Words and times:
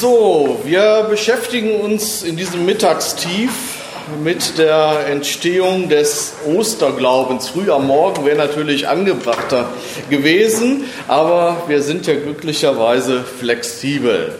So, 0.00 0.60
wir 0.62 1.08
beschäftigen 1.10 1.80
uns 1.80 2.22
in 2.22 2.36
diesem 2.36 2.64
Mittagstief 2.64 3.50
mit 4.22 4.56
der 4.56 5.08
Entstehung 5.08 5.88
des 5.88 6.34
Osterglaubens. 6.46 7.48
Früh 7.48 7.68
am 7.72 7.88
Morgen 7.88 8.24
wäre 8.24 8.36
natürlich 8.36 8.86
angebrachter 8.86 9.70
gewesen, 10.08 10.84
aber 11.08 11.64
wir 11.66 11.82
sind 11.82 12.06
ja 12.06 12.14
glücklicherweise 12.14 13.24
flexibel. 13.24 14.36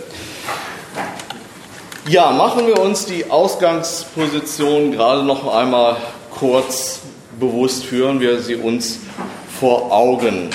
Ja, 2.08 2.30
machen 2.30 2.68
wir 2.68 2.78
uns 2.78 3.06
die 3.06 3.28
Ausgangsposition 3.28 4.92
gerade 4.92 5.24
noch 5.24 5.52
einmal 5.52 5.96
kurz 6.38 7.00
bewusst, 7.40 7.84
führen 7.84 8.20
wir 8.20 8.42
sie 8.42 8.54
uns 8.54 9.00
vor 9.58 9.90
Augen. 9.90 10.50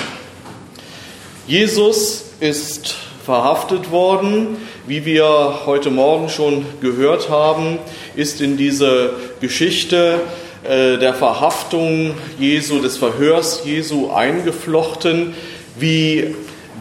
Jesus 1.46 2.24
ist 2.40 2.96
verhaftet 3.24 3.90
worden. 3.90 4.56
Wie 4.86 5.06
wir 5.06 5.60
heute 5.64 5.88
Morgen 5.88 6.28
schon 6.28 6.66
gehört 6.82 7.30
haben, 7.30 7.78
ist 8.16 8.42
in 8.42 8.58
diese 8.58 9.14
Geschichte 9.40 10.20
äh, 10.62 10.98
der 10.98 11.14
Verhaftung 11.14 12.12
Jesu, 12.38 12.80
des 12.80 12.98
Verhörs 12.98 13.62
Jesu 13.64 14.10
eingeflochten, 14.10 15.32
wie 15.78 16.34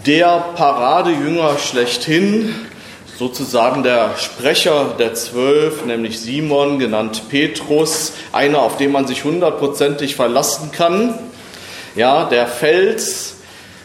der 0.06 0.44
Paradejünger 0.54 1.58
schlechthin, 1.60 2.54
sozusagen 3.18 3.84
der 3.84 4.18
Sprecher 4.18 4.96
der 5.00 5.14
Zwölf, 5.14 5.86
nämlich 5.86 6.20
Simon, 6.20 6.80
genannt 6.80 7.30
Petrus, 7.30 8.12
einer, 8.34 8.64
auf 8.64 8.76
den 8.76 8.92
man 8.92 9.08
sich 9.08 9.24
hundertprozentig 9.24 10.18
verlassen 10.18 10.74
kann, 10.74 11.18
ja, 11.96 12.26
der 12.26 12.48
Fels, 12.48 13.33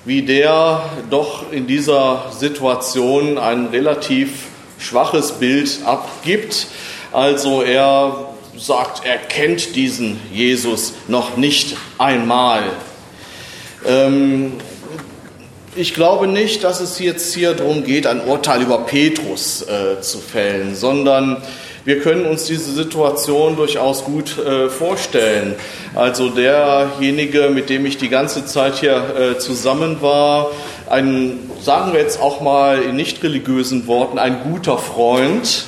wie 0.04 0.22
der 0.22 0.82
doch 1.10 1.52
in 1.52 1.66
dieser 1.66 2.26
Situation 2.36 3.38
ein 3.38 3.66
relativ 3.66 4.46
schwaches 4.78 5.32
Bild 5.32 5.80
abgibt. 5.84 6.66
Also 7.12 7.62
er 7.62 8.28
sagt, 8.56 9.04
er 9.04 9.16
kennt 9.16 9.76
diesen 9.76 10.20
Jesus 10.32 10.94
noch 11.06 11.36
nicht 11.36 11.76
einmal. 11.98 12.62
Ähm, 13.86 14.54
ich 15.76 15.94
glaube 15.94 16.26
nicht, 16.26 16.64
dass 16.64 16.80
es 16.80 16.98
jetzt 16.98 17.34
hier 17.34 17.54
darum 17.54 17.84
geht, 17.84 18.06
ein 18.06 18.20
Urteil 18.20 18.62
über 18.62 18.78
Petrus 18.78 19.62
äh, 19.62 20.00
zu 20.00 20.18
fällen, 20.18 20.74
sondern 20.74 21.42
wir 21.88 22.00
können 22.00 22.26
uns 22.26 22.44
diese 22.44 22.70
Situation 22.70 23.56
durchaus 23.56 24.04
gut 24.04 24.36
äh, 24.36 24.68
vorstellen. 24.68 25.54
Also 25.94 26.28
derjenige, 26.28 27.48
mit 27.48 27.70
dem 27.70 27.86
ich 27.86 27.96
die 27.96 28.10
ganze 28.10 28.44
Zeit 28.44 28.74
hier 28.74 29.14
äh, 29.18 29.38
zusammen 29.38 30.02
war, 30.02 30.50
ein, 30.90 31.40
sagen 31.62 31.94
wir 31.94 32.00
jetzt 32.00 32.20
auch 32.20 32.42
mal 32.42 32.82
in 32.82 32.94
nicht 32.94 33.22
religiösen 33.22 33.86
Worten, 33.86 34.18
ein 34.18 34.42
guter 34.42 34.76
Freund, 34.76 35.64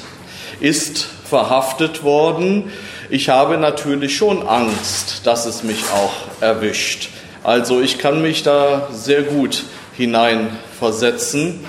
ist 0.61 1.09
verhaftet 1.25 2.05
worden. 2.05 2.71
Ich 3.09 3.31
habe 3.31 3.57
natürlich 3.57 4.15
schon 4.15 4.47
Angst, 4.47 5.23
dass 5.25 5.47
es 5.47 5.63
mich 5.63 5.85
auch 5.85 6.43
erwischt. 6.43 7.09
Also 7.45 7.81
ich 7.81 7.97
kann 7.97 8.21
mich 8.21 8.43
da 8.43 8.89
sehr 8.93 9.23
gut 9.23 9.65
hineinversetzen 9.97 11.61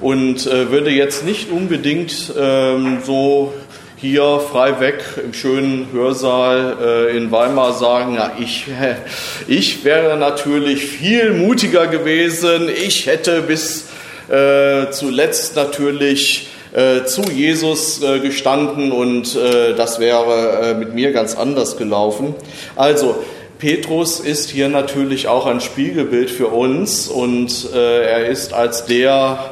und 0.00 0.48
äh, 0.48 0.72
würde 0.72 0.90
jetzt 0.90 1.24
nicht 1.24 1.52
unbedingt 1.52 2.32
ähm, 2.36 3.02
so 3.06 3.52
hier 4.00 4.40
frei 4.40 4.80
weg 4.80 5.04
im 5.22 5.34
schönen 5.34 5.88
Hörsaal 5.92 6.76
äh, 7.10 7.16
in 7.16 7.30
Weimar 7.30 7.74
sagen, 7.74 8.14
ja, 8.14 8.32
ich, 8.40 8.64
ich 9.46 9.84
wäre 9.84 10.16
natürlich 10.16 10.86
viel 10.86 11.34
mutiger 11.34 11.86
gewesen, 11.86 12.70
ich 12.70 13.06
hätte 13.06 13.42
bis 13.42 13.88
äh, 14.30 14.90
zuletzt 14.90 15.54
natürlich 15.56 16.48
äh, 16.72 17.04
zu 17.04 17.22
Jesus 17.22 18.02
äh, 18.02 18.20
gestanden 18.20 18.90
und 18.92 19.36
äh, 19.36 19.74
das 19.74 19.98
wäre 20.00 20.76
mit 20.78 20.94
mir 20.94 21.12
ganz 21.12 21.34
anders 21.34 21.76
gelaufen. 21.76 22.34
Also, 22.76 23.16
Petrus 23.58 24.20
ist 24.20 24.48
hier 24.48 24.70
natürlich 24.70 25.28
auch 25.28 25.44
ein 25.44 25.60
Spiegelbild 25.60 26.30
für 26.30 26.46
uns 26.46 27.08
und 27.08 27.74
er 27.74 28.24
ist 28.24 28.54
als 28.54 28.86
der 28.86 29.49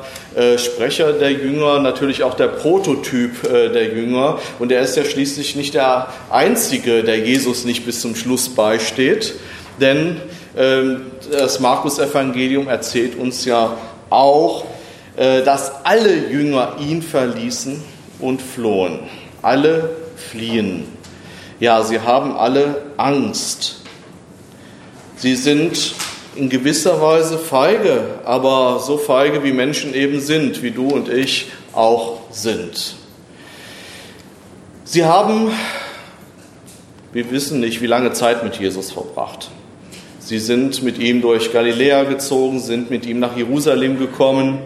Sprecher 0.59 1.13
der 1.13 1.33
Jünger, 1.33 1.81
natürlich 1.81 2.23
auch 2.23 2.35
der 2.35 2.49
Prototyp 2.49 3.45
äh, 3.45 3.71
der 3.71 3.95
Jünger. 3.95 4.39
Und 4.59 4.71
er 4.71 4.83
ist 4.83 4.97
ja 4.97 5.05
schließlich 5.05 5.57
nicht 5.57 5.75
der 5.75 6.09
Einzige, 6.31 7.03
der 7.03 7.19
Jesus 7.19 7.65
nicht 7.65 7.87
bis 7.87 8.01
zum 8.01 8.15
Schluss 8.15 8.49
beisteht. 8.51 9.35
Denn 9.81 10.21
ähm, 10.57 11.03
das 11.31 11.61
Markus-Evangelium 11.61 12.69
erzählt 12.69 13.17
uns 13.17 13.45
ja 13.45 13.77
auch, 14.11 14.65
äh, 15.17 15.43
dass 15.43 15.85
alle 15.85 16.31
Jünger 16.31 16.77
ihn 16.79 17.03
verließen 17.03 17.83
und 18.21 18.43
flohen. 18.43 19.01
Alle 19.43 19.91
fliehen. 20.17 20.85
Ja, 21.61 21.83
sie 21.83 22.01
haben 22.01 22.37
alle 22.37 22.83
Angst. 22.97 23.83
Sie 25.17 25.35
sind 25.35 25.95
in 26.39 26.49
gewisser 26.49 27.01
Weise 27.03 27.37
feige, 27.37 28.21
aber 28.25 28.79
so 28.79 28.97
feige 28.97 29.43
wie 29.43 29.53
Menschen 29.53 29.93
eben 29.93 30.21
sind, 30.21 30.63
wie 30.63 30.71
du 30.71 30.89
und 30.89 31.09
ich 31.09 31.47
auch 31.73 32.21
sind. 32.31 32.95
Sie 34.85 35.05
haben, 35.05 35.51
wir 37.13 37.31
wissen 37.31 37.61
nicht, 37.61 37.83
wie 37.83 37.87
lange 37.87 38.13
Zeit 38.13 38.45
mit 38.45 38.57
Jesus 38.57 38.93
verbracht. 38.93 39.51
Sie 40.21 40.39
sind 40.39 40.83
mit 40.83 40.99
ihm 40.99 41.23
durch 41.23 41.53
Galiläa 41.53 42.05
gezogen, 42.05 42.61
sind 42.61 42.89
mit 42.89 43.05
ihm 43.05 43.19
nach 43.19 43.37
Jerusalem 43.37 43.99
gekommen. 43.99 44.59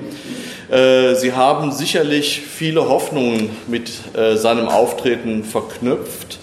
Äh, 0.71 1.15
sie 1.15 1.33
haben 1.33 1.73
sicherlich 1.73 2.41
viele 2.41 2.89
Hoffnungen 2.89 3.51
mit 3.67 3.91
äh, 4.15 4.37
seinem 4.37 4.69
Auftreten 4.69 5.43
verknüpft. 5.43 6.39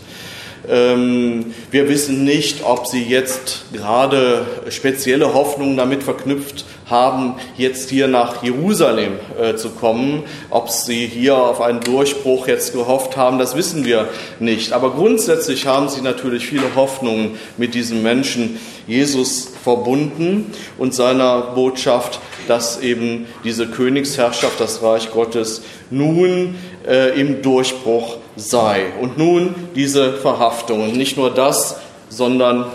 Ähm, 0.70 1.54
wir 1.72 1.90
wissen 1.90 2.24
nicht, 2.24 2.64
ob 2.64 2.88
sie 2.88 3.04
jetzt 3.04 3.66
gerade 3.74 4.46
spezielle 4.70 5.34
Hoffnungen 5.34 5.78
damit 5.78 6.04
verknüpft 6.04 6.66
haben, 6.90 7.36
jetzt 7.58 7.90
hier 7.90 8.08
nach 8.08 8.44
Jerusalem 8.44 9.14
äh, 9.40 9.56
zu 9.56 9.70
kommen. 9.70 10.24
Ob 10.50 10.70
sie 10.70 11.08
hier 11.08 11.38
auf 11.38 11.62
einen 11.62 11.82
Durchbruch 11.82 12.48
jetzt 12.48 12.74
gehofft 12.74 13.18
haben, 13.18 13.40
das 13.40 13.56
wissen 13.56 13.86
wir 13.86 14.10
nicht. 14.40 14.74
Aber 14.74 14.92
grundsätzlich 14.92 15.68
haben 15.68 15.90
sie 15.90 16.02
natürlich 16.02 16.48
viele 16.48 16.76
Hoffnungen 16.76 17.38
mit 17.58 17.76
diesem 17.76 18.02
Menschen 18.02 18.60
Jesus 18.88 19.52
verbunden 19.64 20.52
und 20.78 20.96
seiner 20.96 21.42
Botschaft, 21.54 22.20
dass 22.48 22.82
eben 22.82 23.28
diese 23.44 23.68
Königsherrschaft, 23.68 24.60
das 24.60 24.82
Reich 24.82 25.12
Gottes, 25.12 25.62
nun 25.92 26.56
äh, 26.88 27.20
im 27.20 27.42
Durchbruch 27.42 28.18
sei. 28.36 28.88
Und 29.00 29.18
nun 29.18 29.54
diese 29.76 30.14
Verhaftung. 30.14 30.82
Und 30.82 30.96
nicht 30.96 31.18
nur 31.18 31.30
das, 31.30 31.78
sondern 32.10 32.66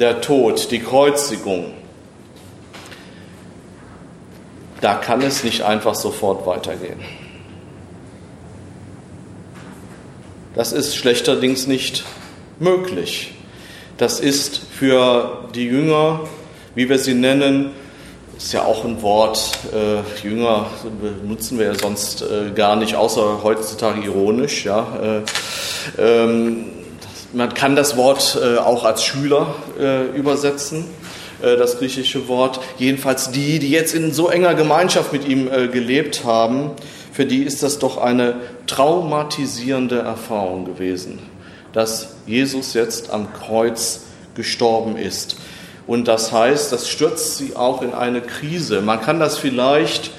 der 0.00 0.20
Tod, 0.20 0.70
die 0.70 0.80
Kreuzigung. 0.80 1.66
Da 4.80 4.94
kann 4.94 5.22
es 5.22 5.44
nicht 5.44 5.62
einfach 5.62 5.94
sofort 5.94 6.46
weitergehen. 6.46 7.00
Das 10.54 10.72
ist 10.72 10.96
schlechterdings 10.96 11.66
nicht 11.66 12.04
möglich. 12.58 13.32
Das 13.98 14.20
ist 14.20 14.58
für 14.58 15.48
die 15.54 15.66
Jünger, 15.66 16.20
wie 16.74 16.88
wir 16.88 16.98
sie 16.98 17.14
nennen, 17.14 17.72
ist 18.36 18.54
ja 18.54 18.64
auch 18.64 18.86
ein 18.86 19.02
Wort, 19.02 19.58
äh, 19.74 20.26
Jünger 20.26 20.66
benutzen 21.20 21.58
wir 21.58 21.66
ja 21.66 21.74
sonst 21.74 22.22
äh, 22.22 22.52
gar 22.54 22.74
nicht, 22.76 22.94
außer 22.94 23.40
heutzutage 23.42 24.00
ironisch. 24.00 24.64
Ja. 24.64 25.22
Äh, 25.98 26.02
ähm, 26.02 26.64
man 27.34 27.52
kann 27.52 27.76
das 27.76 27.98
Wort 27.98 28.38
äh, 28.42 28.56
auch 28.56 28.84
als 28.84 29.04
Schüler 29.04 29.54
äh, 29.78 30.06
übersetzen, 30.16 30.86
das 31.42 31.78
griechische 31.78 32.28
Wort. 32.28 32.60
Jedenfalls 32.78 33.30
die, 33.30 33.58
die 33.58 33.70
jetzt 33.70 33.94
in 33.94 34.12
so 34.12 34.28
enger 34.28 34.54
Gemeinschaft 34.54 35.12
mit 35.12 35.26
ihm 35.26 35.50
gelebt 35.72 36.24
haben, 36.24 36.72
für 37.12 37.26
die 37.26 37.42
ist 37.42 37.62
das 37.62 37.78
doch 37.78 37.98
eine 37.98 38.36
traumatisierende 38.66 39.98
Erfahrung 39.98 40.64
gewesen, 40.64 41.18
dass 41.72 42.14
Jesus 42.26 42.74
jetzt 42.74 43.10
am 43.10 43.32
Kreuz 43.32 44.02
gestorben 44.34 44.96
ist. 44.96 45.36
Und 45.86 46.06
das 46.06 46.30
heißt, 46.30 46.72
das 46.72 46.88
stürzt 46.88 47.36
sie 47.36 47.56
auch 47.56 47.82
in 47.82 47.94
eine 47.94 48.20
Krise. 48.20 48.80
Man 48.80 49.00
kann 49.00 49.18
das 49.18 49.38
vielleicht, 49.38 50.12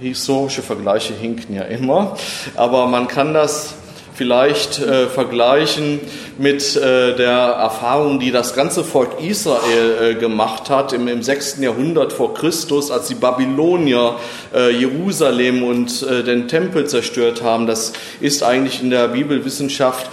historische 0.00 0.62
Vergleiche 0.62 1.12
hinken 1.12 1.56
ja 1.56 1.62
immer, 1.62 2.16
aber 2.54 2.86
man 2.86 3.08
kann 3.08 3.34
das 3.34 3.74
vielleicht 4.18 4.80
äh, 4.80 5.06
vergleichen 5.06 6.00
mit 6.38 6.74
äh, 6.74 7.14
der 7.14 7.30
Erfahrung, 7.30 8.18
die 8.18 8.32
das 8.32 8.52
ganze 8.52 8.82
Volk 8.82 9.22
Israel 9.22 9.96
äh, 10.00 10.14
gemacht 10.16 10.70
hat 10.70 10.92
im, 10.92 11.06
im 11.06 11.22
6. 11.22 11.58
Jahrhundert 11.60 12.12
vor 12.12 12.34
Christus, 12.34 12.90
als 12.90 13.06
die 13.06 13.14
Babylonier 13.14 14.16
äh, 14.52 14.72
Jerusalem 14.72 15.62
und 15.62 16.02
äh, 16.02 16.24
den 16.24 16.48
Tempel 16.48 16.88
zerstört 16.88 17.42
haben. 17.42 17.68
Das 17.68 17.92
ist 18.20 18.42
eigentlich 18.42 18.82
in 18.82 18.90
der 18.90 19.06
Bibelwissenschaft 19.06 20.10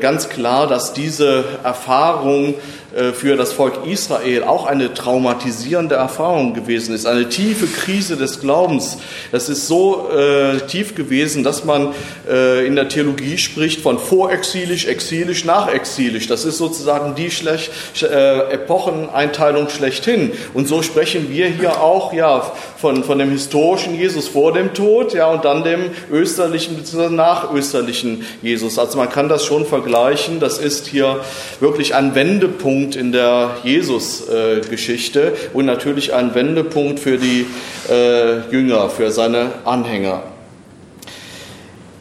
ganz 0.00 0.28
klar, 0.28 0.66
dass 0.66 0.92
diese 0.92 1.44
Erfahrung 1.64 2.54
äh, 2.96 3.12
für 3.12 3.36
das 3.36 3.52
Volk 3.52 3.86
Israel 3.86 4.44
auch 4.44 4.66
eine 4.66 4.94
traumatisierende 4.94 5.96
Erfahrung 5.96 6.54
gewesen 6.54 6.94
ist, 6.94 7.06
eine 7.06 7.28
tiefe 7.28 7.66
Krise 7.66 8.16
des 8.16 8.40
Glaubens. 8.40 8.98
Das 9.32 9.48
ist 9.48 9.66
so 9.66 10.08
äh, 10.10 10.60
tief 10.66 10.94
gewesen, 10.94 11.44
dass 11.44 11.64
man 11.64 11.92
äh, 12.28 12.66
in 12.66 12.74
der 12.74 12.88
Theologie 12.88 13.36
spricht 13.36 13.82
von 13.82 13.98
vorexilisch, 13.98 14.86
exilisch, 14.86 15.44
nachexilisch. 15.44 16.26
Das 16.26 16.44
ist 16.44 16.56
sozusagen 16.56 17.14
die 17.14 17.30
Schlech 17.30 17.70
äh, 18.02 18.52
Epocheneinteilung 18.52 19.68
schlechthin. 19.68 20.32
Und 20.54 20.66
so 20.66 20.82
sprechen 20.82 21.28
wir 21.30 21.48
hier 21.48 21.82
auch 21.82 22.14
ja 22.14 22.50
von, 22.78 23.04
von 23.04 23.18
dem 23.18 23.30
historischen 23.30 23.94
Jesus 23.94 24.28
vor 24.28 24.54
dem 24.54 24.72
Tod, 24.72 25.12
ja 25.12 25.26
und 25.26 25.44
dann 25.44 25.64
dem 25.64 25.90
österlichen 26.10 26.76
bzw. 26.76 27.10
nachösterlichen 27.10 28.24
Jesus. 28.42 28.65
Also 28.78 28.98
man 28.98 29.08
kann 29.08 29.28
das 29.28 29.44
schon 29.44 29.66
vergleichen. 29.66 30.40
Das 30.40 30.58
ist 30.58 30.86
hier 30.86 31.20
wirklich 31.60 31.94
ein 31.94 32.14
Wendepunkt 32.14 32.36
Wendepunkt 32.56 32.96
in 32.96 33.12
der 33.12 33.56
Jesus-Geschichte 33.64 35.32
und 35.52 35.66
natürlich 35.66 36.12
ein 36.12 36.34
Wendepunkt 36.34 37.00
für 37.00 37.18
die 37.18 37.46
äh, 37.88 38.40
Jünger, 38.50 38.88
für 38.90 39.10
seine 39.10 39.52
Anhänger. 39.64 40.22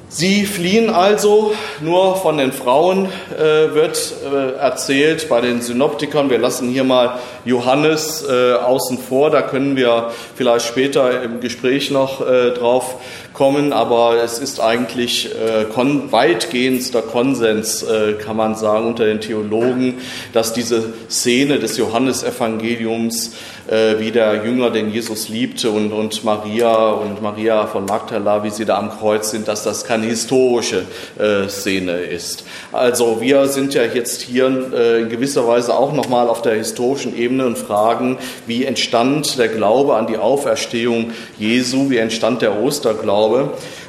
Sie 0.08 0.46
fliehen 0.46 0.90
also, 0.90 1.54
nur 1.82 2.16
von 2.16 2.38
den 2.38 2.54
Frauen 2.54 3.10
äh, 3.38 3.76
wird 3.76 4.14
äh, 4.24 4.54
erzählt, 4.54 5.28
bei 5.28 5.42
den 5.42 5.62
Synoptikern. 5.62 6.30
Wir 6.30 6.38
lassen 6.38 6.70
hier 6.70 6.86
mal 6.86 7.20
Johannes 7.44 8.26
äh, 8.26 8.54
außen 8.54 8.98
vor, 8.98 9.30
da 9.30 9.42
können 9.42 9.76
wir 9.76 10.12
vielleicht 10.36 10.68
später 10.68 11.22
im 11.22 11.42
Gespräch 11.42 11.92
noch 11.92 12.26
äh, 12.26 12.52
drauf 12.52 12.96
kommen, 13.36 13.74
aber 13.74 14.24
es 14.24 14.40
ist 14.40 14.60
eigentlich 14.60 15.30
äh, 15.36 15.66
kon 15.66 16.12
weitgehendster 16.12 17.02
Konsens, 17.02 17.84
äh, 17.84 18.14
kann 18.14 18.38
man 18.38 18.56
sagen, 18.56 18.88
unter 18.88 19.06
den 19.06 19.22
Theologen, 19.22 19.96
dass 20.34 20.54
diese 20.54 20.94
Szene 21.10 21.60
des 21.60 21.78
Johannesevangeliums 21.78 23.34
äh, 23.68 24.00
wie 24.00 24.12
der 24.12 24.46
Jünger 24.46 24.70
den 24.70 24.92
Jesus 24.92 25.30
liebte 25.30 25.72
und, 25.72 25.92
und 25.92 26.24
Maria 26.24 26.92
und 26.92 27.22
Maria 27.22 27.66
von 27.68 27.86
Magdala, 27.86 28.44
wie 28.44 28.50
sie 28.50 28.66
da 28.66 28.78
am 28.78 28.92
Kreuz 28.92 29.32
sind, 29.32 29.48
dass 29.48 29.64
das 29.64 29.86
keine 29.86 30.06
historische 30.06 30.84
äh, 31.18 31.48
Szene 31.50 31.94
ist. 31.94 32.46
Also 32.72 33.22
wir 33.22 33.48
sind 33.48 33.74
ja 33.74 33.84
jetzt 33.84 34.22
hier 34.22 34.72
äh, 34.74 35.02
in 35.02 35.10
gewisser 35.10 35.48
Weise 35.48 35.76
auch 35.76 35.94
nochmal 35.94 36.30
auf 36.30 36.42
der 36.42 36.56
historischen 36.56 37.18
Ebene 37.18 37.46
und 37.46 37.58
fragen, 37.58 38.18
wie 38.46 38.66
entstand 38.66 39.38
der 39.38 39.48
Glaube 39.48 39.96
an 39.96 40.08
die 40.08 40.18
Auferstehung 40.18 41.12
Jesu, 41.40 41.90
wie 41.90 41.98
entstand 41.98 42.42
der 42.42 42.62
Osterglaube. 42.62 43.25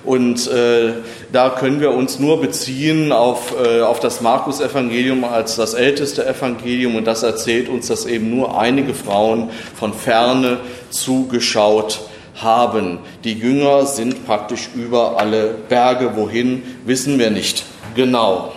Und 0.04 0.46
äh, 0.48 0.92
da 1.32 1.50
können 1.50 1.80
wir 1.80 1.90
uns 1.90 2.18
nur 2.18 2.40
beziehen 2.40 3.12
auf, 3.12 3.54
äh, 3.60 3.80
auf 3.80 4.00
das 4.00 4.20
Markus-Evangelium 4.20 5.24
als 5.24 5.56
das 5.56 5.74
älteste 5.74 6.26
Evangelium. 6.26 6.96
Und 6.96 7.06
das 7.06 7.22
erzählt 7.22 7.68
uns, 7.68 7.88
dass 7.88 8.06
eben 8.06 8.30
nur 8.30 8.58
einige 8.58 8.94
Frauen 8.94 9.50
von 9.74 9.92
ferne 9.92 10.58
zugeschaut 10.90 12.00
haben. 12.36 12.98
Die 13.24 13.34
Jünger 13.34 13.86
sind 13.86 14.26
praktisch 14.26 14.68
über 14.74 15.18
alle 15.18 15.54
Berge. 15.68 16.16
Wohin, 16.16 16.62
wissen 16.84 17.18
wir 17.18 17.30
nicht 17.30 17.64
genau. 17.94 18.52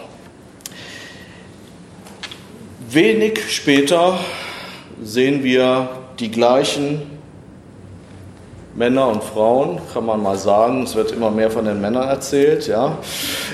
Wenig 2.92 3.40
später 3.50 4.20
sehen 5.02 5.44
wir 5.44 5.90
die 6.20 6.32
gleichen 6.32 7.19
Männer 8.76 9.08
und 9.08 9.24
Frauen, 9.24 9.80
kann 9.94 10.06
man 10.06 10.22
mal 10.22 10.38
sagen. 10.38 10.84
Es 10.84 10.96
wird 10.96 11.12
immer 11.12 11.32
mehr 11.32 11.50
von 11.50 11.66
den 11.66 11.82
Männern 11.82 12.08
erzählt. 12.08 12.68
Ja. 12.68 12.98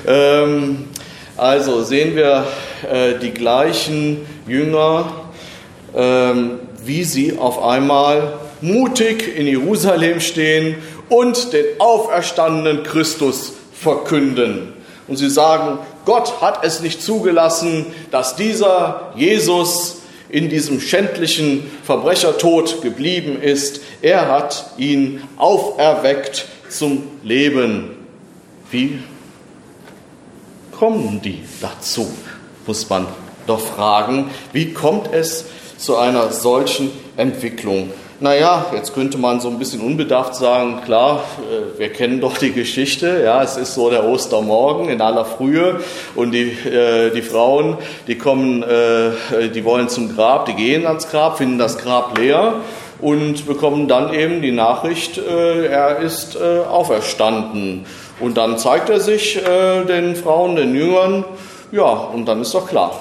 Ähm, 0.06 0.90
also 1.38 1.84
sehen 1.84 2.16
wir 2.16 2.46
äh, 2.92 3.20
die 3.20 3.32
gleichen 3.32 4.26
Jünger, 4.48 5.06
ähm, 5.96 6.60
wie 6.84 7.04
sie 7.04 7.38
auf 7.38 7.64
einmal 7.64 8.34
mutig 8.62 9.38
in 9.38 9.48
Jerusalem 9.48 10.20
stehen 10.20 10.78
und 11.10 11.54
den 11.54 11.66
auferstandenen 11.80 12.84
Christus 12.84 13.54
verkünden. 13.74 14.74
Und 15.08 15.18
sie 15.18 15.30
sagen, 15.30 15.80
Gott 16.06 16.42
hat 16.42 16.64
es 16.64 16.82
nicht 16.82 17.02
zugelassen, 17.02 17.86
dass 18.12 18.36
dieser 18.36 19.12
Jesus 19.16 19.98
in 20.36 20.50
diesem 20.50 20.82
schändlichen 20.82 21.72
Verbrechertod 21.84 22.82
geblieben 22.82 23.42
ist. 23.42 23.80
Er 24.02 24.28
hat 24.28 24.72
ihn 24.78 25.22
auferweckt 25.38 26.46
zum 26.68 27.04
Leben. 27.24 27.92
Wie 28.70 29.00
kommen 30.78 31.22
die 31.22 31.40
dazu, 31.62 32.12
muss 32.68 32.90
man 32.90 33.08
doch 33.48 33.62
fragen. 33.62 34.30
Wie 34.52 34.74
kommt 34.74 35.14
es 35.14 35.46
zu 35.78 35.96
einer 35.96 36.34
solchen 36.34 36.92
Entwicklung? 37.16 37.92
Naja, 38.26 38.66
jetzt 38.74 38.96
könnte 38.96 39.20
man 39.20 39.40
so 39.40 39.50
ein 39.50 39.60
bisschen 39.60 39.82
unbedacht 39.82 40.34
sagen, 40.34 40.82
klar, 40.84 41.24
äh, 41.48 41.78
wir 41.80 41.90
kennen 41.90 42.22
doch 42.22 42.40
die 42.40 42.54
Geschichte, 42.54 43.22
ja, 43.24 43.44
es 43.44 43.56
ist 43.56 43.76
so 43.76 43.92
der 43.92 44.04
Ostermorgen 44.04 44.90
in 44.90 45.00
aller 45.00 45.26
Frühe 45.26 45.82
und 46.16 46.32
die, 46.32 46.50
äh, 46.50 47.12
die 47.12 47.22
Frauen, 47.22 47.78
die 48.08 48.18
kommen, 48.18 48.64
äh, 48.64 49.50
die 49.54 49.64
wollen 49.64 49.90
zum 49.90 50.16
Grab, 50.16 50.48
die 50.48 50.56
gehen 50.56 50.88
ans 50.88 51.08
Grab, 51.12 51.38
finden 51.38 51.60
das 51.60 51.78
Grab 51.78 52.18
leer 52.18 52.54
und 53.00 53.46
bekommen 53.46 53.88
dann 53.88 54.12
eben 54.12 54.42
die 54.42 54.52
Nachricht, 54.52 55.20
äh, 55.20 55.68
er 55.68 56.00
ist 56.00 56.36
äh, 56.36 56.62
auferstanden. 56.68 57.86
Und 58.20 58.38
dann 58.38 58.58
zeigt 58.58 58.90
er 58.90 59.02
sich 59.02 59.38
äh, 59.38 59.86
den 59.86 60.16
Frauen, 60.16 60.56
den 60.56 60.74
Jüngern, 60.74 61.26
ja, 61.72 61.92
und 61.92 62.26
dann 62.26 62.42
ist 62.42 62.56
doch 62.56 62.68
klar. 62.68 63.00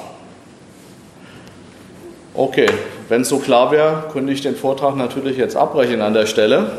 Okay, 2.35 2.67
wenn 3.15 3.23
es 3.23 3.29
so 3.29 3.39
klar 3.39 3.71
wäre, 3.71 4.09
könnte 4.13 4.33
ich 4.33 4.41
den 4.41 4.57
Vortrag 4.57 4.97
natürlich 4.97 5.37
jetzt 5.37 5.55
abbrechen 5.55 6.01
an 6.01 6.15
der 6.15 6.27
Stelle. 6.27 6.79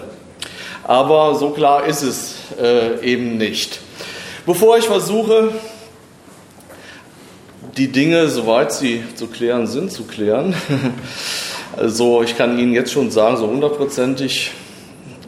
Aber 0.84 1.34
so 1.36 1.52
klar 1.52 1.86
ist 1.86 2.02
es 2.02 2.36
äh, 2.62 3.00
eben 3.00 3.38
nicht. 3.38 3.80
Bevor 4.46 4.78
ich 4.78 4.84
versuche, 4.84 5.54
die 7.78 7.88
Dinge, 7.88 8.28
soweit 8.28 8.74
sie 8.74 9.02
zu 9.16 9.28
klären 9.28 9.66
sind, 9.66 9.94
zu 9.94 10.04
klären, 10.04 10.54
also 11.78 12.22
ich 12.22 12.36
kann 12.36 12.60
Ihnen 12.60 12.74
jetzt 12.74 12.92
schon 12.92 13.12
sagen, 13.12 13.38
so 13.38 13.48
hundertprozentig 13.48 14.52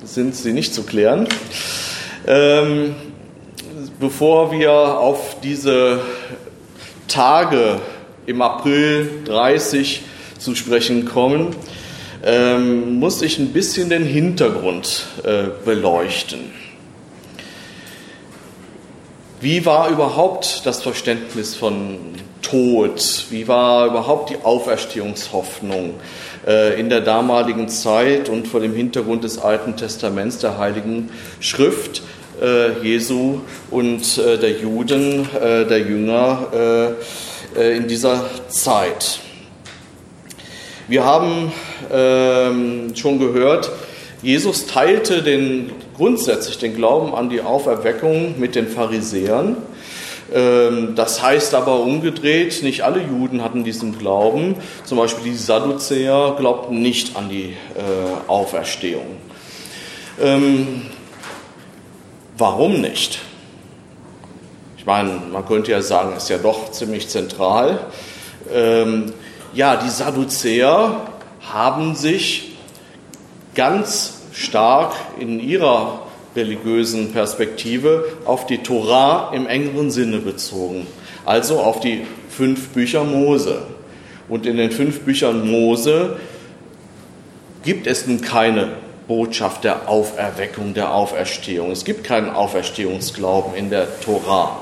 sind 0.03 0.35
sie 0.35 0.51
nicht 0.51 0.73
zu 0.73 0.83
klären. 0.83 1.29
Ähm, 2.27 2.95
bevor 3.97 4.51
wir 4.51 4.73
auf 4.73 5.37
diese 5.41 6.01
Tage 7.07 7.79
im 8.25 8.41
April 8.41 9.21
30 9.23 10.03
zu 10.39 10.55
sprechen 10.55 11.05
kommen, 11.05 11.55
ähm, 12.23 12.99
muss 12.99 13.21
ich 13.21 13.39
ein 13.39 13.53
bisschen 13.53 13.89
den 13.89 14.05
Hintergrund 14.05 15.05
äh, 15.23 15.45
beleuchten. 15.65 16.51
Wie 19.39 19.65
war 19.65 19.89
überhaupt 19.89 20.65
das 20.65 20.81
Verständnis 20.81 21.55
von 21.55 21.97
Tod? 22.41 23.25
Wie 23.29 23.47
war 23.47 23.85
überhaupt 23.85 24.31
die 24.31 24.37
Auferstehungshoffnung 24.43 25.93
äh, 26.47 26.79
in 26.79 26.89
der 26.89 27.01
damaligen 27.01 27.69
Zeit 27.69 28.29
und 28.29 28.47
vor 28.47 28.61
dem 28.61 28.73
Hintergrund 28.73 29.23
des 29.23 29.37
Alten 29.37 29.75
Testaments 29.75 30.39
der 30.39 30.57
Heiligen 30.57 31.09
Schrift 31.39 32.01
äh, 32.41 32.81
Jesu 32.81 33.41
und 33.69 34.17
äh, 34.17 34.39
der 34.39 34.53
Juden, 34.53 35.29
äh, 35.35 35.65
der 35.65 35.79
Jünger 35.81 36.95
äh, 37.55 37.77
in 37.77 37.87
dieser 37.87 38.25
Zeit? 38.49 39.19
Wir 40.89 41.03
haben 41.03 41.51
ähm, 41.91 42.95
schon 42.95 43.19
gehört, 43.19 43.69
Jesus 44.21 44.67
teilte 44.67 45.21
den, 45.21 45.71
grundsätzlich 45.97 46.59
den 46.59 46.77
Glauben 46.77 47.13
an 47.13 47.29
die 47.29 47.41
Auferweckung 47.41 48.39
mit 48.39 48.55
den 48.55 48.69
Pharisäern. 48.69 49.57
Ähm, 50.33 50.95
das 50.95 51.21
heißt 51.21 51.55
aber 51.55 51.81
umgedreht, 51.81 52.63
nicht 52.63 52.83
alle 52.83 53.01
Juden 53.01 53.43
hatten 53.43 53.65
diesen 53.65 53.99
Glauben. 53.99 54.55
Zum 54.85 54.97
Beispiel 54.97 55.25
die 55.31 55.37
Sadduzäer 55.37 56.35
glaubten 56.37 56.81
nicht 56.81 57.17
an 57.17 57.27
die 57.27 57.49
äh, 57.75 58.29
Auferstehung. 58.29 59.17
Ähm, 60.21 60.83
warum 62.37 62.79
nicht? 62.79 63.19
Ich 64.77 64.85
meine, 64.85 65.21
man 65.33 65.45
könnte 65.45 65.71
ja 65.71 65.81
sagen, 65.81 66.15
ist 66.15 66.29
ja 66.29 66.37
doch 66.37 66.71
ziemlich 66.71 67.09
zentral. 67.09 67.81
Ähm, 68.53 69.11
ja, 69.57 69.75
die 69.75 69.89
Sadduzäer 69.89 71.01
haben 71.41 71.95
sich 71.95 72.51
ganz 73.55 74.21
stark 74.31 74.93
in 75.19 75.39
ihrer 75.39 76.03
religiösen 76.35 77.11
Perspektive 77.11 78.05
auf 78.25 78.45
die 78.45 78.59
Torah 78.59 79.31
im 79.33 79.47
engeren 79.47 79.89
Sinne 79.89 80.19
bezogen, 80.19 80.85
also 81.25 81.59
auf 81.59 81.79
die 81.79 82.05
fünf 82.29 82.69
Bücher 82.69 83.03
Mose. 83.03 83.63
Und 84.29 84.45
in 84.45 84.57
den 84.57 84.69
fünf 84.69 84.99
Büchern 84.99 85.49
Mose 85.49 86.17
gibt 87.63 87.87
es 87.87 88.05
nun 88.05 88.21
keine 88.21 88.73
Botschaft 89.07 89.63
der 89.63 89.89
Auferweckung, 89.89 90.75
der 90.75 90.93
Auferstehung. 90.93 91.71
Es 91.71 91.83
gibt 91.83 92.03
keinen 92.03 92.29
Auferstehungsglauben 92.29 93.55
in 93.55 93.71
der 93.71 93.99
Torah. 94.01 94.59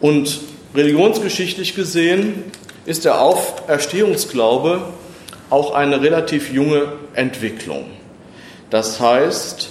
Und 0.00 0.51
religionsgeschichtlich 0.74 1.74
gesehen 1.74 2.44
ist 2.84 3.04
der 3.04 3.20
Auferstehungsglaube 3.20 4.82
auch 5.50 5.72
eine 5.74 6.00
relativ 6.00 6.52
junge 6.52 6.92
Entwicklung. 7.14 7.90
Das 8.70 9.00
heißt, 9.00 9.70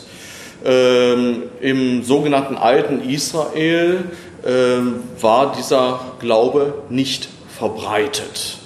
ähm, 0.63 1.43
im 1.59 2.03
sogenannten 2.03 2.55
alten 2.55 3.09
Israel 3.09 4.05
ähm, 4.45 5.01
war 5.19 5.53
dieser 5.53 5.99
Glaube 6.19 6.83
nicht 6.89 7.29
verbreitet. 7.57 8.57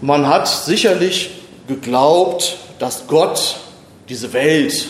Man 0.00 0.28
hat 0.28 0.48
sicherlich 0.48 1.30
geglaubt, 1.66 2.56
dass 2.78 3.06
Gott 3.06 3.56
diese 4.08 4.32
Welt 4.32 4.86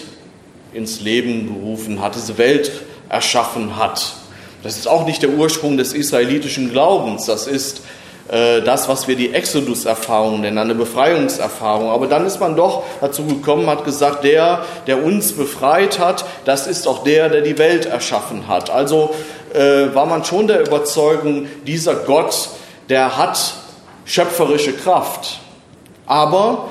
ins 0.73 1.01
Leben 1.01 1.47
gerufen 1.49 2.01
hat, 2.01 2.15
diese 2.15 2.39
Welt 2.39 2.71
erschaffen 3.09 3.77
hat. 3.77 4.15
Das 4.63 4.77
ist 4.77 4.89
auch 4.89 5.07
nicht 5.07 5.23
der 5.23 5.31
Ursprung 5.31 5.77
des 5.77 5.93
israelitischen 5.93 6.71
Glaubens, 6.71 7.27
das 7.27 7.47
ist 7.47 7.83
äh, 8.29 8.61
das, 8.61 8.89
was 8.89 9.09
wir 9.09 9.17
die 9.17 9.33
Exodus-Erfahrung 9.33 10.41
nennen, 10.41 10.59
eine 10.59 10.75
Befreiungserfahrung. 10.75 11.91
Aber 11.91 12.07
dann 12.07 12.27
ist 12.27 12.41
man 12.41 12.57
doch 12.57 12.83
dazu 13.01 13.25
gekommen, 13.25 13.69
hat 13.69 13.85
gesagt, 13.85 14.25
der, 14.25 14.65
der 14.87 15.03
uns 15.03 15.33
befreit 15.33 15.99
hat, 15.99 16.25
das 16.45 16.67
ist 16.67 16.87
auch 16.87 17.05
der, 17.05 17.31
der 17.31 17.41
die 17.41 17.57
Welt 17.57 17.87
erschaffen 17.87 18.47
hat. 18.47 18.69
Also 18.69 19.15
äh, 19.55 19.95
war 19.95 20.07
man 20.07 20.25
schon 20.25 20.47
der 20.47 20.61
Überzeugung, 20.61 21.47
dieser 21.67 21.95
Gott, 21.95 22.51
der 22.91 23.17
hat 23.17 23.55
schöpferische 24.05 24.73
Kraft. 24.73 25.41
Aber 26.07 26.69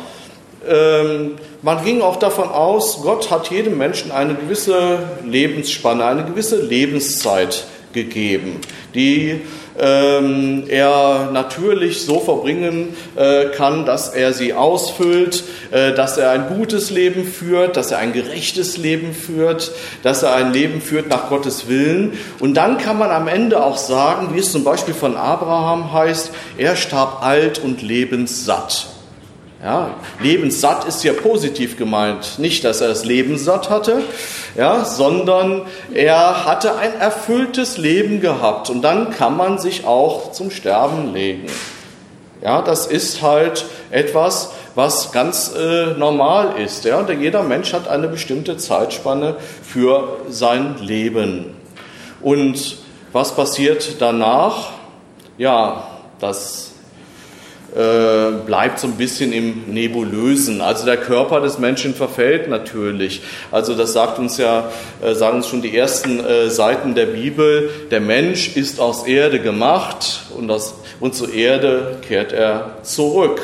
man 1.62 1.84
ging 1.86 2.02
auch 2.02 2.18
davon 2.18 2.50
aus, 2.50 3.02
Gott 3.02 3.30
hat 3.32 3.50
jedem 3.52 3.78
Menschen 3.78 4.12
eine 4.12 4.36
gewisse 4.36 5.00
Lebensspanne, 5.26 6.04
eine 6.04 6.26
gewisse 6.26 6.62
Lebenszeit 6.62 7.66
gegeben, 7.94 8.60
die 8.94 9.42
ähm, 9.80 10.64
er 10.68 11.30
natürlich 11.32 12.02
so 12.02 12.20
verbringen 12.20 12.96
äh, 13.16 13.46
kann, 13.56 13.86
dass 13.86 14.10
er 14.10 14.34
sie 14.34 14.54
ausfüllt, 14.54 15.44
äh, 15.72 15.94
dass 15.94 16.18
er 16.18 16.32
ein 16.32 16.48
gutes 16.48 16.90
Leben 16.90 17.26
führt, 17.26 17.78
dass 17.78 17.92
er 17.92 18.00
ein 18.00 18.14
gerechtes 18.14 18.78
Leben 18.78 19.14
führt, 19.14 19.72
dass 20.04 20.24
er 20.24 20.34
ein 20.34 20.52
Leben 20.52 20.82
führt 20.82 21.10
nach 21.10 21.30
Gottes 21.30 21.68
Willen. 21.68 22.14
Und 22.40 22.56
dann 22.56 22.78
kann 22.78 22.98
man 22.98 23.12
am 23.12 23.28
Ende 23.28 23.64
auch 23.64 23.78
sagen, 23.78 24.30
wie 24.34 24.40
es 24.40 24.52
zum 24.52 24.64
Beispiel 24.64 24.94
von 24.94 25.16
Abraham 25.16 25.94
heißt, 25.94 26.32
er 26.58 26.76
starb 26.76 27.24
alt 27.24 27.60
und 27.60 27.82
lebenssatt. 27.82 28.97
Ja, 29.64 29.96
lebenssatt 30.22 30.86
ist 30.86 31.04
ja 31.04 31.14
positiv 31.14 31.78
gemeint. 31.78 32.38
Nicht, 32.38 32.64
dass 32.64 32.80
er 32.80 32.90
das 32.90 33.06
Leben 33.06 33.40
satt 33.40 33.72
hatte, 33.72 34.04
ja, 34.56 34.86
sondern 34.86 35.64
er 35.94 36.46
hatte 36.46 36.76
ein 36.78 36.94
erfülltes 37.00 37.78
Leben 37.78 38.22
gehabt. 38.22 38.70
Und 38.70 38.84
dann 38.84 39.10
kann 39.10 39.36
man 39.36 39.58
sich 39.58 39.86
auch 39.86 40.32
zum 40.32 40.52
Sterben 40.52 41.12
legen. 41.12 41.48
Ja, 42.44 42.62
das 42.62 42.86
ist 42.86 43.24
halt 43.24 43.66
etwas, 43.90 44.52
was 44.76 45.12
ganz 45.12 45.54
äh, 45.58 45.98
normal 45.98 46.60
ist. 46.64 46.86
Ja? 46.86 47.04
Jeder 47.10 47.42
Mensch 47.42 47.74
hat 47.74 47.88
eine 47.88 48.08
bestimmte 48.08 48.58
Zeitspanne 48.58 49.38
für 49.64 50.20
sein 50.30 50.76
Leben. 50.80 51.56
Und 52.22 52.78
was 53.12 53.36
passiert 53.36 53.96
danach? 54.00 54.74
Ja, 55.40 55.88
das 56.20 56.74
äh, 57.78 58.32
bleibt 58.46 58.80
so 58.80 58.88
ein 58.88 58.94
bisschen 58.94 59.32
im 59.32 59.66
Nebulösen. 59.68 60.62
Also 60.62 60.86
der 60.86 60.98
Körper 60.98 61.42
des 61.42 61.60
Menschen 61.60 61.94
verfällt 61.94 62.50
natürlich. 62.50 63.22
Also 63.52 63.76
das 63.76 63.94
sagt 63.94 64.18
uns 64.18 64.38
ja, 64.38 64.72
äh, 65.00 65.14
sagen 65.14 65.38
uns 65.38 65.48
schon 65.48 65.62
die 65.62 65.78
ersten 65.78 66.20
äh, 66.20 66.50
Seiten 66.50 66.96
der 66.96 67.06
Bibel. 67.06 67.70
Der 67.92 68.02
Mensch 68.02 68.56
ist 68.56 68.80
aus 68.80 69.06
Erde 69.06 69.40
gemacht 69.40 70.22
und, 70.36 70.50
aus, 70.50 70.74
und 71.00 71.14
zur 71.14 71.32
Erde 71.32 71.98
kehrt 72.08 72.34
er 72.34 72.78
zurück. 72.82 73.42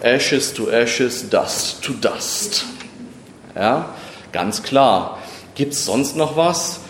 Ashes 0.00 0.54
to 0.54 0.70
ashes, 0.70 1.28
dust 1.28 1.82
to 1.82 1.94
dust. 1.94 2.64
Ja, 3.56 3.94
ganz 4.30 4.62
klar. 4.62 5.18
Gibt 5.56 5.72
es 5.72 5.84
sonst 5.84 6.16
noch 6.16 6.36
was? 6.36 6.81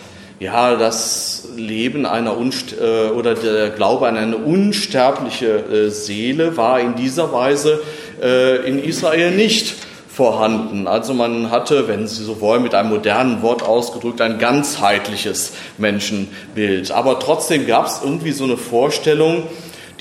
Ja, 0.43 0.75
das 0.75 1.47
Leben 1.55 2.05
einer 2.05 2.35
Unst 2.35 2.75
äh, 2.77 3.07
oder 3.11 3.33
der 3.33 3.69
Glaube 3.69 4.09
an 4.09 4.17
eine 4.17 4.35
unsterbliche 4.35 5.47
äh, 5.47 5.89
Seele 5.89 6.57
war 6.57 6.81
in 6.81 6.95
dieser 6.95 7.31
Weise 7.31 7.81
äh, 8.21 8.57
in 8.67 8.83
Israel 8.83 9.31
nicht 9.31 9.73
vorhanden. 10.09 10.85
Also 10.85 11.13
man 11.13 11.49
hatte, 11.49 11.87
wenn 11.87 12.07
Sie 12.07 12.25
so 12.25 12.41
wollen, 12.41 12.61
mit 12.61 12.75
einem 12.75 12.89
modernen 12.89 13.41
Wort 13.41 13.63
ausgedrückt, 13.63 14.19
ein 14.19 14.37
ganzheitliches 14.37 15.53
Menschenbild. 15.77 16.91
Aber 16.91 17.19
trotzdem 17.19 17.65
gab 17.65 17.85
es 17.85 18.01
irgendwie 18.03 18.33
so 18.33 18.43
eine 18.43 18.57
Vorstellung, 18.57 19.43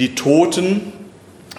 die 0.00 0.16
Toten 0.16 0.92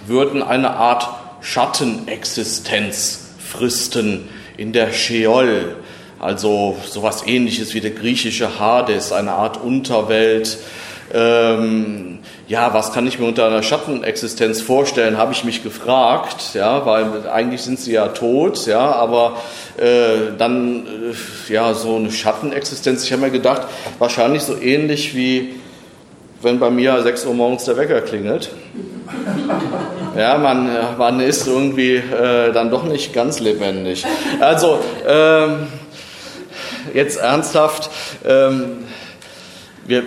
würden 0.07 0.43
eine 0.43 0.71
Art 0.71 1.07
Schattenexistenz 1.39 3.29
fristen 3.39 4.27
in 4.57 4.73
der 4.73 4.91
Sheol, 4.91 5.77
also 6.23 6.77
sowas 6.85 7.23
ähnliches 7.27 7.73
wie 7.73 7.81
der 7.81 7.91
griechische 7.91 8.59
Hades, 8.59 9.11
eine 9.11 9.33
Art 9.33 9.61
Unterwelt. 9.61 10.57
Ähm, 11.13 12.19
ja, 12.47 12.73
was 12.73 12.93
kann 12.93 13.05
ich 13.05 13.19
mir 13.19 13.27
unter 13.27 13.45
einer 13.45 13.61
Schattenexistenz 13.61 14.61
vorstellen, 14.61 15.17
habe 15.17 15.33
ich 15.33 15.43
mich 15.43 15.63
gefragt, 15.63 16.53
ja, 16.53 16.85
weil 16.85 17.27
eigentlich 17.29 17.61
sind 17.61 17.79
sie 17.79 17.93
ja 17.93 18.07
tot, 18.07 18.65
ja, 18.65 18.91
aber 18.93 19.37
äh, 19.77 20.31
dann, 20.37 20.87
äh, 20.87 21.53
ja, 21.53 21.73
so 21.73 21.97
eine 21.97 22.11
Schattenexistenz, 22.11 23.03
ich 23.03 23.11
habe 23.11 23.23
mir 23.23 23.31
gedacht, 23.31 23.63
wahrscheinlich 23.99 24.43
so 24.43 24.57
ähnlich 24.57 25.15
wie 25.15 25.55
wenn 26.41 26.59
bei 26.59 26.69
mir 26.69 27.01
6 27.01 27.25
Uhr 27.25 27.33
morgens 27.33 27.65
der 27.65 27.77
Wecker 27.77 28.01
klingelt. 28.01 28.49
Ja, 30.15 30.37
man, 30.37 30.69
man 30.99 31.19
ist 31.19 31.47
irgendwie 31.47 31.95
äh, 31.95 32.51
dann 32.53 32.69
doch 32.69 32.83
nicht 32.83 33.13
ganz 33.13 33.39
lebendig. 33.39 34.05
Also, 34.39 34.77
ähm, 35.07 35.69
jetzt 36.93 37.17
ernsthaft, 37.17 37.89
ähm, 38.25 38.85
wir, 39.85 40.03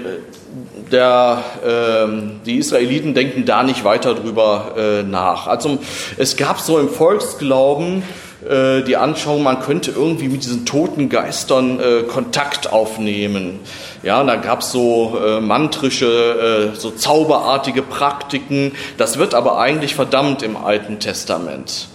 der, 0.91 1.43
ähm, 1.67 2.41
die 2.47 2.57
Israeliten 2.57 3.15
denken 3.15 3.45
da 3.45 3.63
nicht 3.63 3.85
weiter 3.85 4.15
drüber 4.15 4.75
äh, 4.77 5.03
nach. 5.03 5.47
Also 5.47 5.79
es 6.17 6.37
gab 6.37 6.61
so 6.61 6.79
im 6.79 6.89
Volksglauben 6.89 8.03
äh, 8.49 8.83
die 8.83 8.97
Anschauung, 8.97 9.43
man 9.43 9.61
könnte 9.61 9.91
irgendwie 9.91 10.29
mit 10.29 10.45
diesen 10.45 10.65
toten 10.65 11.09
Geistern 11.09 11.81
äh, 11.81 12.03
Kontakt 12.03 12.73
aufnehmen. 12.73 13.61
Ja, 14.03 14.23
da 14.23 14.37
gab 14.37 14.61
es 14.61 14.73
so 14.73 15.19
äh, 15.25 15.41
mantrische, 15.41 16.73
äh, 16.73 16.77
so 16.77 16.91
zauberartige 16.91 17.83
Praktiken. 17.83 18.73
Das 18.99 19.19
wird 19.19 19.35
aber 19.35 19.59
eigentlich 19.59 19.95
verdammt 19.95 20.43
im 20.43 20.57
Alten 20.57 21.01
Testament. 21.01 21.89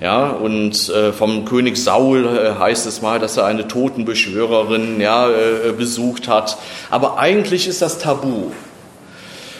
Ja, 0.00 0.28
und 0.28 0.90
äh, 0.90 1.12
vom 1.12 1.46
König 1.46 1.78
Saul 1.78 2.26
äh, 2.26 2.58
heißt 2.58 2.86
es 2.86 3.00
mal, 3.00 3.18
dass 3.18 3.38
er 3.38 3.46
eine 3.46 3.66
Totenbeschwörerin 3.66 5.00
ja, 5.00 5.30
äh, 5.30 5.72
besucht 5.72 6.28
hat. 6.28 6.58
Aber 6.90 7.18
eigentlich 7.18 7.66
ist 7.66 7.80
das 7.80 7.98
tabu. 7.98 8.50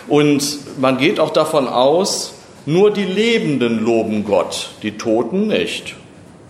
Und 0.09 0.59
man 0.79 0.99
geht 0.99 1.21
auch 1.21 1.31
davon 1.31 1.67
aus, 1.67 2.35
nur 2.67 2.91
die 2.91 3.05
Lebenden 3.05 3.83
loben 3.83 4.25
Gott, 4.25 4.71
die 4.83 4.99
Toten 4.99 5.47
nicht. 5.47 5.95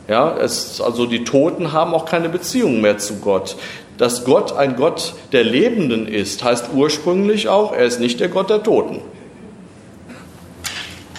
Ja, 0.08 0.36
es, 0.36 0.80
also 0.80 1.06
die 1.06 1.24
Toten 1.24 1.72
haben 1.72 1.94
auch 1.94 2.06
keine 2.06 2.28
Beziehung 2.28 2.80
mehr 2.80 2.98
zu 2.98 3.16
Gott. 3.16 3.56
Dass 3.98 4.24
Gott 4.24 4.56
ein 4.56 4.76
Gott 4.76 5.14
der 5.32 5.44
Lebenden 5.44 6.08
ist, 6.08 6.42
heißt 6.42 6.70
ursprünglich 6.74 7.48
auch, 7.48 7.72
er 7.72 7.84
ist 7.84 8.00
nicht 8.00 8.20
der 8.20 8.28
Gott 8.28 8.50
der 8.50 8.62
Toten. 8.62 9.00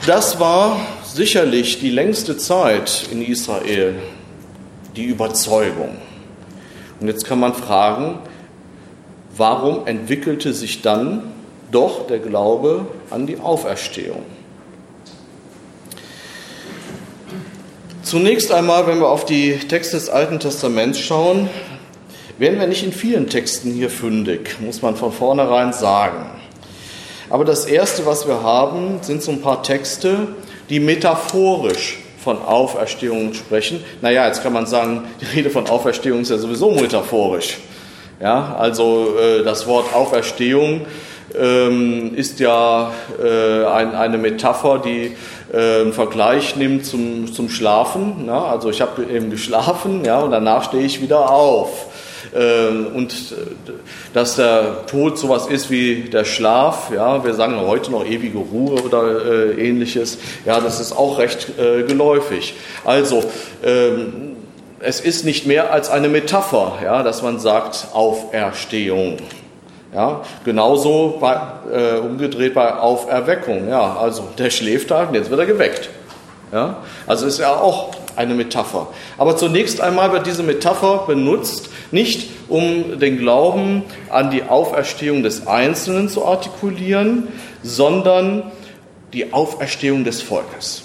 Das 0.06 0.40
war 0.40 0.80
sicherlich 1.18 1.80
die 1.80 1.90
längste 1.90 2.38
Zeit 2.38 3.08
in 3.12 3.26
Israel 3.26 3.96
die 4.96 5.06
Überzeugung. 5.06 5.98
Und 7.00 7.08
jetzt 7.08 7.26
kann 7.26 7.40
man 7.40 7.56
fragen, 7.56 8.20
warum 9.36 9.88
entwickelte 9.88 10.54
sich 10.54 10.84
dann 10.84 11.24
doch 11.72 12.06
der 12.06 12.20
Glaube 12.20 12.86
an 13.10 13.26
die 13.26 13.40
Auferstehung? 13.40 14.24
Zunächst 18.04 18.52
einmal, 18.52 18.86
wenn 18.86 19.00
wir 19.00 19.10
auf 19.10 19.26
die 19.26 19.58
Texte 19.58 19.98
des 19.98 20.10
Alten 20.10 20.40
Testaments 20.40 21.00
schauen, 21.00 21.50
werden 22.38 22.60
wir 22.60 22.68
nicht 22.68 22.84
in 22.84 22.94
vielen 22.94 23.28
Texten 23.28 23.72
hier 23.72 23.90
fündig, 23.90 24.58
muss 24.60 24.84
man 24.84 24.96
von 24.96 25.12
vornherein 25.12 25.74
sagen. 25.74 26.30
Aber 27.32 27.44
das 27.44 27.66
Erste, 27.66 28.06
was 28.06 28.28
wir 28.28 28.44
haben, 28.44 29.00
sind 29.02 29.24
so 29.24 29.32
ein 29.32 29.42
paar 29.42 29.64
Texte, 29.64 30.28
die 30.70 30.80
metaphorisch 30.80 32.00
von 32.24 32.42
Auferstehung 32.42 33.34
sprechen. 33.34 33.84
Naja, 34.02 34.28
jetzt 34.28 34.44
kann 34.44 34.54
man 34.54 34.66
sagen, 34.66 35.06
die 35.22 35.26
Rede 35.38 35.50
von 35.50 35.68
Auferstehung 35.70 36.22
ist 36.22 36.32
ja 36.32 36.38
sowieso 36.38 36.72
metaphorisch. 36.72 37.58
Ja, 38.20 38.56
also 38.58 39.16
äh, 39.20 39.44
das 39.44 39.68
Wort 39.68 39.94
Auferstehung 39.94 40.86
ähm, 41.40 42.16
ist 42.16 42.40
ja 42.40 42.92
äh, 43.24 43.66
ein, 43.66 43.94
eine 43.96 44.18
Metapher, 44.18 44.80
die 44.80 45.16
äh, 45.54 45.82
einen 45.82 45.94
Vergleich 45.94 46.56
nimmt 46.56 46.86
zum, 46.86 47.32
zum 47.32 47.50
Schlafen. 47.50 48.26
Ja? 48.28 48.46
Also 48.46 48.70
ich 48.70 48.82
habe 48.82 49.04
eben 49.04 49.30
geschlafen 49.30 50.04
ja, 50.04 50.20
und 50.20 50.32
danach 50.32 50.64
stehe 50.64 50.84
ich 50.84 51.02
wieder 51.02 51.30
auf. 51.30 51.88
Ähm, 52.36 52.88
und 52.94 53.12
äh, 53.12 53.72
dass 54.14 54.36
der 54.36 54.86
Tod 54.88 55.18
sowas 55.18 55.48
ist 55.48 55.70
wie 55.70 56.04
der 56.04 56.26
Schlaf. 56.26 56.92
Ja, 56.94 57.24
wir 57.24 57.34
sagen 57.34 57.60
heute 57.60 57.92
noch 57.92 58.06
ewige 58.06 58.38
Ruhe 58.38 58.82
oder 58.82 59.26
äh, 59.26 59.68
ähnliches. 59.68 60.18
Ja, 60.46 60.60
das 60.60 60.80
ist 60.80 60.92
auch 60.92 61.20
recht 61.20 61.58
äh, 61.60 61.84
geläufig. 61.84 62.54
Also 62.86 63.24
ähm, 63.64 64.36
es 64.80 65.00
ist 65.00 65.26
nicht 65.26 65.46
mehr 65.48 65.72
als 65.72 65.90
eine 65.90 66.10
Metapher, 66.10 66.80
ja, 66.84 67.04
dass 67.04 67.22
man 67.22 67.40
sagt 67.40 67.88
Auferstehung. 67.94 69.18
Ja, 69.94 70.22
genauso 70.44 71.18
bei, 71.20 71.40
äh, 71.72 71.98
umgedreht 71.98 72.54
bei 72.54 72.76
Auferweckung. 72.76 73.70
Ja, 73.70 73.96
also 73.98 74.28
der 74.38 74.50
schläft 74.50 74.92
da 74.92 75.04
und 75.04 75.16
jetzt 75.16 75.30
wird 75.30 75.40
er 75.40 75.46
geweckt. 75.46 75.90
Ja, 76.52 76.78
also 77.08 77.26
ist 77.26 77.40
ja 77.40 77.56
auch 77.56 77.92
eine 78.18 78.34
Metapher. 78.34 78.88
Aber 79.18 79.38
zunächst 79.38 79.82
einmal 79.82 80.12
wird 80.12 80.28
diese 80.28 80.44
Metapher 80.44 81.06
benutzt, 81.08 81.70
nicht 81.92 82.30
um 82.50 83.00
den 83.00 83.18
Glauben 83.18 83.84
an 84.10 84.32
die 84.32 84.44
Auferstehung 84.44 85.24
des 85.24 85.48
Einzelnen 85.48 86.10
zu 86.10 86.26
artikulieren, 86.26 87.28
sondern 87.64 88.52
die 89.14 89.34
Auferstehung 89.34 90.04
des 90.04 90.22
Volkes. 90.22 90.84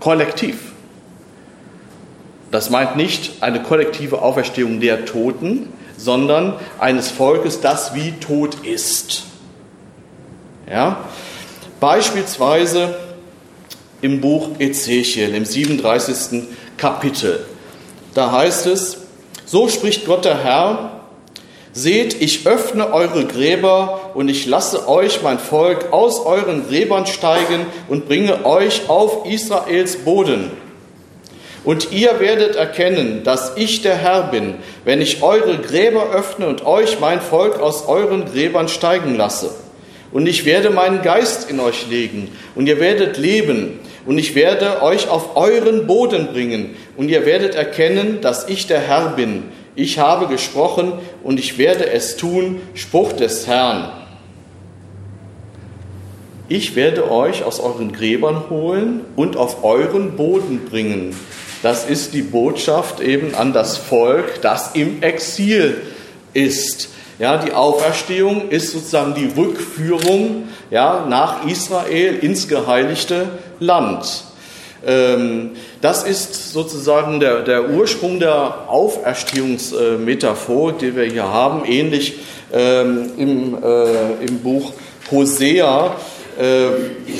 Kollektiv. 0.00 0.72
Das 2.50 2.70
meint 2.70 2.96
nicht 2.96 3.42
eine 3.42 3.62
kollektive 3.62 4.22
Auferstehung 4.22 4.80
der 4.80 5.04
Toten, 5.04 5.72
sondern 5.96 6.54
eines 6.78 7.10
Volkes, 7.10 7.60
das 7.60 7.94
wie 7.94 8.12
tot 8.12 8.56
ist. 8.64 9.24
Ja? 10.68 11.04
Beispielsweise 11.78 12.94
im 14.02 14.20
Buch 14.20 14.50
Ezechiel, 14.58 15.34
im 15.34 15.44
37. 15.44 16.44
Kapitel. 16.76 17.44
Da 18.14 18.32
heißt 18.32 18.66
es, 18.66 18.98
so 19.46 19.68
spricht 19.68 20.06
Gott 20.06 20.24
der 20.24 20.42
Herr, 20.42 21.00
seht, 21.72 22.20
ich 22.20 22.46
öffne 22.46 22.92
eure 22.92 23.24
Gräber 23.26 24.10
und 24.14 24.28
ich 24.28 24.46
lasse 24.46 24.88
euch, 24.88 25.22
mein 25.22 25.38
Volk, 25.38 25.92
aus 25.92 26.24
euren 26.24 26.66
Gräbern 26.68 27.06
steigen 27.06 27.66
und 27.88 28.06
bringe 28.08 28.44
euch 28.44 28.88
auf 28.88 29.26
Israels 29.26 29.96
Boden. 29.98 30.50
Und 31.62 31.92
ihr 31.92 32.18
werdet 32.20 32.56
erkennen, 32.56 33.22
dass 33.22 33.56
ich 33.56 33.82
der 33.82 33.96
Herr 33.96 34.24
bin, 34.24 34.54
wenn 34.84 35.02
ich 35.02 35.22
eure 35.22 35.58
Gräber 35.58 36.10
öffne 36.10 36.46
und 36.46 36.64
euch, 36.64 36.98
mein 37.00 37.20
Volk, 37.20 37.60
aus 37.60 37.86
euren 37.86 38.24
Gräbern 38.24 38.68
steigen 38.68 39.14
lasse. 39.16 39.54
Und 40.10 40.26
ich 40.26 40.44
werde 40.44 40.70
meinen 40.70 41.02
Geist 41.02 41.50
in 41.50 41.60
euch 41.60 41.86
legen, 41.88 42.36
und 42.54 42.66
ihr 42.66 42.80
werdet 42.80 43.16
leben, 43.16 43.78
und 44.06 44.18
ich 44.18 44.34
werde 44.34 44.82
euch 44.82 45.08
auf 45.08 45.36
euren 45.36 45.86
Boden 45.86 46.28
bringen, 46.28 46.76
und 46.96 47.08
ihr 47.08 47.26
werdet 47.26 47.54
erkennen, 47.54 48.20
dass 48.20 48.48
ich 48.48 48.66
der 48.66 48.80
Herr 48.80 49.10
bin. 49.10 49.44
Ich 49.74 49.98
habe 49.98 50.26
gesprochen, 50.26 50.92
und 51.22 51.38
ich 51.38 51.58
werde 51.58 51.90
es 51.90 52.16
tun, 52.16 52.60
Spruch 52.74 53.12
des 53.12 53.46
Herrn. 53.46 53.90
Ich 56.48 56.74
werde 56.74 57.10
euch 57.10 57.44
aus 57.44 57.60
euren 57.60 57.92
Gräbern 57.92 58.44
holen 58.50 59.02
und 59.16 59.36
auf 59.36 59.62
euren 59.62 60.16
Boden 60.16 60.66
bringen 60.68 61.14
das 61.62 61.84
ist 61.84 62.14
die 62.14 62.22
Botschaft 62.22 63.00
eben 63.00 63.34
an 63.34 63.52
das 63.52 63.76
Volk, 63.76 64.40
das 64.42 64.74
im 64.74 65.02
Exil 65.02 65.82
ist. 66.32 66.88
Ja, 67.20 67.36
die 67.36 67.52
Auferstehung 67.52 68.48
ist 68.48 68.72
sozusagen 68.72 69.14
die 69.14 69.30
Rückführung 69.38 70.48
ja, 70.70 71.04
nach 71.06 71.46
Israel 71.46 72.18
ins 72.22 72.48
geheiligte 72.48 73.28
Land. 73.58 74.24
Ähm, 74.86 75.50
das 75.82 76.04
ist 76.04 76.54
sozusagen 76.54 77.20
der, 77.20 77.42
der 77.42 77.68
Ursprung 77.68 78.20
der 78.20 78.68
Auferstehungsmetaphor, 78.68 80.72
die 80.72 80.96
wir 80.96 81.04
hier 81.04 81.30
haben, 81.30 81.66
ähnlich 81.66 82.14
ähm, 82.54 83.10
im, 83.18 83.58
äh, 83.62 84.12
im 84.26 84.38
Buch 84.38 84.72
Hosea 85.10 85.94
äh, 86.38 86.68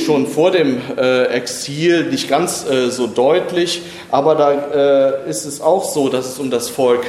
schon 0.06 0.28
vor 0.28 0.50
dem 0.50 0.80
äh, 0.96 1.24
Exil 1.24 2.04
nicht 2.04 2.26
ganz 2.26 2.64
äh, 2.66 2.88
so 2.88 3.06
deutlich, 3.06 3.82
aber 4.10 4.34
da 4.34 5.18
ist 5.28 5.44
es 5.44 5.60
auch 5.60 5.84
so, 5.84 6.08
dass 6.08 6.26
es 6.26 6.38
um 6.38 6.50
das 6.50 6.70
Volk 6.70 7.02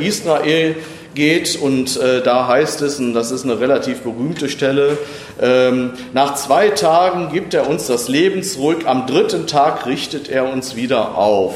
Israel 0.00 0.76
geht 1.14 1.56
und 1.60 1.98
da 2.24 2.48
heißt 2.48 2.82
es, 2.82 2.98
und 2.98 3.14
das 3.14 3.30
ist 3.30 3.44
eine 3.44 3.60
relativ 3.60 4.00
berühmte 4.00 4.48
Stelle, 4.48 4.98
ähm, 5.40 5.92
nach 6.12 6.34
zwei 6.34 6.68
Tagen 6.68 7.32
gibt 7.32 7.54
er 7.54 7.68
uns 7.68 7.86
das 7.86 8.08
Leben 8.08 8.42
zurück, 8.42 8.82
am 8.86 9.06
dritten 9.06 9.46
Tag 9.46 9.86
richtet 9.86 10.28
er 10.28 10.50
uns 10.50 10.76
wieder 10.76 11.16
auf. 11.16 11.54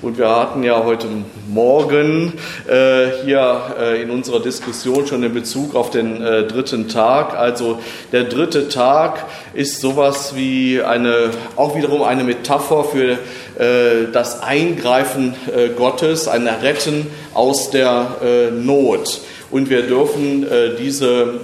Und 0.00 0.16
wir 0.16 0.28
hatten 0.28 0.62
ja 0.62 0.84
heute 0.84 1.08
Morgen 1.48 2.34
äh, 2.68 3.24
hier 3.24 3.60
äh, 3.80 4.00
in 4.00 4.10
unserer 4.10 4.38
Diskussion 4.38 5.08
schon 5.08 5.24
in 5.24 5.34
Bezug 5.34 5.74
auf 5.74 5.90
den 5.90 6.22
äh, 6.22 6.44
dritten 6.44 6.86
Tag. 6.88 7.36
Also 7.36 7.80
der 8.12 8.22
dritte 8.22 8.68
Tag 8.68 9.26
ist 9.54 9.80
sowas 9.80 10.36
wie 10.36 10.80
eine, 10.80 11.30
auch 11.56 11.74
wiederum 11.74 12.04
eine 12.04 12.22
Metapher 12.22 12.84
für 12.84 13.12
äh, 13.12 13.18
das 14.12 14.42
Eingreifen 14.42 15.34
äh, 15.54 15.70
Gottes, 15.70 16.28
ein 16.28 16.46
Retten 16.46 17.06
aus 17.34 17.70
der 17.70 18.16
äh, 18.22 18.50
Not. 18.50 19.20
Und 19.50 19.70
wir 19.70 19.82
dürfen 19.82 20.46
diese 20.78 21.40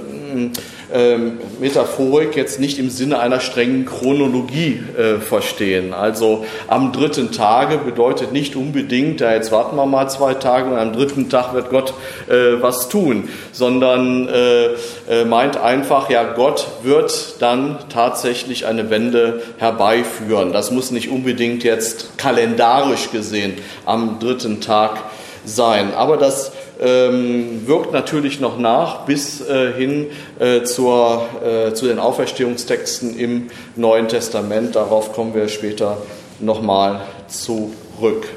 ähm, 0.95 1.39
Metaphorik 1.61 2.37
jetzt 2.37 2.61
nicht 2.61 2.79
im 2.79 2.89
Sinne 2.89 3.19
einer 3.19 3.41
strengen 3.41 3.85
Chronologie 3.85 4.81
äh, 4.97 5.19
verstehen. 5.19 5.93
Also 5.93 6.47
am 6.69 6.93
dritten 6.93 7.33
Tage 7.33 7.79
bedeutet 7.79 8.33
nicht 8.33 8.55
unbedingt, 8.55 9.21
ja, 9.21 9.35
jetzt 9.35 9.51
warten 9.51 9.75
wir 9.75 9.87
mal 9.87 10.09
zwei 10.09 10.35
Tage 10.35 10.71
und 10.71 10.79
am 10.79 10.93
dritten 10.93 11.29
Tag 11.29 11.53
wird 11.53 11.71
Gott 11.71 11.95
äh, 12.29 12.63
was 12.63 12.89
tun, 12.89 13.29
sondern 13.51 14.29
äh, 14.29 14.67
äh 15.11 15.25
meint 15.27 15.57
einfach, 15.57 16.09
ja, 16.11 16.23
Gott 16.23 16.69
wird 16.85 17.43
dann 17.43 17.79
tatsächlich 17.93 18.67
eine 18.67 18.89
Wende 18.89 19.43
herbeiführen. 19.59 20.53
Das 20.53 20.71
muss 20.71 20.93
nicht 20.93 21.11
unbedingt 21.11 21.65
jetzt 21.65 22.19
kalendarisch 22.19 23.11
gesehen 23.11 23.55
am 23.85 24.21
dritten 24.21 24.61
Tag 24.61 24.99
sein. 25.45 25.93
Aber 25.95 26.17
das 26.17 26.53
ähm, 26.85 27.67
wirkt 27.67 27.93
natürlich 27.93 28.41
noch 28.41 28.59
nach 28.59 29.07
bis 29.07 29.41
äh, 29.41 29.73
hin 29.73 30.07
äh, 30.39 30.63
zur, 30.63 31.27
äh, 31.43 31.73
zu 31.73 31.87
den 31.87 31.99
Auferstehungstexten 31.99 33.19
im 33.19 33.49
Neuen 33.75 34.09
Testament. 34.09 34.77
Darauf 34.77 35.13
kommen 35.13 35.35
wir 35.35 35.49
später 35.49 35.99
nochmal 36.41 37.01
zurück. 37.29 38.29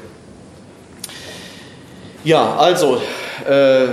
Ja, 2.24 2.56
also 2.56 3.00
äh, 3.48 3.88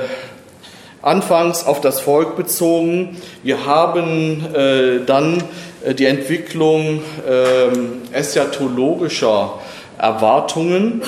anfangs 1.01 1.65
auf 1.65 1.81
das 1.81 1.99
Volk 1.99 2.35
bezogen. 2.35 3.17
Wir 3.43 3.65
haben 3.65 4.55
äh, 4.55 5.05
dann 5.05 5.43
äh, 5.83 5.93
die 5.93 6.05
Entwicklung 6.05 7.01
ähm, 7.29 8.01
eschatologischer 8.11 9.59
Erwartungen 9.97 11.01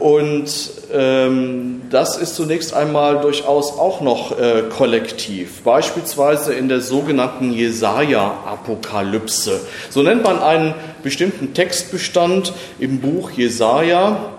und 0.00 0.48
ähm, 0.92 1.82
das 1.90 2.16
ist 2.16 2.34
zunächst 2.34 2.74
einmal 2.74 3.20
durchaus 3.20 3.78
auch 3.78 4.00
noch 4.00 4.36
äh, 4.38 4.64
kollektiv, 4.70 5.62
beispielsweise 5.62 6.54
in 6.54 6.68
der 6.68 6.80
sogenannten 6.80 7.52
Jesaja-Apokalypse. 7.52 9.60
So 9.90 10.02
nennt 10.02 10.24
man 10.24 10.40
einen 10.40 10.74
bestimmten 11.02 11.52
Textbestand 11.54 12.52
im 12.78 13.00
Buch 13.00 13.30
Jesaja, 13.30 14.30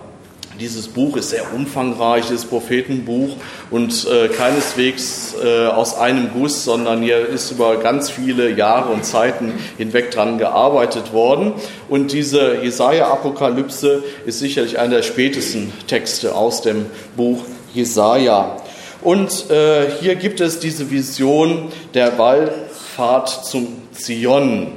dieses 0.60 0.88
Buch 0.88 1.16
ist 1.16 1.30
sehr 1.30 1.54
umfangreich, 1.54 2.26
das 2.28 2.44
Prophetenbuch 2.44 3.30
und 3.70 4.06
äh, 4.06 4.28
keineswegs 4.28 5.34
äh, 5.42 5.66
aus 5.66 5.96
einem 5.96 6.30
Guss, 6.32 6.64
sondern 6.64 7.02
hier 7.02 7.26
ist 7.26 7.50
über 7.50 7.78
ganz 7.78 8.10
viele 8.10 8.50
Jahre 8.50 8.92
und 8.92 9.04
Zeiten 9.04 9.54
hinweg 9.78 10.10
dran 10.10 10.36
gearbeitet 10.36 11.12
worden. 11.14 11.54
Und 11.88 12.12
diese 12.12 12.56
Jesaja-Apokalypse 12.62 14.04
ist 14.26 14.38
sicherlich 14.38 14.78
einer 14.78 14.96
der 14.96 15.02
spätesten 15.02 15.72
Texte 15.86 16.34
aus 16.34 16.60
dem 16.60 16.86
Buch 17.16 17.42
Jesaja. 17.72 18.58
Und 19.00 19.50
äh, 19.50 19.90
hier 20.00 20.14
gibt 20.16 20.40
es 20.40 20.58
diese 20.58 20.90
Vision 20.90 21.72
der 21.94 22.18
Wallfahrt 22.18 23.46
zum 23.46 23.68
Zion 23.92 24.72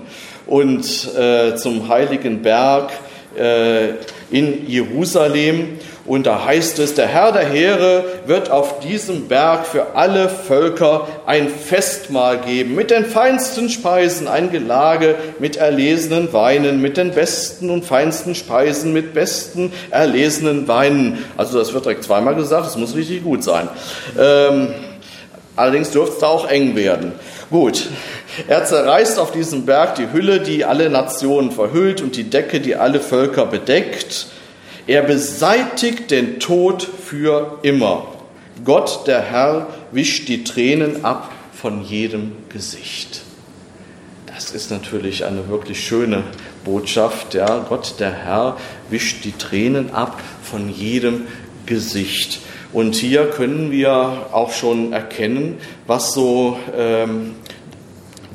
und 0.48 1.13
äh, 1.15 1.56
zum 1.56 1.89
heiligen 1.89 2.41
Berg 2.41 2.91
äh, 3.36 3.96
in 4.34 4.67
Jerusalem. 4.67 5.78
Und 6.06 6.26
da 6.26 6.43
heißt 6.43 6.80
es, 6.80 6.96
der 6.96 7.08
Herr 7.08 7.32
der 7.32 7.48
Heere 7.48 8.04
wird 8.26 8.50
auf 8.50 8.80
diesem 8.80 9.30
Berg 9.30 9.65
für 9.65 9.96
alle 9.96 10.28
Völker 10.28 11.08
ein 11.26 11.48
Festmahl 11.48 12.39
geben, 12.39 12.76
mit 12.76 12.91
den 12.91 13.06
feinsten 13.06 13.69
Speisen, 13.69 14.28
ein 14.28 14.52
Gelage 14.52 15.15
mit 15.39 15.56
erlesenen 15.56 16.34
Weinen, 16.34 16.82
mit 16.82 16.98
den 16.98 17.12
besten 17.12 17.69
und 17.69 17.86
feinsten 17.86 18.36
Speisen, 18.36 18.91
mit 18.91 19.13
besten 19.13 19.72
erlesenen 19.91 20.67
Weinen. 20.67 21.24
Also 21.38 21.58
das 21.58 21.74
wird 21.74 21.86
direkt 21.86 22.04
zweimal 22.04 22.36
gesagt, 22.36 22.65
das 22.65 22.76
muss 22.76 22.96
richtig 22.96 23.24
gut 23.24 23.43
sein. 23.43 23.69
Ähm, 24.19 24.74
allerdings 25.56 25.91
dürfte 25.91 26.15
es 26.15 26.19
da 26.19 26.28
auch 26.28 26.50
eng 26.50 26.76
werden. 26.76 27.13
Gut, 27.54 27.88
er 28.48 28.66
zerreißt 28.66 29.20
auf 29.20 29.32
diesem 29.32 29.68
Berg 29.68 29.94
die 29.94 30.12
Hülle, 30.12 30.39
die 30.39 30.66
alle 30.66 30.89
Nationen 30.89 31.52
verhüllt 31.52 32.02
und 32.02 32.16
die 32.16 32.24
Decke, 32.24 32.60
die 32.60 32.76
alle 32.76 33.00
Völker 33.00 33.46
bedeckt. 33.46 34.26
Er 34.88 35.04
beseitigt 35.04 36.10
den 36.10 36.39
Tod 36.39 36.82
für 36.82 37.60
immer. 37.62 38.08
Gott, 38.66 39.06
der 39.06 39.22
Herr, 39.22 39.68
wischt 39.92 40.30
die 40.30 40.44
Tränen 40.44 41.06
ab 41.06 41.32
von 41.54 41.84
jedem 41.84 42.32
Gesicht. 42.50 43.22
Das 44.26 44.50
ist 44.50 44.72
natürlich 44.72 45.24
eine 45.24 45.48
wirklich 45.48 45.86
schöne 45.86 46.24
Botschaft. 46.66 47.36
Ja, 47.36 47.60
Gott, 47.70 48.00
der 48.00 48.13
Herr, 48.13 48.58
wischt 48.89 49.26
die 49.26 49.34
Tränen 49.34 49.94
ab 49.94 50.20
von 50.42 50.74
jedem 50.74 51.28
Gesicht. 51.68 52.39
Und 52.74 52.96
hier 52.96 53.30
können 53.30 53.70
wir 53.70 54.26
auch 54.32 54.52
schon 54.52 54.94
erkennen, 54.94 55.60
was 55.86 56.13
so 56.13 56.58
ähm, 56.76 57.36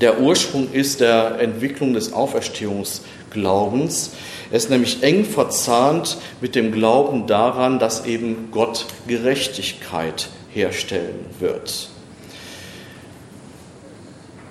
der 0.00 0.20
Ursprung 0.20 0.72
ist 0.72 1.00
der 1.00 1.40
Entwicklung 1.40 1.94
des 1.94 2.12
Auferstehungsglaubens. 2.12 4.12
Er 4.50 4.56
ist 4.56 4.70
nämlich 4.70 5.02
eng 5.02 5.24
verzahnt 5.24 6.18
mit 6.40 6.54
dem 6.54 6.72
Glauben 6.72 7.26
daran, 7.26 7.78
dass 7.78 8.06
eben 8.06 8.48
Gott 8.50 8.86
Gerechtigkeit 9.06 10.28
herstellen 10.52 11.26
wird. 11.38 11.90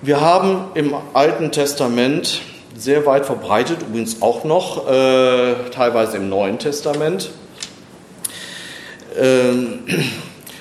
Wir 0.01 0.21
haben 0.21 0.65
im 0.75 0.93
Alten 1.13 1.51
Testament 1.51 2.41
sehr 2.75 3.07
weit 3.07 3.25
verbreitet, 3.25 3.81
übrigens 3.81 4.21
auch 4.21 4.43
noch, 4.43 4.87
äh, 4.87 5.55
teilweise 5.71 6.17
im 6.17 6.29
Neuen 6.29 6.59
Testament, 6.59 7.31
äh, 9.19 9.53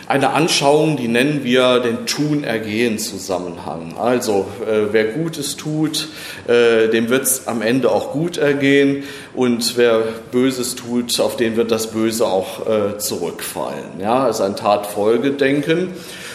eine 0.09 0.31
Anschauung, 0.31 0.97
die 0.97 1.09
nennen 1.09 1.43
wir 1.43 1.81
den 1.81 2.07
Tun-Ergehen-Zusammenhang. 2.07 3.97
Also, 3.99 4.47
äh, 4.65 4.93
wer 4.93 5.07
Gutes 5.07 5.57
tut, 5.57 6.09
äh, 6.47 6.89
dem 6.89 7.09
wird 7.09 7.25
es 7.25 7.49
am 7.49 7.61
Ende 7.61 7.91
auch 7.91 8.13
gut 8.13 8.37
ergehen 8.37 9.03
und 9.35 9.77
wer 9.77 10.03
Böses 10.31 10.77
tut, 10.77 11.19
auf 11.19 11.37
den 11.37 11.57
wird 11.57 11.73
das 11.73 11.89
Böse 11.89 12.27
auch 12.27 12.67
äh, 12.67 12.99
zurückfallen. 12.99 14.01
Ja, 14.01 14.29
ist 14.29 14.41
ein 14.41 14.55
Tatfolgedenken. 14.55 15.93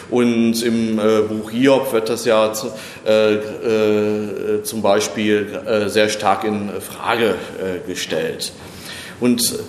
Und 0.10 0.62
im 0.62 1.00
äh, 1.00 1.22
Buch 1.22 1.52
Hiob 1.52 1.94
wird 1.94 2.10
das 2.10 2.26
ja 2.26 2.52
zu, 2.52 2.68
äh, 3.08 3.36
äh, 3.36 4.64
zum 4.64 4.82
Beispiel 4.82 5.88
sehr 5.88 6.10
stark 6.10 6.44
in 6.44 6.70
Frage 6.82 7.36
gestellt. 7.88 8.52
Und 9.22 9.60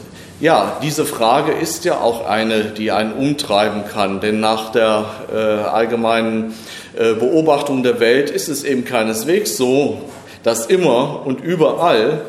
ja, 0.43 0.81
diese 0.83 1.05
Frage 1.05 1.53
ist 1.53 1.85
ja 1.85 2.01
auch 2.01 2.27
eine, 2.27 2.65
die 2.65 2.91
einen 2.91 3.13
umtreiben 3.13 3.85
kann, 3.87 4.21
denn 4.21 4.41
nach 4.41 4.73
der 4.73 5.07
äh, 5.33 5.37
allgemeinen 5.37 6.55
äh, 6.99 7.15
Beobachtung 7.15 7.85
der 7.85 8.01
Welt 8.01 8.29
ist 8.29 8.49
es 8.49 8.65
eben 8.65 8.85
keineswegs 8.85 9.57
so, 9.57 9.99
dass 10.43 10.67
immer 10.67 11.25
und 11.25 11.41
überall 11.45 12.23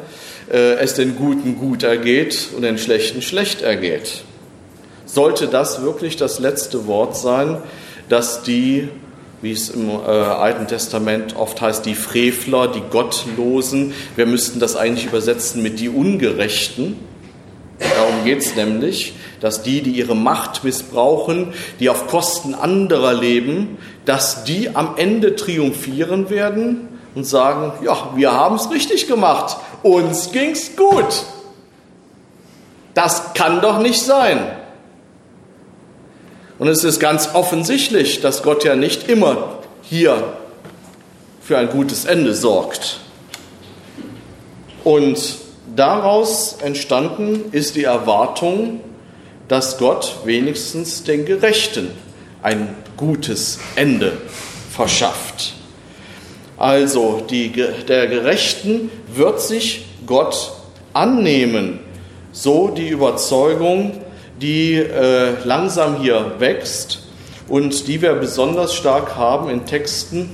äh, 0.51 0.75
es 0.75 0.93
den 0.93 1.15
Guten 1.15 1.57
gut 1.57 1.81
ergeht 1.81 2.49
und 2.55 2.61
den 2.61 2.77
Schlechten 2.77 3.23
schlecht 3.23 3.63
ergeht. 3.63 4.21
Sollte 5.07 5.47
das 5.47 5.81
wirklich 5.81 6.15
das 6.15 6.37
letzte 6.37 6.85
Wort 6.85 7.17
sein, 7.17 7.57
dass 8.09 8.43
die, 8.43 8.89
wie 9.41 9.53
es 9.53 9.69
im 9.69 9.89
äh, 9.89 9.91
Alten 9.91 10.67
Testament 10.67 11.35
oft 11.35 11.59
heißt, 11.61 11.83
die 11.87 11.95
Frevler, 11.95 12.67
die 12.67 12.83
Gottlosen, 12.91 13.95
wir 14.15 14.27
müssten 14.27 14.59
das 14.59 14.75
eigentlich 14.75 15.07
übersetzen 15.07 15.63
mit 15.63 15.79
die 15.79 15.89
Ungerechten, 15.89 17.11
Darum 17.95 18.23
geht 18.23 18.39
es 18.39 18.55
nämlich, 18.55 19.13
dass 19.39 19.63
die, 19.63 19.81
die 19.81 19.91
ihre 19.91 20.15
Macht 20.15 20.63
missbrauchen, 20.63 21.53
die 21.79 21.89
auf 21.89 22.07
Kosten 22.07 22.55
anderer 22.55 23.13
leben, 23.13 23.77
dass 24.05 24.43
die 24.43 24.75
am 24.75 24.95
Ende 24.97 25.35
triumphieren 25.35 26.29
werden 26.29 26.87
und 27.15 27.25
sagen, 27.25 27.73
ja, 27.83 28.11
wir 28.15 28.31
haben 28.31 28.55
es 28.55 28.71
richtig 28.71 29.07
gemacht, 29.07 29.57
uns 29.83 30.31
ging's 30.31 30.75
gut. 30.75 31.25
Das 32.93 33.33
kann 33.33 33.61
doch 33.61 33.79
nicht 33.79 34.01
sein. 34.01 34.39
Und 36.59 36.67
es 36.67 36.83
ist 36.83 36.99
ganz 36.99 37.33
offensichtlich, 37.33 38.21
dass 38.21 38.43
Gott 38.43 38.63
ja 38.63 38.75
nicht 38.75 39.09
immer 39.09 39.59
hier 39.81 40.33
für 41.41 41.57
ein 41.57 41.69
gutes 41.69 42.05
Ende 42.05 42.33
sorgt. 42.33 42.99
Und 44.83 45.42
daraus 45.75 46.57
entstanden 46.61 47.45
ist 47.51 47.75
die 47.75 47.83
Erwartung, 47.83 48.81
dass 49.47 49.77
Gott 49.77 50.17
wenigstens 50.25 51.03
den 51.03 51.25
Gerechten 51.25 51.91
ein 52.41 52.75
gutes 52.97 53.59
Ende 53.75 54.13
verschafft. 54.71 55.53
Also 56.57 57.21
die, 57.29 57.51
der 57.87 58.07
Gerechten 58.07 58.89
wird 59.13 59.41
sich 59.41 59.85
Gott 60.05 60.53
annehmen. 60.93 61.79
So 62.31 62.69
die 62.69 62.89
Überzeugung, 62.89 64.01
die 64.41 64.75
äh, 64.75 65.33
langsam 65.43 66.01
hier 66.01 66.35
wächst 66.39 67.03
und 67.47 67.87
die 67.87 68.01
wir 68.01 68.13
besonders 68.13 68.73
stark 68.73 69.15
haben 69.15 69.49
in 69.49 69.65
Texten 69.65 70.29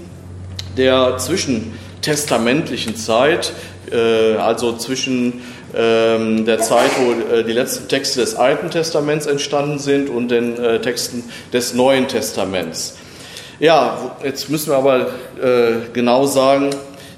der 0.78 1.18
zwischentestamentlichen 1.18 2.96
Zeit, 2.96 3.54
also 3.96 4.78
zwischen 4.78 5.42
ähm, 5.76 6.46
der 6.46 6.60
Zeit, 6.60 6.92
wo 7.00 7.12
äh, 7.12 7.44
die 7.44 7.52
letzten 7.52 7.88
Texte 7.88 8.22
des 8.22 8.36
Alten 8.36 8.70
Testaments 8.70 9.26
entstanden 9.26 9.80
sind 9.80 10.10
und 10.10 10.30
den 10.30 10.58
äh, 10.58 10.80
Texten 10.80 11.24
des 11.54 11.74
Neuen 11.74 12.08
Testaments. 12.08 12.98
Ja, 13.60 14.16
jetzt 14.24 14.50
müssen 14.50 14.72
wir 14.72 14.78
aber 14.78 15.08
genau 15.92 16.26
sagen, 16.26 16.70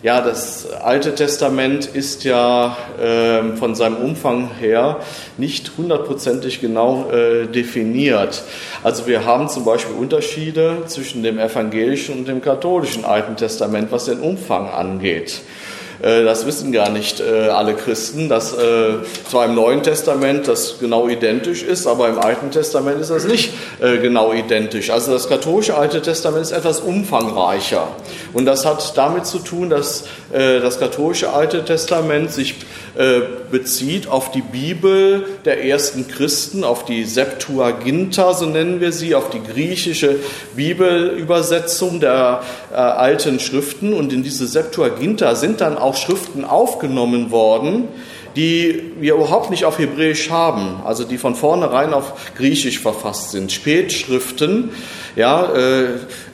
ja, 0.03 0.19
das 0.19 0.67
Alte 0.71 1.13
Testament 1.13 1.85
ist 1.85 2.23
ja 2.23 2.75
äh, 2.99 3.55
von 3.55 3.75
seinem 3.75 3.97
Umfang 3.97 4.49
her 4.59 4.97
nicht 5.37 5.73
hundertprozentig 5.77 6.59
genau 6.59 7.11
äh, 7.11 7.45
definiert. 7.45 8.41
Also 8.81 9.05
wir 9.05 9.25
haben 9.25 9.47
zum 9.47 9.63
Beispiel 9.63 9.95
Unterschiede 9.95 10.77
zwischen 10.87 11.21
dem 11.21 11.37
evangelischen 11.37 12.17
und 12.17 12.27
dem 12.27 12.41
katholischen 12.41 13.05
Alten 13.05 13.35
Testament, 13.35 13.91
was 13.91 14.05
den 14.05 14.21
Umfang 14.21 14.69
angeht. 14.69 15.41
Äh, 16.01 16.23
das 16.23 16.45
wissen 16.45 16.71
gar 16.71 16.89
nicht 16.89 17.19
äh, 17.19 17.49
alle 17.49 17.75
Christen, 17.75 18.27
dass 18.27 18.53
äh, 18.53 18.93
zwar 19.29 19.45
im 19.45 19.55
Neuen 19.55 19.83
Testament 19.83 20.47
das 20.47 20.79
genau 20.79 21.07
identisch 21.07 21.63
ist, 21.63 21.85
aber 21.85 22.09
im 22.09 22.17
Alten 22.17 22.51
Testament 22.51 22.99
ist 22.99 23.11
das 23.11 23.25
nicht 23.25 23.53
genau 23.79 24.33
identisch. 24.33 24.89
Also 24.89 25.11
das 25.11 25.27
katholische 25.27 25.75
Alte 25.75 26.01
Testament 26.01 26.43
ist 26.43 26.51
etwas 26.51 26.79
umfangreicher. 26.79 27.87
Und 28.33 28.45
das 28.45 28.65
hat 28.65 28.97
damit 28.97 29.25
zu 29.25 29.39
tun, 29.39 29.69
dass 29.69 30.05
das 30.31 30.79
katholische 30.79 31.33
Alte 31.33 31.63
Testament 31.63 32.31
sich 32.31 32.55
bezieht 33.51 34.07
auf 34.07 34.31
die 34.31 34.41
Bibel 34.41 35.25
der 35.45 35.63
ersten 35.65 36.07
Christen, 36.07 36.63
auf 36.63 36.85
die 36.85 37.05
Septuaginta, 37.05 38.33
so 38.33 38.45
nennen 38.45 38.81
wir 38.81 38.91
sie, 38.91 39.15
auf 39.15 39.29
die 39.29 39.41
griechische 39.41 40.15
Bibelübersetzung 40.55 41.99
der 41.99 42.41
alten 42.73 43.39
Schriften. 43.39 43.93
Und 43.93 44.11
in 44.13 44.23
diese 44.23 44.47
Septuaginta 44.47 45.35
sind 45.35 45.61
dann 45.61 45.77
auch 45.77 45.91
auch 45.91 45.97
Schriften 45.97 46.45
aufgenommen 46.45 47.31
worden, 47.31 47.89
die 48.37 48.93
wir 49.01 49.15
überhaupt 49.15 49.51
nicht 49.51 49.65
auf 49.65 49.77
Hebräisch 49.77 50.29
haben, 50.29 50.81
also 50.85 51.03
die 51.03 51.17
von 51.17 51.35
vornherein 51.35 51.93
auf 51.93 52.13
Griechisch 52.37 52.79
verfasst 52.79 53.31
sind. 53.31 53.51
Spätschriften, 53.51 54.69
ja, 55.17 55.53
äh, 55.53 55.85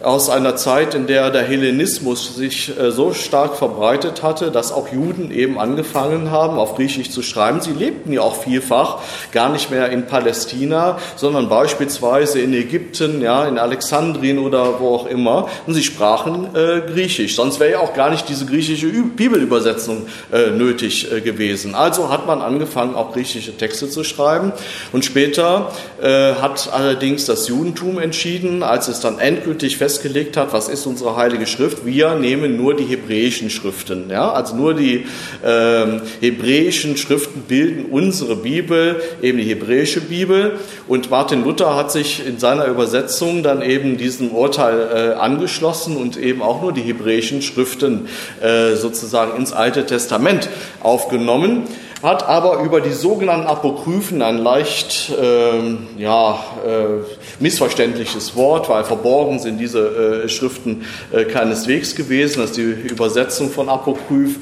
aus 0.04 0.30
einer 0.30 0.56
Zeit, 0.56 0.94
in 0.94 1.08
der 1.08 1.32
der 1.32 1.44
Hellenismus 1.44 2.36
sich 2.36 2.78
äh, 2.78 2.92
so 2.92 3.14
stark 3.14 3.56
verbreitet 3.56 4.24
hatte, 4.24 4.52
dass 4.52 4.72
auch 4.72 4.92
Juden 4.92 5.32
eben 5.32 5.60
angefangen 5.60 6.32
haben, 6.32 6.58
auf 6.60 6.76
Griechisch 6.76 7.10
zu 7.10 7.24
schreiben. 7.24 7.62
Sie 7.62 7.72
lebten 7.72 8.14
ja 8.14 8.22
auch 8.22 8.36
vielfach 8.36 9.00
gar 9.32 9.50
nicht 9.50 9.72
mehr 9.72 9.90
in 9.90 10.06
Palästina, 10.06 11.00
sondern 11.16 11.50
beispielsweise 11.50 12.40
in 12.40 12.54
Ägypten, 12.54 13.22
ja, 13.22 13.46
in 13.48 13.58
Alexandrien 13.58 14.40
oder 14.40 14.80
wo 14.80 14.96
auch 14.96 15.08
immer. 15.08 15.50
Und 15.66 15.74
sie 15.74 15.84
sprachen 15.84 16.56
äh, 16.56 16.82
Griechisch. 16.82 17.36
Sonst 17.36 17.60
wäre 17.60 17.72
ja 17.72 17.80
auch 17.80 17.94
gar 17.94 18.10
nicht 18.10 18.30
diese 18.30 18.46
griechische 18.46 18.88
Bibelübersetzung 18.88 20.08
äh, 20.32 20.52
nötig 20.52 21.12
äh, 21.12 21.22
gewesen. 21.22 21.76
Also 21.76 22.10
hat 22.10 22.28
man 22.28 22.42
angefangen, 22.42 22.96
auch 22.96 23.14
griechische 23.14 23.58
Texte 23.58 23.90
zu 23.90 24.04
schreiben. 24.04 24.52
Und 24.92 25.06
später 25.06 25.72
äh, 26.02 26.34
hat 26.36 26.70
allerdings 26.72 27.26
das 27.26 27.48
Judentum 27.48 28.00
entschieden, 28.00 28.64
als 28.64 28.88
es 28.88 29.00
dann 29.00 29.20
endgültig 29.20 29.78
festgelegt 29.98 30.38
hat, 30.38 30.54
was 30.54 30.70
ist 30.70 30.86
unsere 30.86 31.16
heilige 31.16 31.48
Schrift, 31.48 31.86
wir 31.86 32.16
nehmen 32.16 32.56
nur 32.56 32.76
die 32.76 32.84
hebräischen 32.84 33.50
Schriften. 33.50 34.10
Ja? 34.10 34.32
Also 34.32 34.56
nur 34.56 34.76
die 34.76 35.06
ähm, 35.44 36.02
hebräischen 36.22 36.98
Schriften 36.98 37.42
bilden 37.42 37.86
unsere 37.90 38.36
Bibel, 38.36 39.02
eben 39.22 39.40
die 39.40 39.44
hebräische 39.46 40.02
Bibel. 40.02 40.60
Und 40.88 41.10
Martin 41.10 41.44
Luther 41.44 41.76
hat 41.76 41.92
sich 41.92 42.26
in 42.26 42.38
seiner 42.38 42.66
Übersetzung 42.66 43.42
dann 43.42 43.62
eben 43.64 43.98
diesem 43.98 44.32
Urteil 44.32 45.14
äh, 45.16 45.20
angeschlossen 45.20 45.98
und 45.98 46.18
eben 46.18 46.44
auch 46.44 46.62
nur 46.62 46.74
die 46.74 46.82
hebräischen 46.82 47.42
Schriften 47.42 48.08
äh, 48.42 48.76
sozusagen 48.76 49.36
ins 49.36 49.52
Alte 49.52 49.86
Testament 49.86 50.48
aufgenommen. 50.82 51.64
hat 52.04 52.28
aber 52.28 52.60
über 52.60 52.82
die 52.82 52.92
sogenannten 52.92 53.48
Apokryphen 53.48 54.22
ein 54.22 54.38
leicht 54.38 55.12
ähm, 55.20 55.88
ja, 55.98 56.40
äh, 56.64 57.17
missverständliches 57.40 58.36
Wort, 58.36 58.70
weil 58.70 58.84
verborgen 58.84 59.40
sind 59.40 59.58
diese 59.58 60.24
äh, 60.24 60.30
Schriften 60.30 60.86
äh, 61.12 61.26
keineswegs 61.26 61.96
gewesen. 61.96 62.42
Das 62.42 62.52
ist 62.52 62.58
die 62.58 62.62
Übersetzung 62.62 63.50
von 63.50 63.70
Apokryph. 63.70 64.38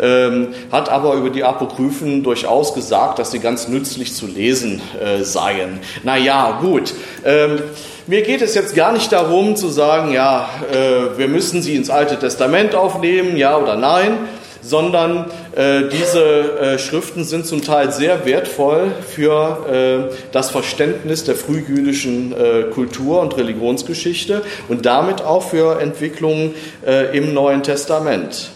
Ähm, 0.00 0.48
hat 0.72 0.88
aber 0.88 1.14
über 1.14 1.30
die 1.30 1.44
Apokryphen 1.44 2.22
durchaus 2.22 2.74
gesagt, 2.74 3.18
dass 3.18 3.32
sie 3.32 3.38
ganz 3.38 3.68
nützlich 3.68 4.14
zu 4.14 4.26
lesen 4.26 4.80
äh, 4.98 5.22
seien. 5.22 5.80
Naja, 6.04 6.58
gut. 6.60 6.94
Ähm, 7.24 7.60
mir 8.06 8.22
geht 8.22 8.40
es 8.40 8.54
jetzt 8.54 8.74
gar 8.74 8.92
nicht 8.92 9.12
darum 9.12 9.56
zu 9.56 9.68
sagen, 9.68 10.12
ja, 10.12 10.48
äh, 10.72 11.18
wir 11.18 11.28
müssen 11.28 11.60
sie 11.60 11.76
ins 11.76 11.90
Alte 11.90 12.18
Testament 12.18 12.74
aufnehmen, 12.74 13.36
ja 13.36 13.56
oder 13.58 13.76
nein, 13.76 14.18
sondern 14.62 15.30
äh, 15.54 15.82
diese 15.90 16.22
äh, 16.22 16.78
Schriften 16.78 17.24
sind 17.24 17.46
zum 17.46 17.62
Teil 17.62 17.92
sehr 17.92 18.24
wertvoll 18.26 18.92
für 19.08 20.10
äh, 20.10 20.14
das 20.32 20.50
Verständnis 20.50 21.24
der 21.24 21.34
frühjüdischen 21.34 22.32
äh, 22.32 22.62
Kultur 22.70 23.20
und 23.20 23.36
Religionsgeschichte 23.36 24.42
und 24.68 24.86
damit 24.86 25.22
auch 25.22 25.42
für 25.42 25.80
Entwicklungen 25.80 26.54
äh, 26.86 27.16
im 27.16 27.34
Neuen 27.34 27.62
Testament. 27.62 28.50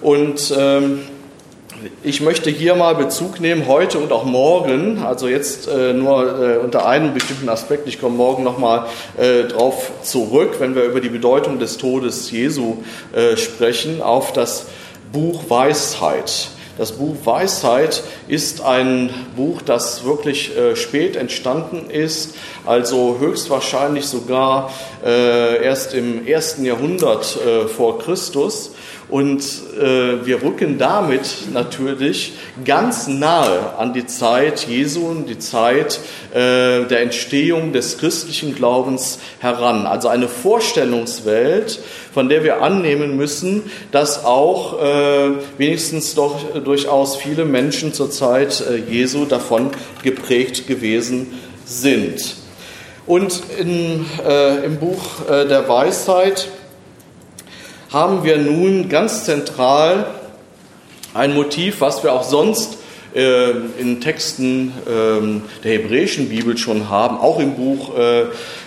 Und 0.00 0.54
ähm, 0.56 1.00
ich 2.02 2.20
möchte 2.20 2.50
hier 2.50 2.74
mal 2.74 2.94
Bezug 2.94 3.40
nehmen, 3.40 3.66
heute 3.66 3.98
und 3.98 4.12
auch 4.12 4.24
morgen, 4.24 5.02
also 5.04 5.28
jetzt 5.28 5.68
äh, 5.68 5.92
nur 5.92 6.40
äh, 6.40 6.58
unter 6.58 6.86
einem 6.86 7.14
bestimmten 7.14 7.48
Aspekt, 7.48 7.86
ich 7.86 8.00
komme 8.00 8.16
morgen 8.16 8.44
nochmal 8.44 8.86
äh, 9.18 9.44
drauf 9.44 9.90
zurück, 10.02 10.56
wenn 10.58 10.74
wir 10.74 10.84
über 10.84 11.00
die 11.00 11.08
Bedeutung 11.08 11.58
des 11.58 11.76
Todes 11.76 12.30
Jesu 12.30 12.78
äh, 13.14 13.36
sprechen, 13.36 14.02
auf 14.02 14.32
das 14.32 14.66
Buch 15.16 15.48
Weisheit. 15.48 16.48
Das 16.76 16.92
Buch 16.92 17.16
Weisheit 17.24 18.02
ist 18.28 18.60
ein 18.60 19.08
Buch, 19.34 19.62
das 19.62 20.04
wirklich 20.04 20.54
äh, 20.54 20.76
spät 20.76 21.16
entstanden 21.16 21.88
ist, 21.88 22.34
also 22.66 23.16
höchstwahrscheinlich 23.20 24.06
sogar 24.06 24.70
äh, 25.04 25.64
erst 25.64 25.94
im 25.94 26.26
ersten 26.26 26.64
Jahrhundert 26.64 27.36
äh, 27.36 27.66
vor 27.68 27.98
Christus. 27.98 28.72
Und 29.08 29.40
äh, 29.80 30.26
wir 30.26 30.42
rücken 30.42 30.78
damit 30.78 31.52
natürlich 31.52 32.32
ganz 32.64 33.06
nahe 33.06 33.76
an 33.78 33.92
die 33.92 34.06
Zeit 34.06 34.66
Jesu 34.66 35.06
und 35.06 35.28
die 35.28 35.38
Zeit 35.38 36.00
äh, 36.32 36.84
der 36.86 37.02
Entstehung 37.02 37.72
des 37.72 37.98
christlichen 37.98 38.56
Glaubens 38.56 39.20
heran. 39.38 39.86
Also 39.86 40.08
eine 40.08 40.26
Vorstellungswelt, 40.26 41.78
von 42.12 42.28
der 42.28 42.42
wir 42.42 42.62
annehmen 42.62 43.16
müssen, 43.16 43.70
dass 43.92 44.24
auch 44.24 44.82
äh, 44.82 45.30
wenigstens 45.56 46.16
doch 46.16 46.40
durchaus 46.64 47.14
viele 47.14 47.44
Menschen 47.44 47.92
zur 47.92 48.10
Zeit 48.10 48.60
äh, 48.60 48.76
Jesu 48.76 49.24
davon 49.24 49.70
geprägt 50.02 50.66
gewesen 50.66 51.32
sind. 51.64 52.45
Und 53.06 53.42
in, 53.58 54.04
äh, 54.26 54.64
im 54.64 54.78
Buch 54.78 55.28
äh, 55.28 55.46
der 55.46 55.68
Weisheit 55.68 56.48
haben 57.92 58.24
wir 58.24 58.38
nun 58.38 58.88
ganz 58.88 59.24
zentral 59.24 60.06
ein 61.14 61.32
Motiv, 61.34 61.80
was 61.80 62.02
wir 62.02 62.12
auch 62.12 62.24
sonst 62.24 62.78
äh, 63.14 63.50
in 63.78 64.00
Texten 64.00 64.72
äh, 64.86 65.62
der 65.62 65.72
hebräischen 65.72 66.28
Bibel 66.28 66.58
schon 66.58 66.90
haben, 66.90 67.18
auch 67.18 67.38
im 67.38 67.54
Buch 67.54 67.96
äh, 67.96 68.24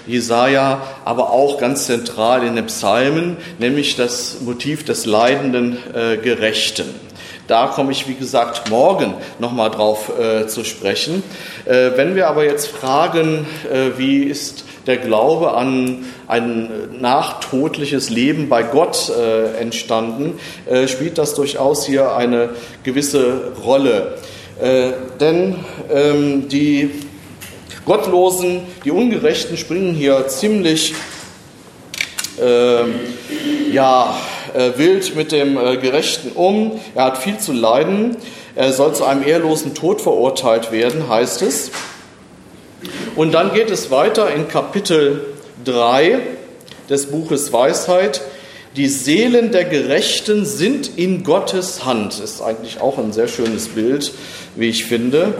Jesaja, 0.08 0.82
aber 1.04 1.32
auch 1.32 1.60
ganz 1.60 1.86
zentral 1.86 2.43
in 2.43 2.56
den 2.56 2.65
Psalmen, 2.67 3.38
nämlich 3.60 3.97
das 3.97 4.39
Motiv 4.41 4.86
des 4.86 5.06
leidenden 5.06 5.78
äh, 5.93 6.17
Gerechten. 6.17 7.09
Da 7.50 7.66
komme 7.66 7.92
ich, 7.92 8.08
wie 8.08 8.14
gesagt, 8.14 8.70
morgen 8.70 9.16
nochmal 9.40 9.72
drauf 9.72 10.12
äh, 10.20 10.46
zu 10.46 10.64
sprechen. 10.64 11.24
Äh, 11.66 11.90
wenn 11.96 12.16
wir 12.16 12.28
aber 12.28 12.46
jetzt 12.46 12.68
fragen, 12.68 13.48
äh, 13.74 13.98
wie 13.98 14.22
ist 14.22 14.66
der 14.86 14.98
Glaube 14.98 15.56
an 15.56 16.06
ein 16.28 16.70
nachtodliches 17.02 18.12
Leben 18.12 18.50
bei 18.50 18.62
Gott 18.62 19.10
äh, 19.10 19.60
entstanden, 19.60 20.38
äh, 20.68 20.88
spielt 20.88 21.18
das 21.18 21.34
durchaus 21.34 21.88
hier 21.88 22.16
eine 22.16 22.52
gewisse 22.84 23.54
Rolle. 23.66 24.20
Äh, 24.62 24.92
denn 25.20 25.56
ähm, 25.92 26.50
die 26.50 26.92
Gottlosen, 27.84 28.62
die 28.86 28.92
Ungerechten 28.92 29.58
springen 29.58 29.96
hier 29.96 30.28
ziemlich 30.28 30.94
ähm, 32.40 32.94
ja, 33.72 34.16
äh, 34.56 34.78
wild 34.78 35.16
mit 35.16 35.32
dem 35.32 35.58
äh, 35.58 35.78
Gerechten 35.78 36.32
um. 36.34 36.80
Er 36.96 37.06
hat 37.06 37.18
viel 37.18 37.38
zu 37.38 37.54
leiden. 37.54 38.18
Er 38.56 38.74
soll 38.74 38.94
zu 38.94 39.06
einem 39.06 39.26
ehrlosen 39.26 39.74
Tod 39.74 40.02
verurteilt 40.02 40.72
werden, 40.72 41.08
heißt 41.10 41.42
es. 41.42 41.72
Und 43.16 43.34
dann 43.34 43.54
geht 43.54 43.70
es 43.70 43.92
weiter 43.92 44.34
in 44.34 44.48
Kapitel 44.48 45.26
3 45.66 46.20
des 46.90 47.08
Buches 47.08 47.52
Weisheit. 47.54 48.22
Die 48.76 48.88
Seelen 48.88 49.52
der 49.52 49.66
Gerechten 49.66 50.46
sind 50.46 50.98
in 50.98 51.24
Gottes 51.24 51.86
Hand. 51.86 52.20
Ist 52.20 52.42
eigentlich 52.42 52.82
auch 52.82 52.98
ein 52.98 53.12
sehr 53.12 53.28
schönes 53.28 53.70
Bild, 53.70 54.14
wie 54.56 54.70
ich 54.70 54.86
finde. 54.86 55.34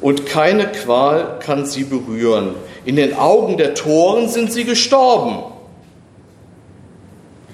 Und 0.00 0.26
keine 0.26 0.66
Qual 0.66 1.38
kann 1.38 1.64
sie 1.64 1.84
berühren. 1.84 2.54
In 2.84 2.96
den 2.96 3.14
Augen 3.14 3.56
der 3.56 3.74
Toren 3.74 4.28
sind 4.28 4.52
sie 4.52 4.64
gestorben. 4.64 5.55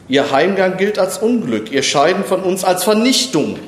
Ihr 0.09 0.31
Heimgang 0.31 0.77
gilt 0.77 0.99
als 0.99 1.19
Unglück, 1.19 1.73
ihr 1.73 1.83
Scheiden 1.83 2.25
von 2.25 2.43
uns 2.43 2.65
als 2.65 2.85
Vernichtung. 2.85 3.59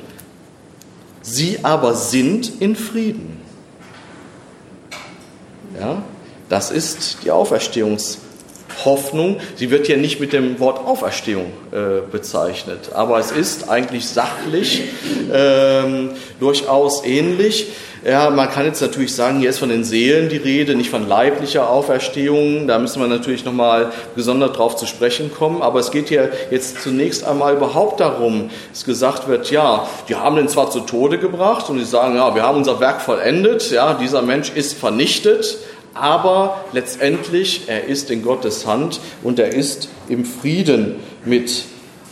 Sie 1.21 1.59
aber 1.63 1.95
sind 1.95 2.61
in 2.61 2.75
Frieden. 2.75 3.41
Ja, 5.79 6.03
das 6.49 6.71
ist 6.71 7.19
die 7.23 7.31
Auferstehungshoffnung. 7.31 9.39
Sie 9.55 9.71
wird 9.71 9.87
ja 9.87 9.97
nicht 9.97 10.19
mit 10.19 10.33
dem 10.33 10.59
Wort 10.59 10.85
Auferstehung 10.85 11.51
äh, 11.71 12.01
bezeichnet, 12.09 12.91
aber 12.93 13.19
es 13.19 13.31
ist 13.31 13.69
eigentlich 13.69 14.07
sachlich 14.07 14.83
ähm, 15.33 16.11
durchaus 16.39 17.03
ähnlich. 17.03 17.67
Ja, 18.07 18.29
man 18.29 18.51
kann 18.51 18.65
jetzt 18.65 18.81
natürlich 18.81 19.15
sagen, 19.15 19.39
hier 19.39 19.49
ist 19.49 19.57
von 19.57 19.69
den 19.69 19.83
Seelen 19.83 20.29
die 20.29 20.37
Rede, 20.37 20.75
nicht 20.75 20.91
von 20.91 21.07
leiblicher 21.07 21.67
Auferstehung. 21.67 22.67
Da 22.67 22.77
müssen 22.77 23.01
wir 23.01 23.07
natürlich 23.07 23.45
nochmal 23.45 23.91
gesondert 24.15 24.59
drauf 24.59 24.75
zu 24.75 24.85
sprechen 24.85 25.33
kommen. 25.33 25.63
Aber 25.63 25.79
es 25.79 25.89
geht 25.89 26.09
hier 26.09 26.29
jetzt 26.51 26.83
zunächst 26.83 27.23
einmal 27.23 27.55
überhaupt 27.55 28.01
darum, 28.01 28.51
dass 28.71 28.85
gesagt 28.85 29.27
wird, 29.27 29.49
ja, 29.49 29.87
die 30.07 30.13
haben 30.13 30.35
den 30.35 30.47
zwar 30.47 30.69
zu 30.69 30.81
Tode 30.81 31.17
gebracht 31.17 31.67
und 31.71 31.79
die 31.79 31.83
sagen, 31.83 32.15
ja, 32.15 32.35
wir 32.35 32.43
haben 32.43 32.59
unser 32.59 32.79
Werk 32.79 33.01
vollendet, 33.01 33.71
ja, 33.71 33.95
dieser 33.95 34.21
Mensch 34.21 34.51
ist 34.53 34.77
vernichtet, 34.77 35.57
aber 35.95 36.63
letztendlich, 36.73 37.63
er 37.65 37.85
ist 37.85 38.11
in 38.11 38.21
Gottes 38.21 38.67
Hand 38.67 38.99
und 39.23 39.39
er 39.39 39.51
ist 39.51 39.89
im 40.09 40.25
Frieden 40.25 40.97
mit 41.23 41.63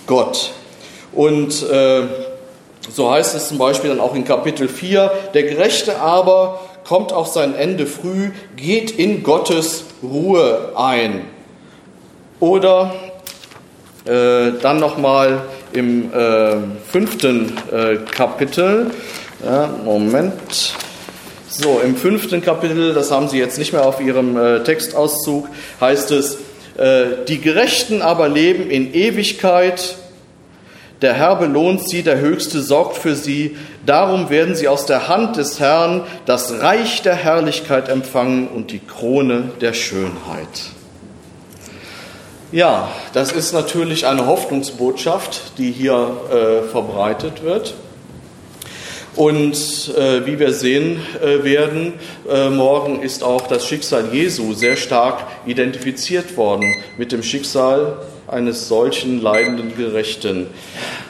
Gott. 0.07 0.53
Und 1.11 1.69
äh, 1.69 2.32
so 2.89 3.11
heißt 3.11 3.35
es 3.35 3.47
zum 3.47 3.57
Beispiel 3.57 3.89
dann 3.89 3.99
auch 3.99 4.15
in 4.15 4.25
Kapitel 4.25 4.67
4, 4.67 5.11
der 5.33 5.43
Gerechte 5.43 5.99
aber 5.99 6.59
kommt 6.83 7.13
auf 7.13 7.27
sein 7.27 7.55
Ende 7.55 7.85
früh, 7.85 8.31
geht 8.55 8.91
in 8.91 9.23
Gottes 9.23 9.85
Ruhe 10.01 10.73
ein. 10.75 11.21
Oder 12.39 12.93
äh, 14.05 14.51
dann 14.61 14.79
nochmal 14.79 15.43
im 15.71 16.13
äh, 16.13 16.57
fünften 16.91 17.57
äh, 17.71 17.95
Kapitel, 18.11 18.91
ja, 19.43 19.69
Moment, 19.83 20.75
so 21.47 21.79
im 21.83 21.95
fünften 21.95 22.41
Kapitel, 22.41 22.93
das 22.93 23.11
haben 23.11 23.29
Sie 23.29 23.37
jetzt 23.37 23.57
nicht 23.57 23.73
mehr 23.73 23.85
auf 23.85 24.01
Ihrem 24.01 24.37
äh, 24.37 24.63
Textauszug, 24.63 25.47
heißt 25.79 26.11
es, 26.11 26.37
äh, 26.77 27.25
die 27.27 27.39
Gerechten 27.39 28.01
aber 28.01 28.27
leben 28.27 28.69
in 28.69 28.93
Ewigkeit 28.93 29.95
der 31.01 31.13
Herr 31.13 31.35
belohnt 31.35 31.87
sie, 31.87 32.03
der 32.03 32.19
Höchste 32.19 32.61
sorgt 32.61 32.97
für 32.97 33.15
sie. 33.15 33.57
Darum 33.85 34.29
werden 34.29 34.55
sie 34.55 34.67
aus 34.67 34.85
der 34.85 35.07
Hand 35.07 35.35
des 35.35 35.59
Herrn 35.59 36.03
das 36.25 36.61
Reich 36.61 37.01
der 37.01 37.15
Herrlichkeit 37.15 37.89
empfangen 37.89 38.47
und 38.47 38.71
die 38.71 38.79
Krone 38.79 39.51
der 39.59 39.73
Schönheit. 39.73 40.71
Ja, 42.53 42.87
das 43.13 43.31
ist 43.31 43.51
natürlich 43.51 44.05
eine 44.05 44.27
Hoffnungsbotschaft, 44.27 45.57
die 45.57 45.71
hier 45.71 46.11
äh, 46.31 46.69
verbreitet 46.69 47.43
wird. 47.43 47.73
Und 49.15 49.93
äh, 49.97 50.25
wie 50.25 50.39
wir 50.39 50.53
sehen 50.53 51.01
äh, 51.21 51.43
werden, 51.43 51.93
äh, 52.29 52.49
morgen 52.49 53.01
ist 53.01 53.23
auch 53.23 53.47
das 53.47 53.67
Schicksal 53.67 54.13
Jesu 54.13 54.53
sehr 54.53 54.75
stark 54.75 55.25
identifiziert 55.45 56.35
worden 56.37 56.75
mit 56.97 57.11
dem 57.11 57.21
Schicksal 57.21 57.97
eines 58.27 58.67
solchen 58.67 59.21
leidenden 59.21 59.75
Gerechten. 59.75 60.47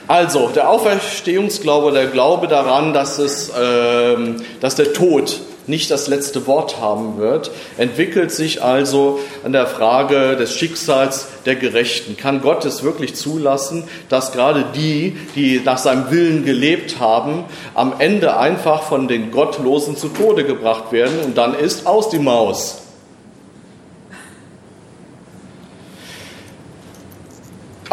Also, 0.08 0.50
der 0.50 0.70
Auferstehungsglaube, 0.70 1.92
der 1.92 2.08
Glaube 2.08 2.48
daran, 2.48 2.94
dass, 2.94 3.20
es, 3.20 3.52
ähm, 3.58 4.38
dass 4.60 4.76
der 4.76 4.94
Tod 4.94 5.40
nicht 5.68 5.90
das 5.92 6.08
letzte 6.08 6.46
Wort 6.48 6.80
haben 6.82 7.18
wird, 7.18 7.52
entwickelt 7.78 8.32
sich 8.32 8.62
also 8.62 9.20
an 9.44 9.54
der 9.54 9.68
Frage 9.68 10.36
des 10.36 10.56
Schicksals 10.56 11.28
der 11.46 11.56
Gerechten. 11.56 12.18
Kann 12.18 12.42
Gott 12.42 12.66
es 12.66 12.84
wirklich 12.84 13.16
zulassen, 13.16 13.86
dass 14.10 14.34
gerade 14.34 14.66
die, 14.76 15.16
die 15.36 15.62
nach 15.64 15.78
seinem 15.78 16.12
Willen 16.12 16.44
gelebt 16.44 17.00
haben, 17.00 17.46
am 17.74 17.94
Ende 18.00 18.38
einfach 18.38 18.84
von 18.84 19.08
den 19.08 19.32
Gottlosen 19.32 19.96
zu 19.96 20.10
Tode 20.10 20.44
gebracht 20.44 20.92
werden 20.92 21.20
und 21.24 21.38
dann 21.38 21.54
ist 21.54 21.88
aus 21.88 22.10
die 22.10 22.20
Maus? 22.20 22.83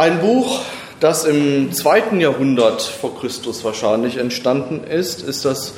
Ein 0.00 0.20
Buch, 0.20 0.62
das 0.98 1.26
im 1.26 1.72
zweiten 1.72 2.22
Jahrhundert 2.22 2.80
vor 2.80 3.20
Christus 3.20 3.62
wahrscheinlich 3.64 4.16
entstanden 4.16 4.82
ist, 4.82 5.20
ist 5.20 5.44
das 5.44 5.74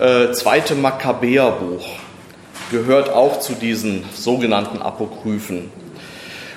äh, 0.00 0.32
zweite 0.32 0.74
Makkabäerbuch. 0.74 1.86
Gehört 2.70 3.10
auch 3.10 3.40
zu 3.40 3.52
diesen 3.52 4.04
sogenannten 4.14 4.80
Apokryphen. 4.80 5.70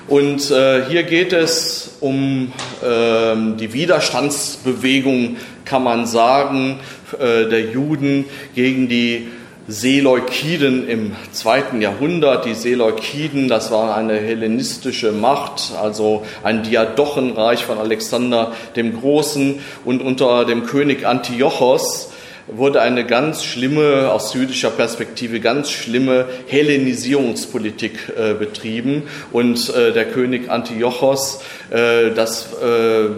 Und 0.08 0.50
äh, 0.50 0.86
hier 0.88 1.02
geht 1.02 1.34
es 1.34 1.96
um 2.00 2.50
äh, 2.80 3.34
die 3.58 3.74
Widerstandsbewegung, 3.74 5.36
kann 5.66 5.84
man 5.84 6.06
sagen, 6.06 6.80
äh, 7.20 7.46
der 7.46 7.72
Juden 7.72 8.24
gegen 8.54 8.88
die 8.88 9.28
Seleukiden 9.68 10.88
im 10.88 11.12
zweiten 11.32 11.80
Jahrhundert. 11.80 12.44
Die 12.44 12.54
Seleukiden, 12.54 13.48
das 13.48 13.70
war 13.70 13.96
eine 13.96 14.14
hellenistische 14.14 15.12
Macht, 15.12 15.72
also 15.80 16.24
ein 16.42 16.62
Diadochenreich 16.62 17.64
von 17.64 17.78
Alexander 17.78 18.52
dem 18.74 18.98
Großen 18.98 19.60
und 19.84 20.02
unter 20.02 20.44
dem 20.44 20.66
König 20.66 21.06
Antiochos 21.06 22.10
wurde 22.48 22.82
eine 22.82 23.06
ganz 23.06 23.44
schlimme, 23.44 24.10
aus 24.10 24.34
jüdischer 24.34 24.70
Perspektive 24.70 25.40
ganz 25.40 25.70
schlimme 25.70 26.26
Hellenisierungspolitik 26.48 28.12
äh, 28.16 28.34
betrieben 28.34 29.04
und 29.30 29.72
äh, 29.74 29.92
der 29.92 30.06
König 30.06 30.50
Antiochos, 30.50 31.40
äh, 31.70 32.10
das 32.10 32.52
äh, 32.54 33.10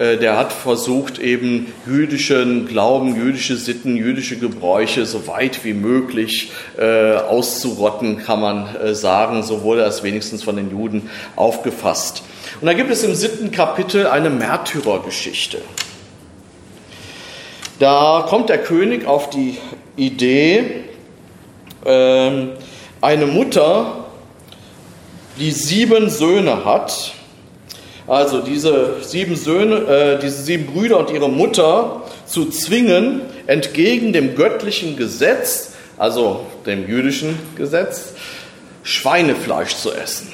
der 0.00 0.38
hat 0.38 0.52
versucht, 0.54 1.18
eben 1.18 1.72
jüdischen 1.86 2.66
Glauben, 2.66 3.16
jüdische 3.16 3.56
Sitten, 3.56 3.96
jüdische 3.96 4.38
Gebräuche 4.38 5.04
so 5.04 5.26
weit 5.26 5.62
wie 5.62 5.74
möglich 5.74 6.52
äh, 6.78 7.16
auszurotten, 7.16 8.16
kann 8.16 8.40
man 8.40 8.76
äh, 8.76 8.94
sagen. 8.94 9.42
So 9.42 9.62
wurde 9.62 9.82
es 9.82 10.02
wenigstens 10.02 10.42
von 10.42 10.56
den 10.56 10.70
Juden 10.70 11.10
aufgefasst. 11.36 12.22
Und 12.62 12.66
da 12.66 12.72
gibt 12.72 12.90
es 12.90 13.04
im 13.04 13.14
siebten 13.14 13.50
Kapitel 13.50 14.06
eine 14.06 14.30
Märtyrergeschichte. 14.30 15.58
Da 17.78 18.24
kommt 18.26 18.48
der 18.48 18.62
König 18.62 19.06
auf 19.06 19.28
die 19.28 19.58
Idee, 19.96 20.84
ähm, 21.84 22.52
eine 23.02 23.26
Mutter, 23.26 24.06
die 25.38 25.50
sieben 25.50 26.08
Söhne 26.10 26.64
hat, 26.64 27.14
also 28.10 28.40
diese 28.40 28.96
sieben 29.02 29.36
Söhne, 29.36 29.76
äh, 29.76 30.18
diese 30.18 30.42
sieben 30.42 30.66
Brüder 30.66 30.98
und 30.98 31.10
ihre 31.10 31.30
Mutter 31.30 32.02
zu 32.26 32.46
zwingen, 32.46 33.20
entgegen 33.46 34.12
dem 34.12 34.34
göttlichen 34.34 34.96
Gesetz, 34.96 35.74
also 35.96 36.44
dem 36.66 36.88
jüdischen 36.88 37.38
Gesetz, 37.56 38.14
Schweinefleisch 38.82 39.76
zu 39.76 39.92
essen. 39.92 40.32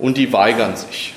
Und 0.00 0.16
die 0.16 0.32
weigern 0.32 0.74
sich. 0.74 1.14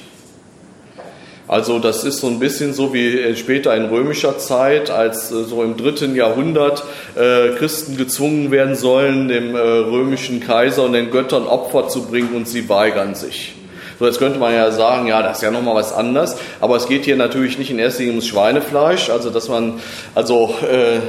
Also 1.47 1.79
das 1.79 2.03
ist 2.03 2.19
so 2.19 2.27
ein 2.27 2.37
bisschen 2.37 2.75
so 2.75 2.93
wie 2.93 3.19
äh, 3.19 3.35
später 3.35 3.75
in 3.75 3.85
römischer 3.85 4.37
Zeit, 4.37 4.91
als 4.91 5.31
äh, 5.31 5.43
so 5.43 5.63
im 5.63 5.75
dritten 5.75 6.15
Jahrhundert 6.15 6.83
äh, 7.15 7.55
Christen 7.57 7.97
gezwungen 7.97 8.51
werden 8.51 8.75
sollen, 8.75 9.27
dem 9.27 9.55
römischen 9.55 10.39
Kaiser 10.39 10.83
und 10.83 10.93
den 10.93 11.09
Göttern 11.09 11.47
Opfer 11.47 11.87
zu 11.87 12.03
bringen 12.05 12.35
und 12.35 12.47
sie 12.47 12.69
weigern 12.69 13.15
sich. 13.15 13.55
So, 13.97 14.05
jetzt 14.05 14.19
könnte 14.19 14.39
man 14.39 14.53
ja 14.53 14.71
sagen, 14.71 15.07
ja, 15.07 15.21
das 15.21 15.37
ist 15.37 15.43
ja 15.43 15.51
nochmal 15.51 15.75
was 15.75 15.93
anderes, 15.93 16.35
aber 16.59 16.75
es 16.75 16.87
geht 16.87 17.05
hier 17.05 17.15
natürlich 17.15 17.57
nicht 17.57 17.71
in 17.71 17.79
erster 17.79 17.99
Linie 17.99 18.13
ums 18.13 18.27
Schweinefleisch, 18.27 19.09
also 19.09 19.29
dass 19.29 19.47
man, 19.47 19.79
also, 20.13 20.53
äh, 20.69 20.99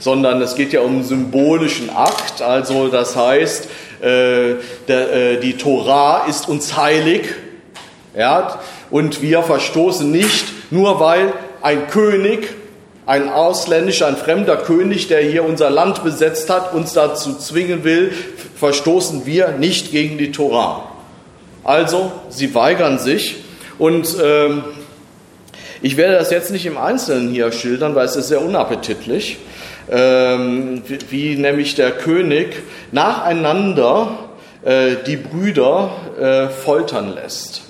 sondern 0.00 0.42
es 0.42 0.56
geht 0.56 0.72
ja 0.72 0.80
um 0.80 0.96
einen 0.96 1.04
symbolischen 1.04 1.90
Akt, 1.90 2.42
also 2.42 2.88
das 2.88 3.14
heißt, 3.14 3.68
äh, 4.00 4.54
der, 4.88 5.12
äh, 5.12 5.40
die 5.40 5.56
Torah 5.56 6.26
ist 6.28 6.48
uns 6.48 6.76
heilig, 6.76 7.28
ja, 8.16 8.58
und 8.90 9.22
wir 9.22 9.42
verstoßen 9.42 10.10
nicht, 10.10 10.46
nur 10.72 10.98
weil 10.98 11.32
ein 11.62 11.86
König 11.86 12.48
ein 13.04 13.28
ausländischer, 13.28 14.06
ein 14.06 14.16
fremder 14.16 14.56
König, 14.56 15.08
der 15.08 15.20
hier 15.22 15.44
unser 15.44 15.70
Land 15.70 16.04
besetzt 16.04 16.48
hat, 16.50 16.72
uns 16.72 16.92
dazu 16.92 17.34
zwingen 17.34 17.84
will, 17.84 18.12
verstoßen 18.56 19.26
wir 19.26 19.48
nicht 19.58 19.90
gegen 19.90 20.18
die 20.18 20.30
Torah. 20.30 20.91
Also, 21.64 22.12
sie 22.28 22.54
weigern 22.54 22.98
sich 22.98 23.36
und 23.78 24.16
ähm, 24.22 24.64
ich 25.80 25.96
werde 25.96 26.14
das 26.14 26.30
jetzt 26.30 26.50
nicht 26.50 26.66
im 26.66 26.78
Einzelnen 26.78 27.30
hier 27.30 27.50
schildern, 27.52 27.94
weil 27.94 28.04
es 28.04 28.16
ist 28.16 28.28
sehr 28.28 28.42
unappetitlich, 28.42 29.38
ähm, 29.90 30.82
wie, 30.86 30.98
wie, 31.10 31.36
nämlich 31.36 31.74
der 31.74 31.90
König 31.90 32.54
nacheinander 32.92 34.18
äh, 34.64 34.96
die 35.06 35.16
Brüder 35.16 35.90
äh, 36.20 36.48
foltern 36.48 37.14
lässt. 37.14 37.62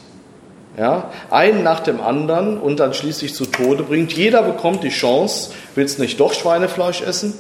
Ja, 0.78 1.10
einen 1.30 1.62
nach 1.62 1.80
dem 1.80 2.00
anderen 2.00 2.58
und 2.58 2.80
dann 2.80 2.94
schließlich 2.94 3.34
zu 3.34 3.44
Tode 3.44 3.82
bringt. 3.82 4.12
Jeder 4.14 4.42
bekommt 4.42 4.82
die 4.82 4.88
Chance, 4.88 5.50
willst 5.74 5.98
nicht 5.98 6.18
doch 6.18 6.32
Schweinefleisch 6.32 7.02
essen? 7.02 7.34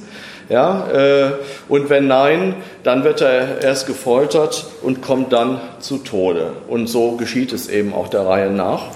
Ja, 0.48 0.88
äh, 0.90 1.32
und 1.68 1.88
wenn 1.88 2.06
nein, 2.06 2.56
dann 2.82 3.04
wird 3.04 3.20
er 3.20 3.62
erst 3.62 3.86
gefoltert 3.86 4.66
und 4.82 5.00
kommt 5.00 5.32
dann 5.32 5.60
zu 5.80 5.98
Tode. 5.98 6.52
Und 6.68 6.88
so 6.88 7.12
geschieht 7.12 7.52
es 7.52 7.68
eben 7.68 7.94
auch 7.94 8.08
der 8.08 8.26
Reihe 8.26 8.50
nach. 8.50 8.88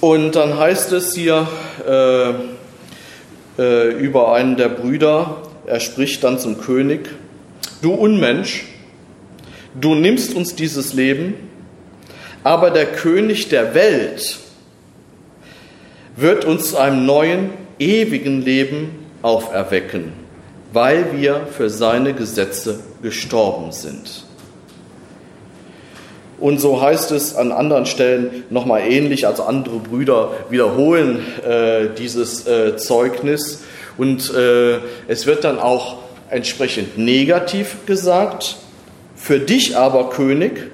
Und 0.00 0.34
dann 0.34 0.58
heißt 0.58 0.92
es 0.92 1.14
hier 1.14 1.46
äh, 1.88 2.30
äh, 3.58 3.92
über 3.92 4.34
einen 4.34 4.56
der 4.56 4.68
Brüder, 4.68 5.42
er 5.66 5.78
spricht 5.78 6.24
dann 6.24 6.38
zum 6.38 6.60
König, 6.60 7.08
du 7.82 7.92
Unmensch, 7.94 8.64
du 9.80 9.94
nimmst 9.94 10.34
uns 10.34 10.54
dieses 10.56 10.92
Leben, 10.92 11.34
aber 12.42 12.70
der 12.70 12.86
König 12.86 13.48
der 13.48 13.74
Welt 13.74 14.38
wird 16.16 16.44
uns 16.44 16.70
zu 16.70 16.78
einem 16.78 17.06
neuen 17.06 17.50
ewigen 17.78 18.42
Leben 18.42 18.90
auferwecken, 19.22 20.12
weil 20.72 21.06
wir 21.16 21.46
für 21.50 21.70
seine 21.70 22.12
Gesetze 22.14 22.80
gestorben 23.02 23.72
sind. 23.72 24.24
Und 26.42 26.60
so 26.60 26.82
heißt 26.82 27.12
es 27.12 27.36
an 27.36 27.52
anderen 27.52 27.86
Stellen 27.86 28.42
nochmal 28.50 28.82
ähnlich, 28.82 29.28
also 29.28 29.44
andere 29.44 29.76
Brüder 29.76 30.32
wiederholen 30.50 31.24
äh, 31.48 31.88
dieses 31.96 32.48
äh, 32.48 32.76
Zeugnis 32.76 33.62
und 33.96 34.34
äh, 34.34 34.78
es 35.06 35.26
wird 35.26 35.44
dann 35.44 35.60
auch 35.60 35.98
entsprechend 36.30 36.98
negativ 36.98 37.76
gesagt. 37.86 38.56
Für 39.14 39.38
dich 39.38 39.76
aber, 39.76 40.10
König, 40.10 40.72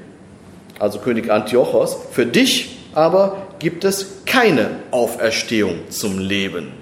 also 0.79 1.01
König 1.01 1.31
Antiochos, 1.31 1.99
für 2.13 2.25
dich 2.25 2.79
aber 2.95 3.37
gibt 3.59 3.85
es 3.85 4.25
keine 4.25 4.71
Auferstehung 4.91 5.91
zum 5.91 6.19
Leben. 6.19 6.73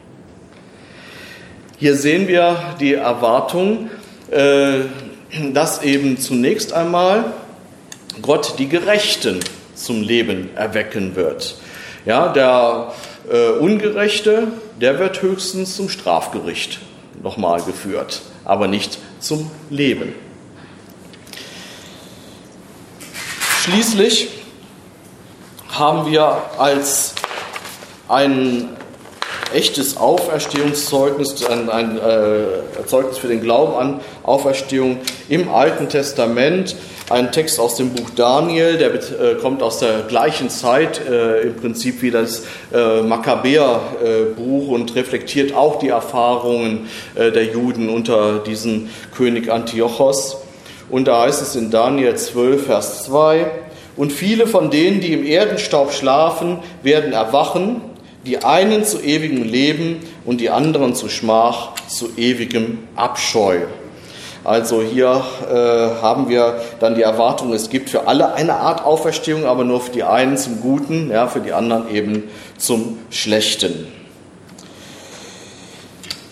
Hier 1.78 1.94
sehen 1.94 2.26
wir 2.26 2.76
die 2.80 2.94
Erwartung, 2.94 3.90
äh, 4.30 4.80
dass 5.52 5.82
eben 5.82 6.18
zunächst 6.18 6.72
einmal 6.72 7.34
Gott 8.22 8.54
die 8.58 8.66
Gerechten 8.66 9.40
zum 9.74 10.00
Leben 10.00 10.56
erwecken 10.56 11.16
wird. 11.16 11.56
Ja, 12.06 12.28
der 12.32 12.94
äh, 13.30 13.50
Ungerechte, 13.58 14.48
der 14.80 14.98
wird 14.98 15.20
höchstens 15.20 15.76
zum 15.76 15.90
Strafgericht 15.90 16.78
nochmal 17.22 17.60
geführt, 17.60 18.22
aber 18.46 18.68
nicht 18.68 18.98
zum 19.20 19.50
Leben. 19.68 20.14
Schließlich 23.64 24.28
haben 25.68 26.10
wir 26.10 26.40
als 26.56 27.14
ein 28.08 28.70
echtes 29.54 29.96
Auferstehungszeugnis, 29.96 31.44
ein, 31.46 31.70
ein 31.70 31.98
äh, 31.98 32.86
Zeugnis 32.86 33.18
für 33.18 33.28
den 33.28 33.40
Glauben 33.40 33.74
an 33.74 34.00
Auferstehung 34.22 34.98
im 35.28 35.48
Alten 35.48 35.88
Testament. 35.88 36.76
Ein 37.08 37.30
Text 37.30 37.60
aus 37.60 37.76
dem 37.76 37.90
Buch 37.90 38.10
Daniel, 38.16 38.78
der 38.78 38.94
äh, 38.94 39.34
kommt 39.40 39.62
aus 39.62 39.78
der 39.78 40.02
gleichen 40.08 40.50
Zeit, 40.50 41.00
äh, 41.08 41.42
im 41.42 41.54
Prinzip 41.54 42.02
wie 42.02 42.10
das 42.10 42.42
äh, 42.74 43.02
Makkabäer-Buch 43.02 44.68
und 44.68 44.94
reflektiert 44.96 45.54
auch 45.54 45.78
die 45.78 45.90
Erfahrungen 45.90 46.88
äh, 47.14 47.30
der 47.30 47.44
Juden 47.44 47.88
unter 47.88 48.40
diesem 48.40 48.88
König 49.16 49.50
Antiochos. 49.50 50.38
Und 50.90 51.06
da 51.06 51.22
heißt 51.22 51.42
es 51.42 51.54
in 51.54 51.70
Daniel 51.70 52.16
12, 52.16 52.66
Vers 52.66 53.04
2, 53.04 53.46
und 53.96 54.12
viele 54.12 54.46
von 54.46 54.70
denen, 54.70 55.00
die 55.00 55.12
im 55.12 55.24
Erdenstaub 55.24 55.92
schlafen, 55.92 56.58
werden 56.82 57.12
erwachen 57.12 57.80
die 58.26 58.42
einen 58.44 58.84
zu 58.84 59.00
ewigem 59.00 59.44
Leben 59.44 60.00
und 60.24 60.40
die 60.40 60.50
anderen 60.50 60.94
zu 60.94 61.08
Schmach, 61.08 61.74
zu 61.88 62.10
ewigem 62.16 62.78
Abscheu. 62.96 63.60
Also 64.42 64.82
hier 64.82 65.24
äh, 65.48 66.02
haben 66.02 66.28
wir 66.28 66.60
dann 66.78 66.94
die 66.94 67.02
Erwartung, 67.02 67.52
es 67.52 67.70
gibt 67.70 67.90
für 67.90 68.06
alle 68.06 68.34
eine 68.34 68.54
Art 68.54 68.84
Auferstehung, 68.84 69.44
aber 69.44 69.64
nur 69.64 69.80
für 69.80 69.92
die 69.92 70.04
einen 70.04 70.36
zum 70.36 70.60
Guten, 70.60 71.10
ja, 71.10 71.26
für 71.26 71.40
die 71.40 71.52
anderen 71.52 71.92
eben 71.92 72.24
zum 72.58 72.98
Schlechten. 73.10 73.86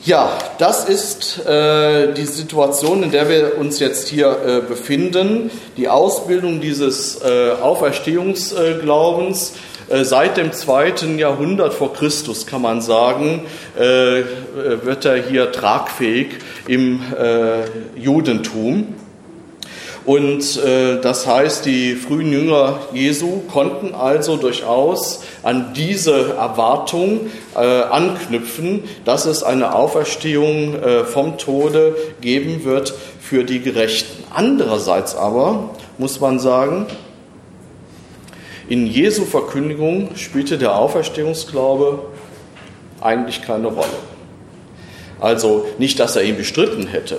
Ja, 0.04 0.36
das 0.58 0.84
ist 0.84 1.46
äh, 1.46 2.12
die 2.12 2.26
Situation, 2.26 3.04
in 3.04 3.10
der 3.10 3.28
wir 3.28 3.56
uns 3.58 3.80
jetzt 3.80 4.08
hier 4.08 4.36
äh, 4.46 4.60
befinden. 4.60 5.50
Die 5.76 5.88
Ausbildung 5.88 6.60
dieses 6.60 7.22
äh, 7.22 7.52
Auferstehungsglaubens 7.62 9.54
seit 9.88 10.36
dem 10.36 10.52
zweiten 10.52 11.18
Jahrhundert 11.18 11.74
vor 11.74 11.92
Christus, 11.92 12.46
kann 12.46 12.62
man 12.62 12.80
sagen, 12.80 13.42
äh, 13.76 14.22
wird 14.82 15.04
er 15.04 15.16
hier 15.16 15.52
tragfähig 15.52 16.38
im 16.66 17.00
äh, 17.18 17.64
Judentum. 17.98 18.94
Und 20.04 20.62
äh, 20.62 21.00
das 21.00 21.26
heißt, 21.26 21.64
die 21.64 21.94
frühen 21.94 22.30
Jünger 22.30 22.80
Jesu 22.92 23.40
konnten 23.50 23.94
also 23.94 24.36
durchaus 24.36 25.22
an 25.42 25.72
diese 25.74 26.34
Erwartung 26.34 27.30
äh, 27.54 27.58
anknüpfen, 27.58 28.84
dass 29.06 29.24
es 29.24 29.42
eine 29.42 29.74
Auferstehung 29.74 30.74
äh, 30.74 31.04
vom 31.04 31.38
Tode 31.38 31.96
geben 32.20 32.64
wird 32.64 32.92
für 33.18 33.44
die 33.44 33.60
Gerechten. 33.60 34.24
Andererseits 34.34 35.16
aber 35.16 35.70
muss 35.96 36.20
man 36.20 36.38
sagen, 36.38 36.86
in 38.68 38.86
Jesu 38.86 39.24
Verkündigung 39.24 40.10
spielte 40.16 40.58
der 40.58 40.76
Auferstehungsglaube 40.76 42.00
eigentlich 43.00 43.42
keine 43.42 43.68
Rolle. 43.68 43.86
Also 45.20 45.66
nicht, 45.78 46.00
dass 46.00 46.16
er 46.16 46.22
ihn 46.22 46.36
bestritten 46.36 46.86
hätte. 46.86 47.18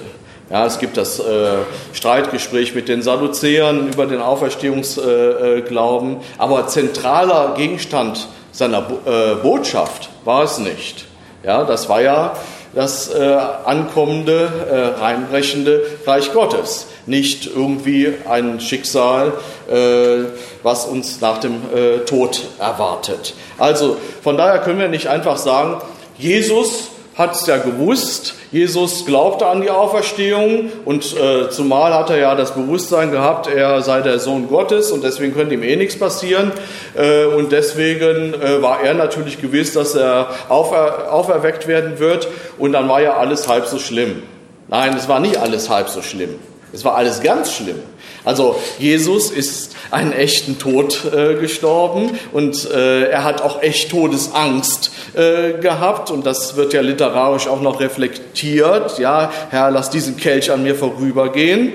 Ja, 0.49 0.65
es 0.65 0.77
gibt 0.77 0.95
das 0.97 1.19
äh, 1.19 1.57
Streitgespräch 1.93 2.75
mit 2.75 2.87
den 2.87 3.01
Sadduzäern 3.01 3.87
über 3.87 4.05
den 4.05 4.21
Auferstehungsglauben, 4.21 6.17
äh, 6.17 6.19
aber 6.37 6.67
zentraler 6.67 7.55
Gegenstand 7.57 8.27
seiner 8.51 8.85
äh, 9.05 9.35
Botschaft 9.41 10.09
war 10.23 10.43
es 10.43 10.59
nicht. 10.59 11.05
Ja, 11.43 11.63
das 11.63 11.89
war 11.89 12.01
ja 12.01 12.33
das 12.75 13.09
äh, 13.09 13.37
ankommende, 13.63 14.49
äh, 14.69 14.99
reinbrechende 14.99 15.81
Reich 16.05 16.33
Gottes, 16.33 16.87
nicht 17.05 17.47
irgendwie 17.47 18.13
ein 18.29 18.59
Schicksal, 18.59 19.33
äh, 19.69 20.25
was 20.61 20.85
uns 20.85 21.21
nach 21.21 21.39
dem 21.39 21.61
äh, 21.73 21.99
Tod 21.99 22.43
erwartet. 22.59 23.33
Also 23.57 23.97
von 24.21 24.37
daher 24.37 24.59
können 24.59 24.79
wir 24.79 24.89
nicht 24.89 25.07
einfach 25.07 25.37
sagen, 25.37 25.81
Jesus 26.17 26.89
hat 27.17 27.33
es 27.35 27.45
ja 27.47 27.57
gewusst, 27.57 28.35
Jesus 28.51 29.05
glaubte 29.05 29.47
an 29.47 29.61
die 29.61 29.69
Auferstehung 29.69 30.69
und 30.83 31.15
äh, 31.15 31.49
zumal 31.49 31.93
hat 31.93 32.09
er 32.09 32.17
ja 32.17 32.35
das 32.35 32.53
Bewusstsein 32.53 33.11
gehabt, 33.11 33.47
er 33.47 33.81
sei 33.81 34.01
der 34.01 34.19
Sohn 34.19 34.49
Gottes 34.49 34.91
und 34.91 35.03
deswegen 35.03 35.33
könnte 35.33 35.53
ihm 35.53 35.63
eh 35.63 35.77
nichts 35.77 35.97
passieren 35.97 36.51
äh, 36.93 37.25
und 37.25 37.53
deswegen 37.53 38.33
äh, 38.33 38.61
war 38.61 38.81
er 38.81 38.93
natürlich 38.93 39.39
gewiss, 39.39 39.73
dass 39.73 39.95
er 39.95 40.27
aufer 40.49 41.13
auferweckt 41.13 41.67
werden 41.67 41.99
wird 41.99 42.27
und 42.57 42.73
dann 42.73 42.89
war 42.89 43.01
ja 43.01 43.15
alles 43.15 43.47
halb 43.47 43.65
so 43.65 43.79
schlimm. 43.79 44.21
Nein, 44.67 44.93
es 44.97 45.07
war 45.07 45.21
nicht 45.21 45.37
alles 45.37 45.69
halb 45.69 45.87
so 45.87 46.01
schlimm. 46.01 46.35
Es 46.75 46.83
war 46.83 46.95
alles 46.95 47.21
ganz 47.21 47.53
schlimm. 47.53 47.79
Also 48.25 48.57
Jesus 48.79 49.31
ist 49.31 49.75
einen 49.91 50.11
echten 50.11 50.59
Tod 50.59 51.05
äh, 51.05 51.35
gestorben 51.35 52.19
und 52.33 52.69
äh, 52.69 53.05
er 53.05 53.23
hat 53.23 53.41
auch 53.41 53.61
echt 53.61 53.91
Todesangst 53.91 54.91
äh, 55.13 55.53
gehabt 55.61 56.11
und 56.11 56.25
das 56.25 56.57
wird 56.57 56.73
ja 56.73 56.81
literarisch 56.81 57.47
auch 57.47 57.61
noch 57.61 57.79
reflektiert. 57.79 58.99
Ja, 58.99 59.31
Herr, 59.51 59.71
lass 59.71 59.89
diesen 59.89 60.17
Kelch 60.17 60.51
an 60.51 60.63
mir 60.63 60.75
vorübergehen. 60.75 61.73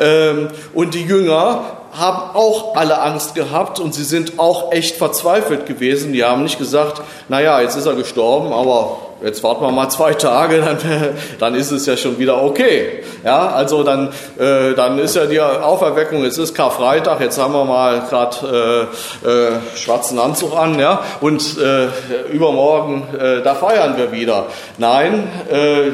Ähm, 0.00 0.48
und 0.72 0.94
die 0.94 1.04
Jünger 1.04 1.64
haben 1.92 2.36
auch 2.36 2.76
alle 2.76 3.02
Angst 3.02 3.34
gehabt 3.34 3.80
und 3.80 3.94
sie 3.94 4.04
sind 4.04 4.38
auch 4.38 4.72
echt 4.72 4.96
verzweifelt 4.96 5.66
gewesen. 5.66 6.12
Die 6.12 6.24
haben 6.24 6.42
nicht 6.44 6.58
gesagt, 6.58 7.02
naja, 7.28 7.60
jetzt 7.60 7.76
ist 7.76 7.86
er 7.86 7.94
gestorben, 7.94 8.52
aber 8.52 9.07
jetzt 9.22 9.42
warten 9.42 9.62
wir 9.62 9.70
mal 9.70 9.88
zwei 9.88 10.14
Tage, 10.14 10.60
dann, 10.60 10.78
dann 11.38 11.54
ist 11.54 11.70
es 11.70 11.86
ja 11.86 11.96
schon 11.96 12.18
wieder 12.18 12.42
okay. 12.42 13.04
Ja, 13.24 13.48
also 13.48 13.82
dann, 13.82 14.08
äh, 14.38 14.74
dann 14.74 14.98
ist 14.98 15.16
ja 15.16 15.26
die 15.26 15.40
Auferweckung, 15.40 16.24
es 16.24 16.38
ist 16.38 16.54
Karfreitag, 16.54 17.20
jetzt 17.20 17.38
haben 17.38 17.52
wir 17.52 17.64
mal 17.64 18.02
gerade 18.08 18.88
äh, 19.24 19.28
äh, 19.28 19.52
schwarzen 19.76 20.18
Anzug 20.18 20.56
an, 20.56 20.78
ja, 20.78 21.02
und 21.20 21.56
äh, 21.58 21.88
übermorgen, 22.32 23.02
äh, 23.18 23.42
da 23.42 23.54
feiern 23.54 23.96
wir 23.96 24.12
wieder. 24.12 24.46
Nein, 24.78 25.28
äh, 25.50 25.92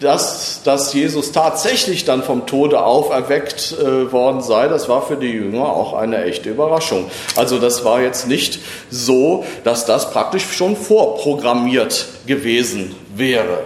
dass, 0.00 0.62
dass 0.62 0.92
Jesus 0.92 1.32
tatsächlich 1.32 2.04
dann 2.04 2.22
vom 2.22 2.46
Tode 2.46 2.84
auferweckt 2.84 3.72
äh, 3.80 4.12
worden 4.12 4.42
sei, 4.42 4.68
das 4.68 4.88
war 4.88 5.02
für 5.02 5.16
die 5.16 5.30
Jünger 5.30 5.64
auch 5.64 5.94
eine 5.94 6.24
echte 6.24 6.50
Überraschung. 6.50 7.10
Also 7.34 7.58
das 7.58 7.84
war 7.84 8.00
jetzt 8.00 8.28
nicht 8.28 8.58
so, 8.90 9.44
dass 9.64 9.86
das 9.86 10.10
praktisch 10.10 10.44
schon 10.52 10.76
vorprogrammiert 10.76 12.06
gewesen 12.26 12.94
wäre. 13.14 13.60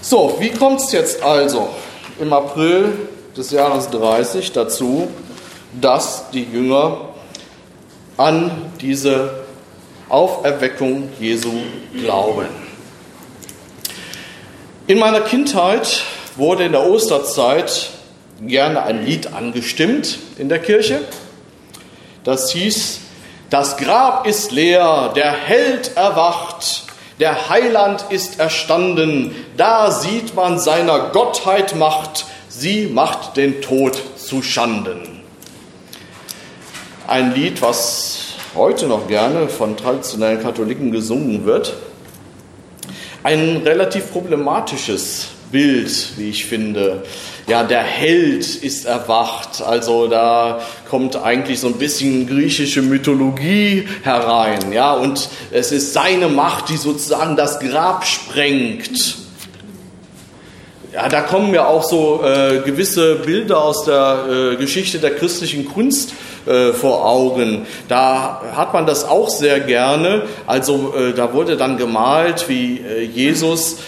So, 0.00 0.36
wie 0.38 0.50
kommt 0.50 0.80
es 0.80 0.92
jetzt 0.92 1.22
also 1.22 1.68
im 2.20 2.32
April 2.32 2.92
des 3.36 3.50
Jahres 3.50 3.90
30 3.90 4.52
dazu, 4.52 5.08
dass 5.80 6.30
die 6.30 6.44
Jünger 6.44 7.08
an 8.16 8.52
diese 8.80 9.44
Auferweckung 10.08 11.08
Jesu 11.18 11.50
glauben? 12.00 12.65
In 14.88 15.00
meiner 15.00 15.20
Kindheit 15.22 16.04
wurde 16.36 16.66
in 16.66 16.70
der 16.70 16.88
Osterzeit 16.88 17.90
gerne 18.40 18.84
ein 18.84 19.04
Lied 19.04 19.32
angestimmt 19.32 20.20
in 20.38 20.48
der 20.48 20.60
Kirche. 20.60 21.00
Das 22.22 22.52
hieß, 22.52 23.00
das 23.50 23.78
Grab 23.78 24.28
ist 24.28 24.52
leer, 24.52 25.12
der 25.16 25.32
Held 25.32 25.96
erwacht, 25.96 26.84
der 27.18 27.48
Heiland 27.48 28.04
ist 28.10 28.38
erstanden, 28.38 29.34
da 29.56 29.90
sieht 29.90 30.36
man 30.36 30.60
seiner 30.60 31.10
Gottheit 31.10 31.74
Macht, 31.74 32.26
sie 32.48 32.86
macht 32.86 33.36
den 33.36 33.62
Tod 33.62 34.00
zu 34.16 34.40
Schanden. 34.40 35.20
Ein 37.08 37.34
Lied, 37.34 37.60
was 37.60 38.34
heute 38.54 38.86
noch 38.86 39.08
gerne 39.08 39.48
von 39.48 39.76
traditionellen 39.76 40.40
Katholiken 40.40 40.92
gesungen 40.92 41.44
wird 41.44 41.74
ein 43.26 43.56
relativ 43.64 44.12
problematisches 44.12 45.26
Bild, 45.50 46.12
wie 46.16 46.30
ich 46.30 46.44
finde. 46.44 47.02
Ja, 47.48 47.64
der 47.64 47.82
Held 47.82 48.46
ist 48.54 48.84
erwacht. 48.84 49.62
Also 49.62 50.06
da 50.06 50.60
kommt 50.88 51.16
eigentlich 51.16 51.58
so 51.58 51.66
ein 51.66 51.74
bisschen 51.74 52.28
griechische 52.28 52.82
Mythologie 52.82 53.88
herein. 54.04 54.72
Ja, 54.72 54.92
und 54.92 55.28
es 55.50 55.72
ist 55.72 55.92
seine 55.92 56.28
Macht, 56.28 56.68
die 56.68 56.76
sozusagen 56.76 57.34
das 57.34 57.58
Grab 57.58 58.06
sprengt. 58.06 59.16
Ja, 60.92 61.08
da 61.08 61.22
kommen 61.22 61.52
ja 61.52 61.66
auch 61.66 61.82
so 61.82 62.22
äh, 62.22 62.60
gewisse 62.64 63.16
Bilder 63.16 63.60
aus 63.60 63.84
der 63.86 64.52
äh, 64.52 64.56
Geschichte 64.56 64.98
der 64.98 65.16
christlichen 65.16 65.66
Kunst 65.66 66.12
äh, 66.46 66.72
vor 66.72 67.04
Augen. 67.04 67.66
Da 67.88 68.40
hat 68.54 68.72
man 68.72 68.86
das 68.86 69.04
auch 69.04 69.28
sehr 69.28 69.60
gerne. 69.60 70.22
Also 70.46 70.94
äh, 70.96 71.12
da 71.12 71.32
wurde 71.32 71.56
dann 71.56 71.76
gemalt, 71.76 72.48
wie 72.48 72.78
äh, 72.78 73.02
Jesus 73.02 73.78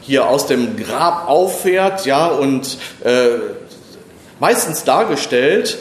hier 0.00 0.28
aus 0.28 0.48
dem 0.48 0.76
Grab 0.76 1.28
auffährt, 1.28 2.04
ja, 2.04 2.26
und 2.26 2.78
meistens 4.40 4.82
dargestellt, 4.82 5.78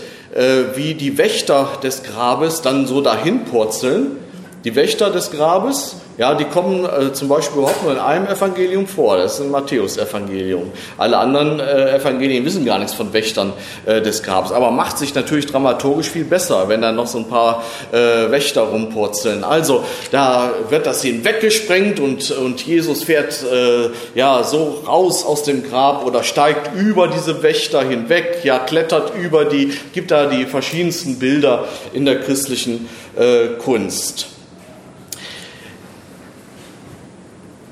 wie 0.75 0.93
die 0.93 1.17
Wächter 1.17 1.67
des 1.81 2.03
Grabes 2.03 2.61
dann 2.61 2.85
so 2.85 3.01
dahin 3.01 3.45
purzeln. 3.45 4.17
Die 4.65 4.75
Wächter 4.75 5.09
des 5.09 5.31
Grabes, 5.31 5.95
ja, 6.17 6.35
die 6.35 6.45
kommen 6.45 6.85
äh, 6.85 7.11
zum 7.13 7.27
Beispiel 7.27 7.59
überhaupt 7.59 7.83
nur 7.83 7.91
in 7.91 7.97
einem 7.97 8.27
Evangelium 8.27 8.85
vor, 8.85 9.17
das 9.17 9.35
ist 9.35 9.41
ein 9.41 9.51
Matthäus-Evangelium. 9.51 10.71
Alle 10.97 11.17
anderen 11.17 11.59
äh, 11.59 11.95
Evangelien 11.95 12.45
wissen 12.45 12.65
gar 12.65 12.77
nichts 12.77 12.93
von 12.93 13.13
Wächtern 13.13 13.53
äh, 13.85 14.01
des 14.01 14.21
Grabes, 14.21 14.51
aber 14.51 14.69
macht 14.71 14.99
sich 14.99 15.15
natürlich 15.15 15.47
dramaturgisch 15.47 16.09
viel 16.09 16.25
besser, 16.25 16.69
wenn 16.69 16.81
dann 16.81 16.95
noch 16.95 17.07
so 17.07 17.17
ein 17.17 17.27
paar 17.27 17.63
äh, 17.91 18.29
Wächter 18.29 18.61
rumpurzeln. 18.61 19.43
Also 19.43 19.83
da 20.11 20.51
wird 20.69 20.85
das 20.85 21.01
hinweggesprengt 21.01 21.99
und, 21.99 22.29
und 22.31 22.65
Jesus 22.65 23.03
fährt 23.03 23.43
äh, 23.43 23.89
ja 24.13 24.43
so 24.43 24.83
raus 24.85 25.25
aus 25.25 25.43
dem 25.43 25.67
Grab 25.67 26.05
oder 26.05 26.23
steigt 26.23 26.75
über 26.75 27.07
diese 27.07 27.41
Wächter 27.41 27.81
hinweg, 27.81 28.41
ja, 28.43 28.59
klettert 28.59 29.13
über 29.15 29.45
die, 29.45 29.73
gibt 29.93 30.11
da 30.11 30.27
die 30.27 30.45
verschiedensten 30.45 31.17
Bilder 31.17 31.65
in 31.93 32.05
der 32.05 32.19
christlichen 32.19 32.87
äh, 33.15 33.59
Kunst. 33.59 34.32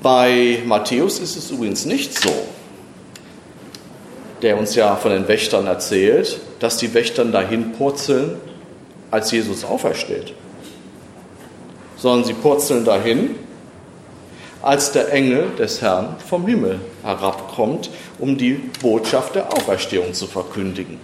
Bei 0.02 0.62
Matthäus 0.66 1.20
ist 1.20 1.36
es 1.36 1.50
übrigens 1.50 1.84
nicht 1.84 2.18
so, 2.18 2.32
der 4.42 4.58
uns 4.58 4.74
ja 4.74 4.96
von 4.96 5.12
den 5.12 5.28
Wächtern 5.28 5.66
erzählt, 5.66 6.40
dass 6.58 6.76
die 6.76 6.92
Wächter 6.92 7.24
dahin 7.24 7.72
purzeln, 7.72 8.36
als 9.10 9.30
Jesus 9.30 9.64
aufersteht. 9.64 10.34
sondern 12.02 12.24
sie 12.24 12.34
purzeln 12.34 12.84
dahin, 12.84 13.36
als 14.60 14.90
der 14.90 15.12
Engel 15.12 15.50
des 15.56 15.80
Herrn 15.80 16.16
vom 16.28 16.46
Himmel 16.46 16.80
herabkommt, 17.04 17.90
um 18.18 18.36
die 18.36 18.54
Botschaft 18.80 19.36
der 19.36 19.52
Auferstehung 19.52 20.12
zu 20.12 20.26
verkündigen. 20.26 20.98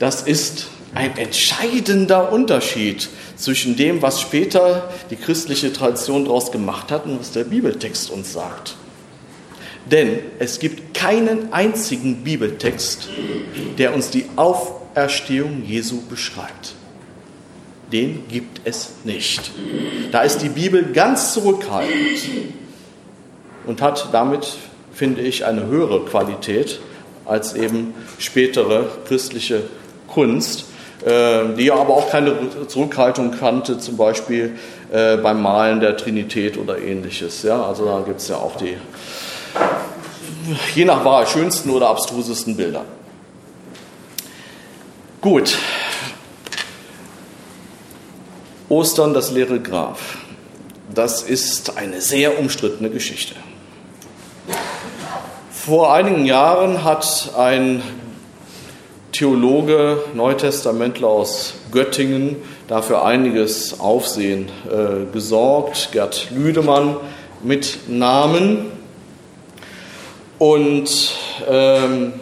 Das 0.00 0.22
ist 0.22 0.66
ein 0.94 1.16
entscheidender 1.16 2.32
Unterschied 2.32 3.08
zwischen 3.36 3.76
dem, 3.76 4.02
was 4.02 4.20
später 4.20 4.90
die 5.10 5.16
christliche 5.16 5.72
Tradition 5.72 6.24
daraus 6.24 6.50
gemacht 6.50 6.90
hat 6.90 7.06
und 7.06 7.20
was 7.20 7.32
der 7.32 7.44
Bibeltext 7.44 8.10
uns 8.10 8.32
sagt. 8.32 8.76
Denn 9.90 10.18
es 10.38 10.58
gibt 10.58 10.94
keinen 10.94 11.52
einzigen 11.52 12.22
Bibeltext, 12.22 13.08
der 13.78 13.94
uns 13.94 14.10
die 14.10 14.26
Auferstehung 14.36 15.64
Jesu 15.64 16.02
beschreibt. 16.08 16.74
Den 17.92 18.28
gibt 18.28 18.60
es 18.64 18.92
nicht. 19.04 19.50
Da 20.12 20.22
ist 20.22 20.38
die 20.38 20.48
Bibel 20.48 20.92
ganz 20.92 21.32
zurückhaltend 21.34 21.92
und 23.66 23.82
hat 23.82 24.10
damit, 24.12 24.56
finde 24.92 25.22
ich, 25.22 25.44
eine 25.44 25.66
höhere 25.66 26.04
Qualität 26.04 26.80
als 27.24 27.54
eben 27.54 27.94
spätere 28.18 28.86
christliche 29.06 29.64
Kunst. 30.06 30.66
Äh, 31.04 31.54
die 31.56 31.72
aber 31.72 31.94
auch 31.94 32.10
keine 32.10 32.34
Zurückhaltung 32.66 33.30
kannte, 33.30 33.78
zum 33.78 33.96
Beispiel 33.96 34.58
äh, 34.92 35.16
beim 35.16 35.40
Malen 35.40 35.80
der 35.80 35.96
Trinität 35.96 36.58
oder 36.58 36.78
ähnliches. 36.78 37.42
Ja, 37.42 37.62
also 37.62 37.86
da 37.86 38.00
gibt 38.00 38.20
es 38.20 38.28
ja 38.28 38.36
auch 38.36 38.56
die, 38.56 38.76
je 40.74 40.84
nach 40.84 41.02
Wahl, 41.02 41.26
schönsten 41.26 41.70
oder 41.70 41.88
abstrusesten 41.88 42.54
Bilder. 42.56 42.84
Gut. 45.22 45.56
Ostern, 48.68 49.14
das 49.14 49.30
leere 49.30 49.58
Grab. 49.58 49.98
Das 50.94 51.22
ist 51.22 51.78
eine 51.78 52.02
sehr 52.02 52.38
umstrittene 52.38 52.90
Geschichte. 52.90 53.36
Vor 55.50 55.94
einigen 55.94 56.26
Jahren 56.26 56.84
hat 56.84 57.32
ein 57.38 57.82
Theologe, 59.12 59.98
Neutestamentler 60.14 61.08
aus 61.08 61.54
Göttingen, 61.72 62.36
dafür 62.68 63.04
einiges 63.04 63.80
Aufsehen 63.80 64.48
äh, 64.70 65.12
gesorgt. 65.12 65.90
Gerd 65.92 66.28
Lüdemann 66.30 66.96
mit 67.42 67.88
Namen. 67.88 68.66
Und 70.38 71.14
ähm, 71.48 72.12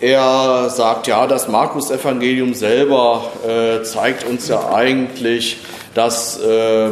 er 0.00 0.68
sagt, 0.68 1.06
ja, 1.06 1.26
das 1.26 1.46
Markus-Evangelium 1.48 2.54
selber 2.54 3.24
äh, 3.46 3.84
zeigt 3.84 4.24
uns 4.24 4.48
ja 4.48 4.74
eigentlich, 4.74 5.58
dass 5.94 6.40
äh, 6.40 6.90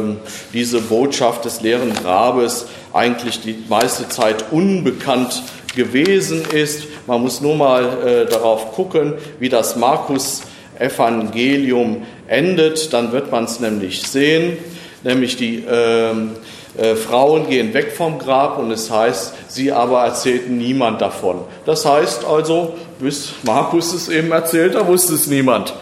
diese 0.53 0.79
Botschaft 0.79 1.45
des 1.45 1.61
leeren 1.61 1.93
Grabes 1.93 2.67
eigentlich 2.93 3.41
die 3.41 3.63
meiste 3.67 4.07
Zeit 4.07 4.45
unbekannt 4.51 5.43
gewesen 5.75 6.45
ist. 6.51 6.87
Man 7.07 7.21
muss 7.21 7.41
nur 7.41 7.55
mal 7.55 7.85
äh, 8.05 8.25
darauf 8.25 8.73
gucken, 8.73 9.15
wie 9.39 9.49
das 9.49 9.75
Markus-Evangelium 9.75 12.05
endet. 12.27 12.93
Dann 12.93 13.11
wird 13.11 13.31
man 13.31 13.45
es 13.45 13.59
nämlich 13.59 14.03
sehen. 14.03 14.59
Nämlich 15.03 15.35
die 15.35 15.63
ähm, 15.67 16.33
äh, 16.77 16.95
Frauen 16.95 17.49
gehen 17.49 17.73
weg 17.73 17.91
vom 17.91 18.19
Grab 18.19 18.57
und 18.57 18.71
es 18.71 18.89
heißt, 18.89 19.33
sie 19.49 19.71
aber 19.71 20.03
erzählten 20.03 20.57
niemand 20.57 21.01
davon. 21.01 21.41
Das 21.65 21.85
heißt 21.85 22.25
also, 22.25 22.75
bis 22.99 23.33
Markus 23.43 23.93
es 23.93 24.09
eben 24.09 24.31
erzählt, 24.31 24.75
da 24.75 24.87
wusste 24.87 25.15
es 25.15 25.27
niemand. 25.27 25.73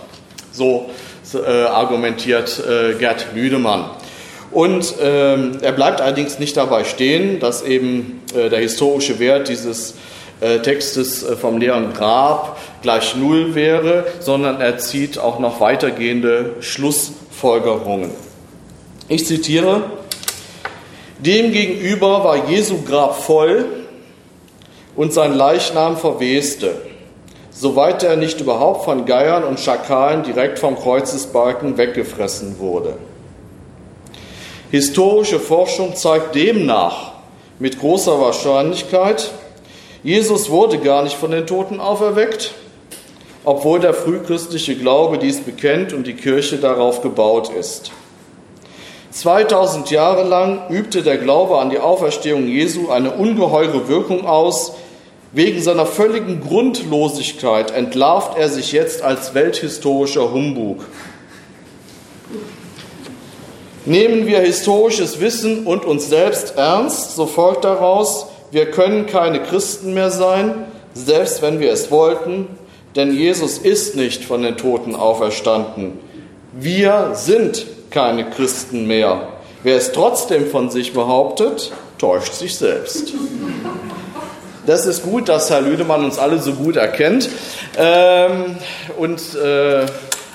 So 0.51 0.89
äh, 1.33 1.65
argumentiert 1.65 2.61
äh, 2.67 2.95
Gerd 2.95 3.27
Lüdemann. 3.35 3.85
Und 4.51 4.95
ähm, 5.01 5.57
er 5.61 5.71
bleibt 5.71 6.01
allerdings 6.01 6.39
nicht 6.39 6.57
dabei 6.57 6.83
stehen, 6.83 7.39
dass 7.39 7.61
eben 7.61 8.21
äh, 8.35 8.49
der 8.49 8.59
historische 8.59 9.19
Wert 9.19 9.47
dieses 9.47 9.95
äh, 10.41 10.59
Textes 10.59 11.23
äh, 11.23 11.35
vom 11.35 11.57
leeren 11.57 11.93
Grab 11.93 12.57
gleich 12.81 13.15
Null 13.15 13.53
wäre, 13.53 14.05
sondern 14.19 14.59
er 14.59 14.77
zieht 14.77 15.19
auch 15.19 15.39
noch 15.39 15.59
weitergehende 15.59 16.55
Schlussfolgerungen. 16.61 18.11
Ich 19.07 19.25
zitiere, 19.27 19.83
Demgegenüber 21.19 22.23
war 22.23 22.49
Jesu 22.49 22.81
Grab 22.83 23.21
voll 23.21 23.65
und 24.95 25.11
sein 25.11 25.33
Leichnam 25.33 25.97
verweste, 25.97 26.81
soweit 27.51 28.03
er 28.03 28.15
nicht 28.15 28.39
überhaupt 28.39 28.85
von 28.85 29.05
Geiern 29.05 29.43
und 29.43 29.59
Schakalen 29.59 30.23
direkt 30.23 30.59
vom 30.59 30.77
Kreuzesbalken 30.77 31.77
weggefressen 31.77 32.57
wurde. 32.59 32.93
Historische 34.71 35.39
Forschung 35.39 35.95
zeigt 35.95 36.35
demnach 36.35 37.13
mit 37.57 37.79
großer 37.79 38.21
Wahrscheinlichkeit, 38.21 39.31
Jesus 40.03 40.51
wurde 40.51 40.77
gar 40.77 41.01
nicht 41.01 41.15
von 41.15 41.31
den 41.31 41.47
Toten 41.47 41.79
auferweckt, 41.79 42.53
obwohl 43.43 43.79
der 43.79 43.95
frühchristliche 43.95 44.75
Glaube 44.75 45.17
dies 45.17 45.41
bekennt 45.41 45.91
und 45.91 46.05
die 46.05 46.13
Kirche 46.13 46.57
darauf 46.57 47.01
gebaut 47.01 47.49
ist. 47.49 47.91
2000 49.09 49.89
Jahre 49.89 50.23
lang 50.23 50.69
übte 50.69 51.01
der 51.01 51.17
Glaube 51.17 51.57
an 51.57 51.71
die 51.71 51.79
Auferstehung 51.79 52.47
Jesu 52.47 52.89
eine 52.89 53.15
ungeheure 53.15 53.87
Wirkung 53.87 54.27
aus. 54.27 54.73
Wegen 55.31 55.61
seiner 55.61 55.87
völligen 55.87 56.41
Grundlosigkeit 56.41 57.71
entlarvt 57.71 58.37
er 58.37 58.49
sich 58.49 58.71
jetzt 58.71 59.01
als 59.01 59.33
welthistorischer 59.33 60.31
Humbug. 60.31 60.85
Nehmen 63.85 64.27
wir 64.27 64.39
historisches 64.39 65.19
Wissen 65.19 65.65
und 65.65 65.85
uns 65.85 66.09
selbst 66.09 66.55
ernst, 66.57 67.15
so 67.15 67.25
folgt 67.25 67.65
daraus, 67.65 68.27
wir 68.51 68.71
können 68.71 69.05
keine 69.05 69.41
Christen 69.41 69.93
mehr 69.93 70.11
sein, 70.11 70.65
selbst 70.93 71.41
wenn 71.41 71.59
wir 71.59 71.71
es 71.71 71.91
wollten, 71.91 72.47
denn 72.95 73.13
Jesus 73.13 73.57
ist 73.57 73.95
nicht 73.95 74.25
von 74.25 74.41
den 74.41 74.57
Toten 74.57 74.95
auferstanden. 74.95 75.99
Wir 76.53 77.11
sind 77.13 77.65
keine 77.91 78.29
Christen 78.29 78.87
mehr. 78.87 79.27
Wer 79.63 79.77
es 79.77 79.91
trotzdem 79.91 80.47
von 80.47 80.69
sich 80.69 80.93
behauptet, 80.93 81.71
täuscht 81.97 82.33
sich 82.33 82.57
selbst. 82.57 83.13
Das 84.65 84.85
ist 84.85 85.03
gut, 85.03 85.29
dass 85.29 85.49
Herr 85.49 85.61
Lüdemann 85.61 86.03
uns 86.03 86.17
alle 86.17 86.39
so 86.39 86.53
gut 86.53 86.75
erkennt. 86.75 87.29
Ähm, 87.77 88.57
und 88.97 89.19
äh, 89.35 89.85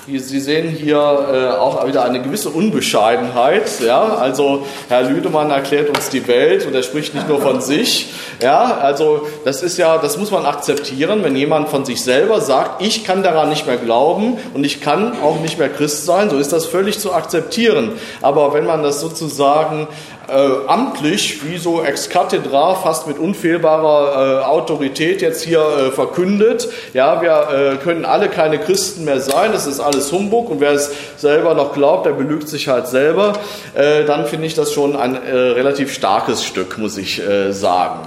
Sie 0.07 0.39
sehen 0.39 0.69
hier 0.69 0.97
äh, 0.97 1.57
auch 1.57 1.87
wieder 1.87 2.03
eine 2.03 2.21
gewisse 2.21 2.49
Unbescheidenheit. 2.49 3.79
Ja? 3.79 4.03
Also 4.03 4.63
Herr 4.87 5.01
Lüdemann 5.01 5.49
erklärt 5.49 5.89
uns 5.89 6.09
die 6.09 6.27
Welt 6.27 6.67
und 6.67 6.75
er 6.75 6.83
spricht 6.83 7.15
nicht 7.15 7.27
nur 7.27 7.41
von 7.41 7.59
sich. 7.59 8.13
Ja? 8.39 8.77
Also 8.81 9.27
das 9.45 9.63
ist 9.63 9.77
ja, 9.79 9.97
das 9.97 10.19
muss 10.19 10.29
man 10.29 10.45
akzeptieren, 10.45 11.23
wenn 11.23 11.35
jemand 11.35 11.69
von 11.69 11.85
sich 11.85 12.03
selber 12.03 12.39
sagt, 12.39 12.83
ich 12.83 13.03
kann 13.03 13.23
daran 13.23 13.49
nicht 13.49 13.65
mehr 13.65 13.77
glauben 13.77 14.37
und 14.53 14.63
ich 14.63 14.79
kann 14.79 15.19
auch 15.23 15.39
nicht 15.39 15.57
mehr 15.57 15.69
Christ 15.69 16.05
sein, 16.05 16.29
so 16.29 16.37
ist 16.37 16.53
das 16.53 16.67
völlig 16.67 16.99
zu 16.99 17.11
akzeptieren. 17.11 17.93
Aber 18.21 18.53
wenn 18.53 18.67
man 18.67 18.83
das 18.83 19.01
sozusagen 19.01 19.87
äh, 20.27 20.67
amtlich, 20.67 21.45
wie 21.45 21.57
so 21.57 21.83
ex 21.83 22.09
cathedra, 22.09 22.75
fast 22.75 23.07
mit 23.07 23.19
unfehlbarer 23.19 24.41
äh, 24.41 24.45
Autorität 24.45 25.21
jetzt 25.21 25.43
hier 25.43 25.59
äh, 25.59 25.91
verkündet. 25.91 26.67
Ja, 26.93 27.21
wir 27.21 27.73
äh, 27.73 27.75
können 27.77 28.05
alle 28.05 28.29
keine 28.29 28.59
Christen 28.59 29.05
mehr 29.05 29.19
sein, 29.19 29.51
das 29.51 29.67
ist 29.67 29.79
alles 29.79 30.11
Humbug 30.11 30.49
und 30.49 30.59
wer 30.59 30.71
es 30.71 30.91
selber 31.17 31.53
noch 31.53 31.73
glaubt, 31.73 32.05
der 32.05 32.11
belügt 32.11 32.47
sich 32.47 32.67
halt 32.67 32.87
selber. 32.87 33.33
Äh, 33.73 34.05
dann 34.05 34.25
finde 34.25 34.47
ich 34.47 34.53
das 34.53 34.73
schon 34.73 34.95
ein 34.95 35.15
äh, 35.15 35.35
relativ 35.35 35.93
starkes 35.93 36.43
Stück, 36.43 36.77
muss 36.77 36.97
ich 36.97 37.21
sagen. 37.51 37.99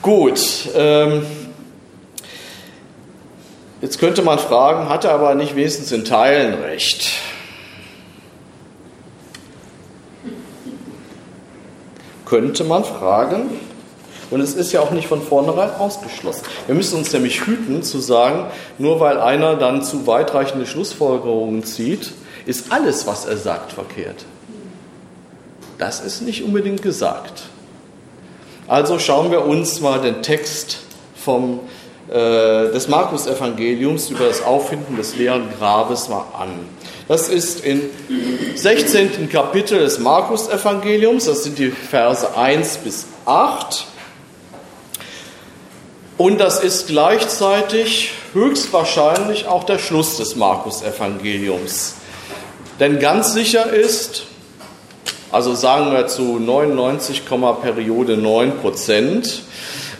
Gut. 0.00 0.40
Ähm, 0.74 1.24
Jetzt 3.82 3.98
könnte 3.98 4.22
man 4.22 4.38
fragen, 4.38 4.88
hat 4.88 5.04
er 5.04 5.10
aber 5.10 5.34
nicht 5.34 5.56
wenigstens 5.56 5.90
in 5.90 6.04
Teilen 6.04 6.54
recht? 6.54 7.14
Könnte 12.32 12.64
man 12.64 12.82
fragen, 12.82 13.50
und 14.30 14.40
es 14.40 14.54
ist 14.54 14.72
ja 14.72 14.80
auch 14.80 14.90
nicht 14.90 15.06
von 15.06 15.20
vornherein 15.20 15.74
ausgeschlossen. 15.74 16.46
Wir 16.66 16.74
müssen 16.74 16.96
uns 16.96 17.12
nämlich 17.12 17.44
hüten 17.44 17.82
zu 17.82 17.98
sagen, 17.98 18.46
nur 18.78 19.00
weil 19.00 19.20
einer 19.20 19.56
dann 19.56 19.82
zu 19.82 20.06
weitreichende 20.06 20.64
Schlussfolgerungen 20.64 21.62
zieht, 21.62 22.12
ist 22.46 22.72
alles, 22.72 23.06
was 23.06 23.26
er 23.26 23.36
sagt, 23.36 23.72
verkehrt. 23.72 24.24
Das 25.76 26.00
ist 26.00 26.22
nicht 26.22 26.42
unbedingt 26.42 26.80
gesagt. 26.80 27.42
Also 28.66 28.98
schauen 28.98 29.30
wir 29.30 29.44
uns 29.44 29.82
mal 29.82 30.00
den 30.00 30.22
Text 30.22 30.78
vom, 31.14 31.60
des 32.12 32.88
Markus-Evangeliums 32.88 34.10
über 34.10 34.26
das 34.26 34.42
Auffinden 34.42 34.96
des 34.96 35.16
leeren 35.16 35.48
Grabes 35.58 36.08
mal 36.08 36.24
an. 36.38 36.50
Das 37.08 37.28
ist 37.28 37.64
im 37.64 37.82
16. 38.54 39.28
Kapitel 39.28 39.78
des 39.78 39.98
Markus-Evangeliums, 39.98 41.24
das 41.24 41.44
sind 41.44 41.58
die 41.58 41.70
Verse 41.70 42.36
1 42.36 42.78
bis 42.78 43.06
8. 43.24 43.86
Und 46.18 46.38
das 46.38 46.62
ist 46.62 46.86
gleichzeitig 46.86 48.12
höchstwahrscheinlich 48.34 49.46
auch 49.46 49.64
der 49.64 49.78
Schluss 49.78 50.18
des 50.18 50.36
Markus-Evangeliums. 50.36 51.94
Denn 52.78 52.98
ganz 52.98 53.32
sicher 53.32 53.72
ist, 53.72 54.26
Also 55.32 55.54
sagen 55.54 55.92
wir 55.92 56.08
zu 56.08 56.38
99, 56.38 57.22
Periode 57.24 58.18
9 58.18 58.58
Prozent. 58.58 59.44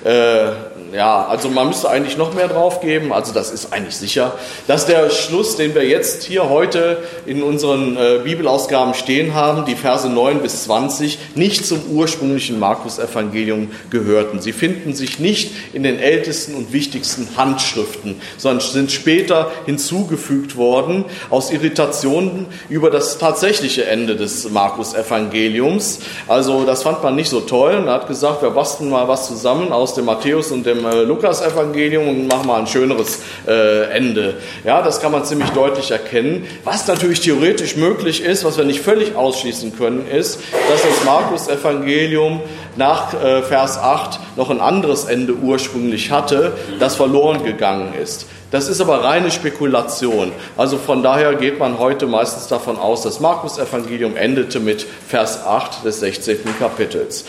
Äh, 0.04 0.50
ja, 0.92 1.24
also 1.26 1.48
man 1.48 1.68
müsste 1.68 1.88
eigentlich 1.88 2.18
noch 2.18 2.34
mehr 2.34 2.48
drauf 2.48 2.80
geben, 2.80 3.12
also 3.12 3.32
das 3.32 3.50
ist 3.50 3.72
eigentlich 3.72 3.96
sicher. 3.96 4.32
Dass 4.66 4.84
der 4.84 5.08
Schluss, 5.08 5.56
den 5.56 5.74
wir 5.74 5.86
jetzt 5.86 6.24
hier 6.24 6.50
heute 6.50 6.98
in 7.24 7.42
unseren 7.42 7.96
äh, 7.96 8.20
Bibelausgaben 8.22 8.92
stehen 8.92 9.34
haben, 9.34 9.64
die 9.64 9.74
Verse 9.74 10.08
9 10.08 10.40
bis 10.40 10.64
20, 10.64 11.18
nicht 11.34 11.64
zum 11.64 11.80
ursprünglichen 11.90 12.58
Markus-Evangelium 12.58 13.70
gehörten. 13.88 14.40
Sie 14.40 14.52
finden 14.52 14.92
sich 14.92 15.18
nicht 15.18 15.52
in 15.72 15.82
den 15.82 15.98
ältesten 15.98 16.54
und 16.54 16.74
wichtigsten 16.74 17.26
Handschriften, 17.38 18.20
sondern 18.36 18.60
sind 18.60 18.92
später 18.92 19.50
hinzugefügt 19.64 20.56
worden 20.56 21.06
aus 21.30 21.50
Irritationen 21.50 22.46
über 22.68 22.90
das 22.90 23.16
tatsächliche 23.16 23.86
Ende 23.86 24.16
des 24.16 24.50
Markus-Evangeliums. 24.50 26.00
Also 26.28 26.64
das 26.64 26.82
fand 26.82 27.02
man 27.02 27.16
nicht 27.16 27.30
so 27.30 27.40
toll 27.40 27.76
und 27.76 27.88
hat 27.88 28.08
gesagt, 28.08 28.42
wir 28.42 28.50
basteln 28.50 28.90
mal 28.90 29.08
was 29.08 29.28
zusammen 29.28 29.72
aus 29.72 29.94
dem 29.94 30.04
Matthäus 30.04 30.50
und 30.50 30.66
dem 30.66 30.81
äh, 30.84 31.02
Lukas-Evangelium 31.02 32.08
und 32.08 32.26
machen 32.26 32.46
mal 32.46 32.60
ein 32.60 32.66
schöneres 32.66 33.20
äh, 33.46 33.90
Ende. 33.90 34.34
Ja, 34.64 34.82
das 34.82 35.00
kann 35.00 35.12
man 35.12 35.24
ziemlich 35.24 35.50
deutlich 35.50 35.90
erkennen. 35.90 36.46
Was 36.64 36.86
natürlich 36.86 37.20
theoretisch 37.20 37.76
möglich 37.76 38.22
ist, 38.22 38.44
was 38.44 38.56
wir 38.56 38.64
nicht 38.64 38.80
völlig 38.80 39.14
ausschließen 39.14 39.76
können, 39.76 40.06
ist, 40.08 40.40
dass 40.70 40.82
das 40.82 41.04
Markus-Evangelium 41.04 42.40
nach 42.76 43.14
äh, 43.14 43.42
Vers 43.42 43.78
8 43.78 44.20
noch 44.36 44.50
ein 44.50 44.60
anderes 44.60 45.04
Ende 45.04 45.34
ursprünglich 45.34 46.10
hatte, 46.10 46.52
das 46.78 46.96
verloren 46.96 47.44
gegangen 47.44 47.94
ist. 48.00 48.26
Das 48.50 48.68
ist 48.68 48.82
aber 48.82 49.02
reine 49.02 49.30
Spekulation. 49.30 50.30
Also 50.58 50.76
von 50.76 51.02
daher 51.02 51.34
geht 51.36 51.58
man 51.58 51.78
heute 51.78 52.06
meistens 52.06 52.48
davon 52.48 52.76
aus, 52.76 53.02
das 53.02 53.18
Markus-Evangelium 53.18 54.14
endete 54.14 54.60
mit 54.60 54.86
Vers 55.08 55.46
8 55.46 55.84
des 55.86 56.00
16. 56.00 56.38
Kapitels 56.58 57.24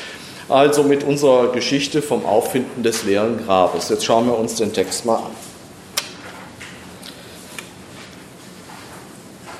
also 0.53 0.83
mit 0.83 1.03
unserer 1.03 1.51
Geschichte 1.51 2.03
vom 2.03 2.25
Auffinden 2.25 2.83
des 2.83 3.03
leeren 3.03 3.43
Grabes. 3.43 3.89
Jetzt 3.89 4.05
schauen 4.05 4.27
wir 4.27 4.37
uns 4.37 4.55
den 4.55 4.71
Text 4.71 5.03
mal 5.03 5.15
an. 5.15 5.31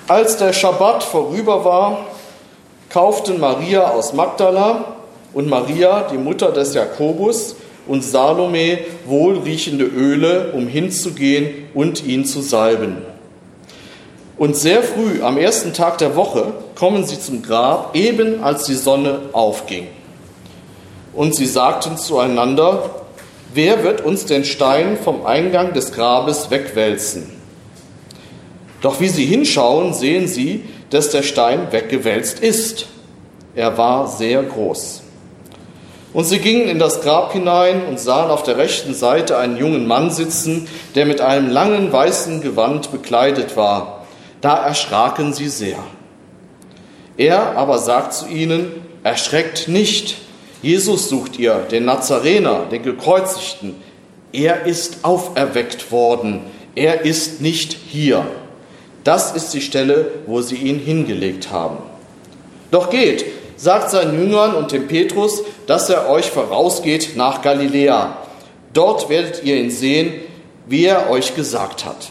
Als 0.07 0.37
der 0.37 0.53
Schabbat 0.53 1.03
vorüber 1.03 1.65
war, 1.65 2.05
kauften 2.89 3.39
Maria 3.39 3.89
aus 3.89 4.13
Magdala 4.13 4.97
und 5.33 5.49
Maria, 5.49 6.07
die 6.11 6.17
Mutter 6.17 6.51
des 6.51 6.75
Jakobus, 6.75 7.55
und 7.87 8.03
Salome 8.03 8.77
wohlriechende 9.05 9.85
Öle, 9.85 10.51
um 10.53 10.67
hinzugehen 10.67 11.69
und 11.73 12.05
ihn 12.05 12.23
zu 12.23 12.41
salben. 12.41 12.97
Und 14.37 14.55
sehr 14.55 14.83
früh 14.83 15.23
am 15.23 15.37
ersten 15.37 15.73
Tag 15.73 15.97
der 15.97 16.15
Woche 16.15 16.53
kommen 16.75 17.03
sie 17.03 17.19
zum 17.19 17.41
Grab, 17.41 17.95
eben 17.95 18.43
als 18.43 18.65
die 18.65 18.75
Sonne 18.75 19.21
aufging. 19.33 19.87
Und 21.13 21.35
sie 21.35 21.45
sagten 21.45 21.97
zueinander, 21.97 22.89
wer 23.53 23.83
wird 23.83 24.01
uns 24.01 24.25
den 24.25 24.45
Stein 24.45 24.97
vom 24.97 25.25
Eingang 25.25 25.73
des 25.73 25.91
Grabes 25.91 26.49
wegwälzen? 26.49 27.29
Doch 28.81 28.99
wie 28.99 29.09
sie 29.09 29.25
hinschauen, 29.25 29.93
sehen 29.93 30.27
sie, 30.27 30.65
dass 30.89 31.09
der 31.09 31.23
Stein 31.23 31.71
weggewälzt 31.71 32.39
ist. 32.39 32.87
Er 33.55 33.77
war 33.77 34.07
sehr 34.07 34.43
groß. 34.43 35.01
Und 36.13 36.25
sie 36.25 36.39
gingen 36.39 36.67
in 36.67 36.79
das 36.79 37.01
Grab 37.01 37.33
hinein 37.33 37.85
und 37.87 37.99
sahen 37.99 38.29
auf 38.29 38.43
der 38.43 38.57
rechten 38.57 38.93
Seite 38.93 39.37
einen 39.37 39.57
jungen 39.57 39.87
Mann 39.87 40.11
sitzen, 40.11 40.67
der 40.95 41.05
mit 41.05 41.21
einem 41.21 41.49
langen 41.49 41.91
weißen 41.91 42.41
Gewand 42.41 42.91
bekleidet 42.91 43.57
war. 43.57 44.05
Da 44.41 44.55
erschraken 44.55 45.33
sie 45.33 45.49
sehr. 45.49 45.79
Er 47.17 47.57
aber 47.57 47.77
sagt 47.79 48.13
zu 48.13 48.27
ihnen, 48.27 48.71
erschreckt 49.03 49.67
nicht, 49.67 50.17
Jesus 50.63 51.09
sucht 51.09 51.37
ihr, 51.37 51.55
den 51.69 51.83
Nazarener, 51.83 52.65
den 52.71 52.83
Gekreuzigten. 52.83 53.75
Er 54.31 54.65
ist 54.65 54.99
auferweckt 55.03 55.91
worden. 55.91 56.39
Er 56.73 57.01
ist 57.01 57.41
nicht 57.41 57.73
hier. 57.73 58.25
Das 59.03 59.35
ist 59.35 59.53
die 59.53 59.59
Stelle, 59.59 60.09
wo 60.25 60.41
sie 60.41 60.55
ihn 60.55 60.79
hingelegt 60.79 61.51
haben. 61.51 61.79
Doch 62.71 62.89
geht, 62.89 63.25
sagt 63.57 63.91
seinen 63.91 64.17
Jüngern 64.17 64.55
und 64.55 64.71
dem 64.71 64.87
Petrus, 64.87 65.43
dass 65.67 65.89
er 65.89 66.09
euch 66.09 66.31
vorausgeht 66.31 67.17
nach 67.17 67.41
Galiläa. 67.41 68.17
Dort 68.71 69.09
werdet 69.09 69.43
ihr 69.43 69.57
ihn 69.57 69.69
sehen, 69.69 70.13
wie 70.65 70.85
er 70.85 71.09
euch 71.09 71.35
gesagt 71.35 71.83
hat. 71.83 72.09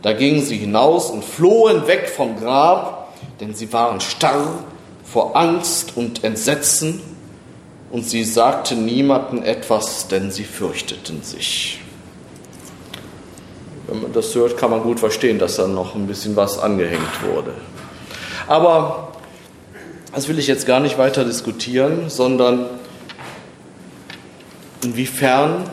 Da 0.00 0.14
gingen 0.14 0.42
sie 0.42 0.56
hinaus 0.56 1.10
und 1.10 1.22
flohen 1.22 1.86
weg 1.86 2.08
vom 2.08 2.40
Grab, 2.40 3.12
denn 3.38 3.54
sie 3.54 3.70
waren 3.70 4.00
starr 4.00 4.64
vor 5.04 5.36
Angst 5.36 5.92
und 5.96 6.24
Entsetzen 6.24 7.02
und 7.90 8.08
sie 8.08 8.24
sagten 8.24 8.84
niemanden 8.84 9.42
etwas, 9.42 10.08
denn 10.08 10.30
sie 10.30 10.44
fürchteten 10.44 11.22
sich. 11.22 11.80
Wenn 13.86 14.02
man 14.02 14.12
das 14.12 14.34
hört, 14.34 14.56
kann 14.56 14.70
man 14.70 14.82
gut 14.82 15.00
verstehen, 15.00 15.40
dass 15.40 15.56
da 15.56 15.66
noch 15.66 15.96
ein 15.96 16.06
bisschen 16.06 16.36
was 16.36 16.58
angehängt 16.58 17.22
wurde. 17.24 17.52
Aber 18.46 19.12
das 20.14 20.28
will 20.28 20.38
ich 20.38 20.46
jetzt 20.46 20.66
gar 20.66 20.78
nicht 20.80 20.98
weiter 20.98 21.24
diskutieren, 21.24 22.08
sondern 22.08 22.66
inwiefern 24.84 25.64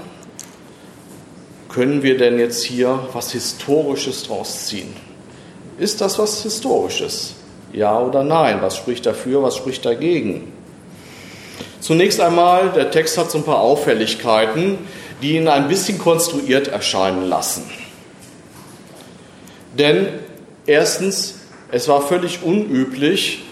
können 1.70 2.02
wir 2.02 2.18
denn 2.18 2.40
jetzt 2.40 2.64
hier 2.64 3.08
was 3.14 3.32
Historisches 3.32 4.24
draus 4.24 4.66
ziehen? 4.66 4.96
Ist 5.78 6.02
das 6.02 6.18
was 6.18 6.42
Historisches? 6.42 7.36
Ja 7.72 8.00
oder 8.00 8.24
nein? 8.24 8.62
Was 8.62 8.78
spricht 8.78 9.06
dafür, 9.06 9.44
was 9.44 9.56
spricht 9.56 9.86
dagegen? 9.86 10.54
Zunächst 11.80 12.20
einmal, 12.20 12.72
der 12.72 12.92
Text 12.92 13.18
hat 13.18 13.30
so 13.30 13.38
ein 13.38 13.44
paar 13.44 13.60
Auffälligkeiten, 13.60 14.78
die 15.22 15.36
ihn 15.36 15.48
ein 15.48 15.68
bisschen 15.68 15.98
konstruiert 16.00 16.68
erscheinen 16.68 17.28
lassen. 17.28 17.64
Denn 19.78 20.08
erstens, 20.66 21.36
es 21.72 21.88
war 21.88 22.02
völlig 22.02 22.44
unüblich, 22.44 23.44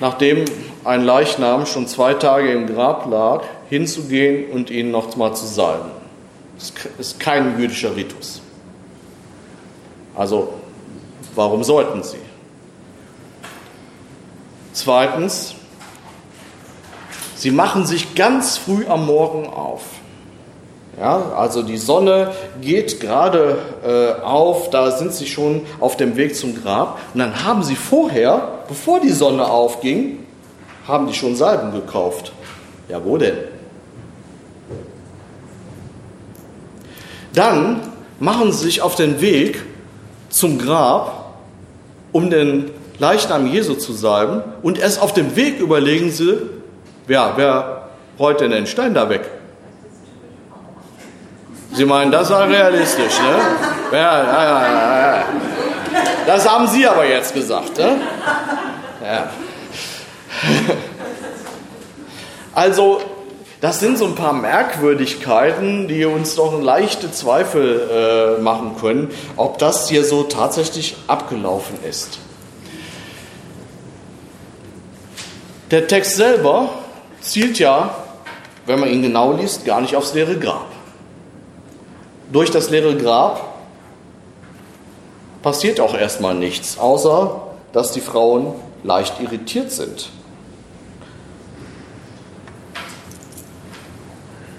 nachdem 0.00 0.44
ein 0.84 1.04
Leichnam 1.04 1.66
schon 1.66 1.86
zwei 1.86 2.14
Tage 2.14 2.52
im 2.52 2.66
Grab 2.66 3.10
lag, 3.10 3.44
hinzugehen 3.68 4.50
und 4.50 4.70
ihn 4.70 4.90
noch 4.90 5.16
mal 5.16 5.34
zu 5.34 5.46
salben. 5.46 5.90
Das 6.58 6.72
ist 6.98 7.20
kein 7.20 7.58
jüdischer 7.58 7.94
Ritus. 7.96 8.40
Also, 10.14 10.54
warum 11.34 11.64
sollten 11.64 12.02
sie? 12.02 12.18
Zweitens, 14.72 15.54
Sie 17.36 17.50
machen 17.50 17.86
sich 17.86 18.14
ganz 18.14 18.56
früh 18.56 18.86
am 18.86 19.06
Morgen 19.06 19.46
auf. 19.46 19.82
Ja, 20.98 21.32
also 21.36 21.62
die 21.62 21.76
Sonne 21.76 22.32
geht 22.60 23.00
gerade 23.00 23.58
äh, 23.84 24.22
auf, 24.22 24.70
da 24.70 24.92
sind 24.92 25.12
sie 25.12 25.26
schon 25.26 25.62
auf 25.80 25.96
dem 25.96 26.16
Weg 26.16 26.36
zum 26.36 26.62
Grab. 26.62 27.00
Und 27.12 27.18
dann 27.18 27.44
haben 27.44 27.64
sie 27.64 27.74
vorher, 27.74 28.60
bevor 28.68 29.00
die 29.00 29.10
Sonne 29.10 29.44
aufging, 29.44 30.20
haben 30.86 31.08
die 31.08 31.14
schon 31.14 31.34
Salben 31.34 31.72
gekauft. 31.72 32.32
Ja, 32.88 33.04
wo 33.04 33.16
denn? 33.16 33.36
Dann 37.32 37.80
machen 38.20 38.52
sie 38.52 38.64
sich 38.64 38.82
auf 38.82 38.94
den 38.94 39.20
Weg 39.20 39.60
zum 40.28 40.58
Grab, 40.58 41.34
um 42.12 42.30
den 42.30 42.70
Leichnam 42.98 43.48
Jesu 43.48 43.74
zu 43.74 43.92
salben. 43.92 44.44
Und 44.62 44.78
erst 44.78 45.02
auf 45.02 45.12
dem 45.12 45.34
Weg 45.34 45.58
überlegen 45.58 46.12
sie, 46.12 46.38
ja, 47.08 47.32
wer 47.36 47.88
rollt 48.18 48.40
denn 48.40 48.50
den 48.50 48.66
Stein 48.66 48.94
da 48.94 49.08
weg? 49.08 49.30
Sie 51.72 51.84
meinen, 51.84 52.12
das 52.12 52.30
war 52.30 52.48
realistisch, 52.48 53.18
ne? 53.18 53.98
Ja, 53.98 54.22
ja, 54.22 54.44
ja, 54.44 55.16
ja. 55.16 55.24
Das 56.26 56.48
haben 56.48 56.66
Sie 56.68 56.86
aber 56.86 57.04
jetzt 57.06 57.34
gesagt, 57.34 57.78
ne? 57.78 57.96
Ja. 59.02 59.30
Also, 62.56 63.00
das 63.60 63.80
sind 63.80 63.98
so 63.98 64.04
ein 64.04 64.14
paar 64.14 64.32
Merkwürdigkeiten, 64.32 65.88
die 65.88 66.04
uns 66.04 66.36
doch 66.36 66.62
leichte 66.62 67.10
Zweifel 67.10 68.36
äh, 68.38 68.40
machen 68.40 68.76
können, 68.80 69.10
ob 69.36 69.58
das 69.58 69.88
hier 69.88 70.04
so 70.04 70.22
tatsächlich 70.22 70.94
abgelaufen 71.08 71.76
ist. 71.82 72.18
Der 75.72 75.88
Text 75.88 76.14
selber 76.14 76.68
zielt 77.24 77.58
ja, 77.58 77.94
wenn 78.66 78.80
man 78.80 78.88
ihn 78.88 79.02
genau 79.02 79.32
liest, 79.32 79.64
gar 79.64 79.80
nicht 79.80 79.96
aufs 79.96 80.14
leere 80.14 80.38
Grab. 80.38 80.66
Durch 82.32 82.50
das 82.50 82.70
leere 82.70 82.96
Grab 82.96 83.54
passiert 85.42 85.80
auch 85.80 85.94
erstmal 85.94 86.34
nichts, 86.34 86.78
außer 86.78 87.42
dass 87.72 87.92
die 87.92 88.00
Frauen 88.00 88.54
leicht 88.82 89.20
irritiert 89.20 89.70
sind. 89.70 90.10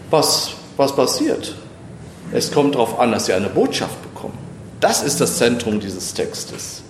Was, 0.09 0.51
was 0.78 0.95
passiert? 0.95 1.55
Es 2.32 2.51
kommt 2.51 2.76
darauf 2.76 2.99
an, 2.99 3.11
dass 3.11 3.26
sie 3.26 3.34
eine 3.34 3.49
Botschaft 3.49 4.01
bekommen. 4.01 4.38
Das 4.80 5.01
ist 5.01 5.22
das 5.22 5.38
Zentrum 5.38 5.80
dieses 5.80 6.13
Textes. 6.13 6.82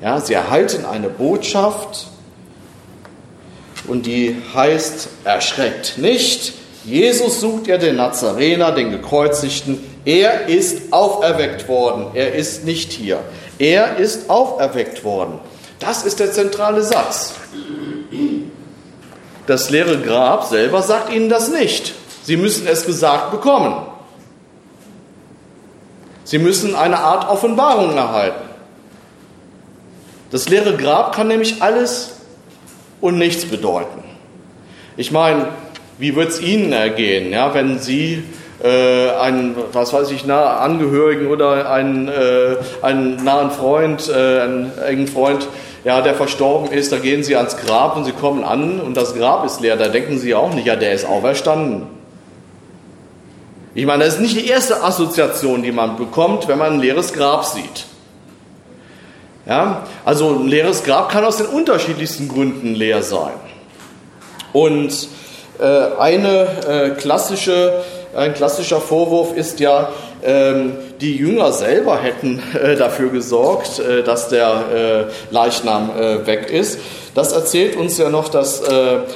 Ja, 0.00 0.20
sie 0.20 0.34
erhalten 0.34 0.84
eine 0.84 1.08
Botschaft, 1.08 2.08
und 3.88 4.06
die 4.06 4.36
heißt, 4.54 5.08
erschreckt 5.24 5.98
nicht, 5.98 6.54
Jesus 6.86 7.40
sucht 7.40 7.66
ihr 7.66 7.78
den 7.78 7.96
Nazarener, 7.96 8.70
den 8.70 8.90
Gekreuzigten. 8.92 9.84
Er 10.04 10.46
ist 10.46 10.92
auferweckt 10.92 11.68
worden. 11.68 12.06
Er 12.14 12.34
ist 12.34 12.64
nicht 12.64 12.92
hier. 12.92 13.18
Er 13.58 13.96
ist 13.96 14.30
auferweckt 14.30 15.02
worden. 15.02 15.40
Das 15.80 16.04
ist 16.04 16.20
der 16.20 16.30
zentrale 16.30 16.82
Satz. 16.82 17.34
Das 19.48 19.70
leere 19.70 19.98
Grab 19.98 20.44
selber 20.44 20.82
sagt 20.82 21.12
ihnen 21.12 21.28
das 21.28 21.48
nicht. 21.48 21.92
Sie 22.22 22.36
müssen 22.36 22.68
es 22.68 22.86
gesagt 22.86 23.32
bekommen. 23.32 23.74
Sie 26.22 26.38
müssen 26.38 26.76
eine 26.76 26.98
Art 26.98 27.28
Offenbarung 27.28 27.96
erhalten. 27.96 28.48
Das 30.30 30.48
leere 30.48 30.76
Grab 30.76 31.14
kann 31.14 31.28
nämlich 31.28 31.62
alles 31.62 32.15
und 33.00 33.18
nichts 33.18 33.44
bedeuten. 33.46 34.02
Ich 34.96 35.10
meine, 35.12 35.48
wie 35.98 36.14
wird 36.14 36.30
es 36.30 36.40
Ihnen 36.40 36.72
ergehen, 36.72 37.32
ja, 37.32 37.54
wenn 37.54 37.78
Sie 37.78 38.22
äh, 38.62 39.10
einen, 39.10 39.54
was 39.72 39.92
weiß 39.92 40.10
ich, 40.10 40.24
nahe 40.24 40.58
Angehörigen 40.58 41.28
oder 41.28 41.70
einen, 41.70 42.08
äh, 42.08 42.56
einen 42.82 43.22
nahen 43.22 43.50
Freund, 43.50 44.08
äh, 44.08 44.40
einen 44.40 44.72
engen 44.78 45.08
Freund, 45.08 45.46
ja, 45.84 46.00
der 46.00 46.14
verstorben 46.14 46.72
ist, 46.72 46.90
da 46.90 46.98
gehen 46.98 47.22
Sie 47.22 47.36
ans 47.36 47.56
Grab 47.56 47.96
und 47.96 48.04
Sie 48.04 48.12
kommen 48.12 48.44
an 48.44 48.80
und 48.80 48.96
das 48.96 49.14
Grab 49.14 49.44
ist 49.44 49.60
leer. 49.60 49.76
Da 49.76 49.88
denken 49.88 50.18
Sie 50.18 50.34
auch 50.34 50.52
nicht, 50.52 50.66
ja, 50.66 50.76
der 50.76 50.92
ist 50.92 51.06
auferstanden. 51.06 51.82
Ich 53.74 53.86
meine, 53.86 54.04
das 54.04 54.14
ist 54.14 54.20
nicht 54.20 54.36
die 54.36 54.48
erste 54.48 54.82
Assoziation, 54.82 55.62
die 55.62 55.70
man 55.70 55.96
bekommt, 55.96 56.48
wenn 56.48 56.58
man 56.58 56.74
ein 56.74 56.80
leeres 56.80 57.12
Grab 57.12 57.44
sieht. 57.44 57.84
Ja, 59.46 59.86
also 60.04 60.30
ein 60.30 60.48
leeres 60.48 60.82
Grab 60.82 61.10
kann 61.10 61.24
aus 61.24 61.36
den 61.36 61.46
unterschiedlichsten 61.46 62.28
Gründen 62.28 62.74
leer 62.74 63.02
sein. 63.02 63.34
Und 64.52 65.08
äh, 65.60 65.64
eine 65.98 66.46
äh, 66.68 66.90
klassische, 66.90 67.84
ein 68.16 68.34
klassischer 68.34 68.80
Vorwurf 68.80 69.36
ist 69.36 69.60
ja, 69.60 69.90
ähm, 70.24 70.72
die 71.00 71.14
Jünger 71.16 71.52
selber 71.52 71.98
hätten 71.98 72.42
äh, 72.60 72.74
dafür 72.74 73.10
gesorgt, 73.10 73.78
äh, 73.78 74.02
dass 74.02 74.28
der 74.28 75.08
äh, 75.30 75.32
Leichnam 75.32 75.90
weg 76.24 76.50
ist. 76.50 76.80
Das 77.14 77.32
erzählt 77.32 77.76
uns 77.76 77.96
ja 77.96 78.10
noch 78.10 78.28
das 78.28 78.62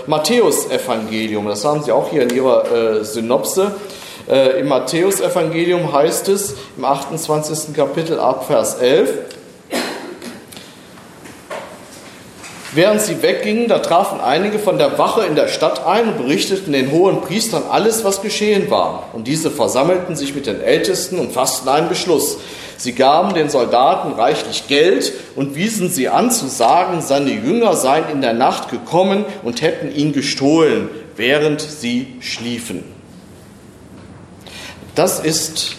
Matthäusevangelium. 0.07 1.47
Das 1.49 1.65
haben 1.67 1.83
Sie 1.83 1.93
auch 1.93 2.09
hier 2.09 2.23
in 2.23 2.31
Ihrer 2.31 3.05
Synopse. 3.05 3.73
Im 4.59 4.69
Matthäusevangelium 4.69 5.93
heißt 5.93 6.29
es 6.31 6.55
im 6.79 6.87
28. 6.87 7.75
Kapitel 7.75 8.19
ab 8.19 8.47
Vers 8.47 8.77
11, 8.81 9.11
Während 12.73 13.01
sie 13.01 13.21
weggingen, 13.21 13.67
da 13.67 13.81
trafen 13.81 14.21
einige 14.21 14.61
von 14.61 14.79
der 14.79 14.97
Wache 14.97 15.27
in 15.27 15.35
der 15.35 15.49
Stadt 15.49 15.85
ein 15.87 16.09
und 16.09 16.19
berichteten 16.19 16.73
den 16.73 16.93
hohen 16.93 17.21
Priestern 17.21 17.65
alles, 17.69 18.05
was 18.05 18.23
geschehen 18.23 18.71
war. 18.71 19.09
Und 19.13 19.27
diese 19.27 19.51
versammelten 19.51 20.15
sich 20.15 20.37
mit 20.37 20.47
den 20.47 20.61
Ältesten 20.61 21.19
und 21.19 21.33
fassten 21.33 21.69
einen 21.69 21.89
Beschluss. 21.89 22.39
Sie 22.77 22.93
gaben 22.93 23.35
den 23.35 23.51
Soldaten 23.51 24.13
reichlich 24.13 24.69
Geld 24.69 25.13
und 25.35 25.57
wiesen 25.57 25.91
sie 25.91 26.09
an 26.09 26.31
zu 26.31 26.47
sagen, 26.47 27.03
seine 27.03 27.33
Jünger 27.33 27.75
seien 27.75 28.05
in 28.13 28.21
der 28.21 28.35
Nacht 28.35 28.71
gekommen 28.71 29.25
und 29.43 29.63
hätten 29.63 29.93
ihn 29.93 30.13
gestohlen, 30.13 30.89
während 31.17 31.61
sie 31.61 32.15
schliefen. 32.21 32.85
Das 34.95 35.19
ist 35.19 35.77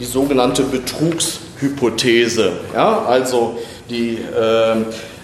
die 0.00 0.06
sogenannte 0.06 0.62
Betrugshypothese. 0.62 2.52
Ja, 2.74 3.04
also 3.04 3.58
die 3.90 4.14
äh, 4.14 4.76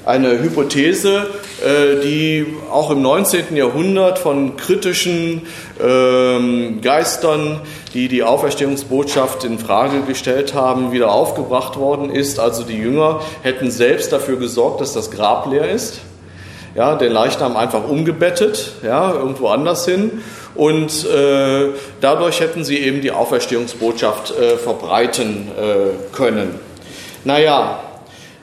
eine 0.08 0.40
Hypothese, 0.40 1.26
äh, 1.62 2.02
die 2.02 2.46
auch 2.72 2.90
im 2.90 3.02
19. 3.02 3.54
Jahrhundert 3.54 4.18
von 4.18 4.56
kritischen 4.56 5.42
ähm, 5.78 6.80
Geistern, 6.80 7.60
die 7.92 8.08
die 8.08 8.22
Auferstehungsbotschaft 8.22 9.44
in 9.44 9.58
Frage 9.58 10.00
gestellt 10.00 10.54
haben, 10.54 10.92
wieder 10.92 11.12
aufgebracht 11.12 11.76
worden 11.76 12.08
ist. 12.08 12.40
Also 12.40 12.62
die 12.62 12.78
Jünger 12.78 13.20
hätten 13.42 13.70
selbst 13.70 14.10
dafür 14.10 14.38
gesorgt, 14.38 14.80
dass 14.80 14.94
das 14.94 15.10
Grab 15.10 15.46
leer 15.50 15.70
ist. 15.70 16.00
Ja, 16.74 16.94
den 16.94 17.12
Leichnam 17.12 17.58
einfach 17.58 17.86
umgebettet, 17.86 18.72
ja, 18.82 19.12
irgendwo 19.12 19.48
anders 19.48 19.84
hin. 19.84 20.22
Und 20.54 21.04
äh, 21.04 21.68
dadurch 22.00 22.40
hätten 22.40 22.64
sie 22.64 22.78
eben 22.78 23.02
die 23.02 23.10
Auferstehungsbotschaft 23.10 24.30
äh, 24.30 24.56
verbreiten 24.56 25.48
äh, 25.58 26.14
können. 26.16 26.58
Naja, 27.24 27.80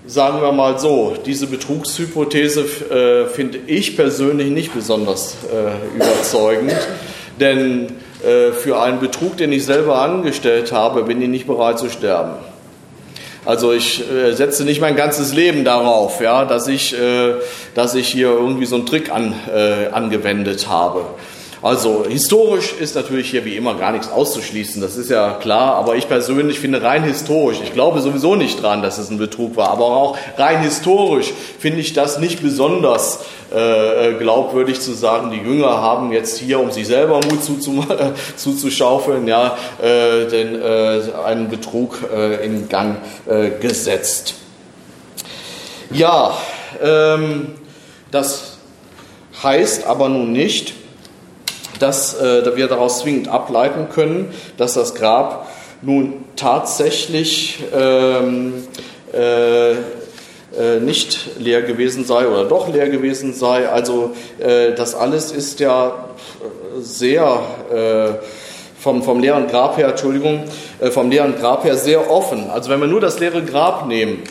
sagen 0.07 0.41
wir 0.41 0.51
mal 0.51 0.77
so, 0.79 1.15
diese 1.25 1.47
Betrugshypothese 1.47 2.61
äh, 2.61 3.29
finde 3.29 3.59
ich 3.67 3.95
persönlich 3.95 4.51
nicht 4.51 4.73
besonders 4.73 5.35
äh, 5.51 5.95
überzeugend, 5.95 6.75
denn 7.39 7.87
äh, 8.23 8.51
für 8.51 8.81
einen 8.81 8.99
Betrug, 8.99 9.37
den 9.37 9.51
ich 9.51 9.65
selber 9.65 10.01
angestellt 10.01 10.71
habe, 10.71 11.03
bin 11.03 11.21
ich 11.21 11.29
nicht 11.29 11.47
bereit 11.47 11.79
zu 11.79 11.89
sterben. 11.89 12.33
Also 13.45 13.73
ich 13.73 14.03
äh, 14.11 14.33
setze 14.33 14.63
nicht 14.63 14.81
mein 14.81 14.95
ganzes 14.95 15.33
Leben 15.33 15.63
darauf, 15.63 16.19
ja, 16.19 16.45
dass, 16.45 16.67
ich, 16.67 16.99
äh, 16.99 17.35
dass 17.75 17.93
ich 17.93 18.07
hier 18.07 18.29
irgendwie 18.29 18.65
so 18.65 18.75
einen 18.75 18.87
Trick 18.87 19.11
an, 19.11 19.33
äh, 19.53 19.87
angewendet 19.91 20.67
habe. 20.67 21.05
Also 21.65 22.05
historisch 22.07 22.73
ist 22.79 22.93
natürlich 22.93 23.31
hier 23.31 23.43
wie 23.43 23.55
immer 23.55 23.73
gar 23.73 23.91
nichts 23.91 24.11
auszuschließen, 24.11 24.83
das 24.83 24.97
ist 24.97 25.09
ja 25.09 25.33
klar, 25.33 25.73
aber 25.77 25.95
ich 25.95 26.07
persönlich 26.07 26.59
finde 26.59 26.83
rein 26.83 27.03
historisch, 27.03 27.57
ich 27.63 27.73
glaube 27.73 28.01
sowieso 28.01 28.35
nicht 28.35 28.61
dran, 28.61 28.83
dass 28.83 28.99
es 28.99 29.09
ein 29.09 29.17
Betrug 29.17 29.55
war, 29.55 29.71
aber 29.71 29.85
auch 29.85 30.15
rein 30.37 30.61
historisch 30.61 31.33
finde 31.57 31.79
ich 31.79 31.93
das 31.93 32.19
nicht 32.19 32.43
besonders 32.43 33.21
äh, 33.51 34.13
glaubwürdig 34.13 34.79
zu 34.79 34.93
sagen, 34.93 35.31
die 35.31 35.39
Jünger 35.39 35.81
haben 35.81 36.11
jetzt 36.11 36.37
hier, 36.37 36.59
um 36.59 36.69
sich 36.69 36.85
selber 36.85 37.15
Mut 37.15 37.39
zuzuschaufeln, 38.35 39.27
ja, 39.27 39.57
äh, 39.81 40.27
den, 40.27 40.61
äh, 40.61 41.01
einen 41.25 41.49
Betrug 41.49 41.97
äh, 42.15 42.45
in 42.45 42.69
Gang 42.69 42.97
äh, 43.25 43.49
gesetzt. 43.59 44.35
Ja, 45.89 46.37
ähm, 46.79 47.55
das 48.11 48.57
heißt 49.41 49.87
aber 49.87 50.09
nun 50.09 50.31
nicht, 50.31 50.84
dass 51.79 52.19
äh, 52.19 52.55
wir 52.55 52.67
daraus 52.67 52.99
zwingend 52.99 53.27
ableiten 53.27 53.89
können, 53.89 54.33
dass 54.57 54.73
das 54.73 54.95
Grab 54.95 55.47
nun 55.81 56.13
tatsächlich 56.35 57.63
ähm, 57.73 58.63
äh, 59.13 59.71
äh, 59.71 60.79
nicht 60.79 61.37
leer 61.37 61.61
gewesen 61.61 62.05
sei 62.05 62.27
oder 62.27 62.45
doch 62.45 62.71
leer 62.71 62.89
gewesen 62.89 63.33
sei. 63.33 63.67
Also 63.67 64.11
äh, 64.39 64.73
das 64.73 64.95
alles 64.95 65.31
ist 65.31 65.59
ja 65.59 66.05
sehr 66.79 67.41
äh, 67.73 68.25
vom, 68.79 69.03
vom 69.03 69.19
leeren 69.19 69.47
Grab 69.47 69.77
her, 69.77 69.89
Entschuldigung, 69.89 70.43
äh, 70.79 70.91
vom 70.91 71.09
leeren 71.09 71.35
Grab 71.35 71.65
her 71.65 71.75
sehr 71.75 72.09
offen. 72.09 72.49
Also 72.49 72.69
wenn 72.69 72.79
wir 72.79 72.87
nur 72.87 73.01
das 73.01 73.19
leere 73.19 73.43
Grab 73.43 73.87
nehmen, 73.87 74.23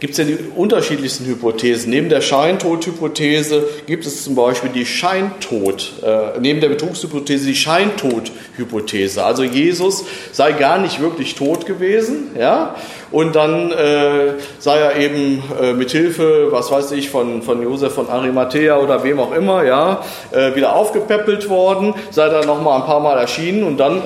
gibt 0.00 0.12
es 0.12 0.18
ja 0.18 0.24
die 0.24 0.38
unterschiedlichsten 0.54 1.26
Hypothesen. 1.26 1.90
Neben 1.90 2.08
der 2.08 2.20
Scheintod-Hypothese 2.20 3.64
gibt 3.86 4.06
es 4.06 4.24
zum 4.24 4.34
Beispiel 4.34 4.70
die 4.70 4.84
Scheintod, 4.84 5.92
äh, 6.04 6.38
neben 6.40 6.60
der 6.60 6.68
Betrugshypothese 6.68 7.46
die 7.46 7.54
Scheintod-Hypothese. 7.54 9.24
Also 9.24 9.42
Jesus 9.42 10.04
sei 10.32 10.52
gar 10.52 10.78
nicht 10.78 11.00
wirklich 11.00 11.34
tot 11.34 11.66
gewesen, 11.66 12.30
ja, 12.38 12.76
und 13.12 13.36
dann 13.36 13.70
äh, 13.72 14.34
sei 14.58 14.78
er 14.78 14.96
eben 14.96 15.42
äh, 15.60 15.72
mit 15.72 15.92
Hilfe, 15.92 16.48
was 16.50 16.70
weiß 16.70 16.92
ich, 16.92 17.08
von, 17.08 17.42
von 17.42 17.62
Josef 17.62 17.94
von 17.94 18.08
Arimathea 18.08 18.78
oder 18.78 19.04
wem 19.04 19.20
auch 19.20 19.32
immer, 19.32 19.64
ja, 19.64 20.02
äh, 20.32 20.54
wieder 20.54 20.74
aufgepäppelt 20.74 21.48
worden, 21.48 21.94
sei 22.10 22.28
dann 22.28 22.46
nochmal 22.46 22.80
ein 22.80 22.86
paar 22.86 23.00
Mal 23.00 23.18
erschienen 23.18 23.62
und 23.62 23.78
dann 23.78 24.02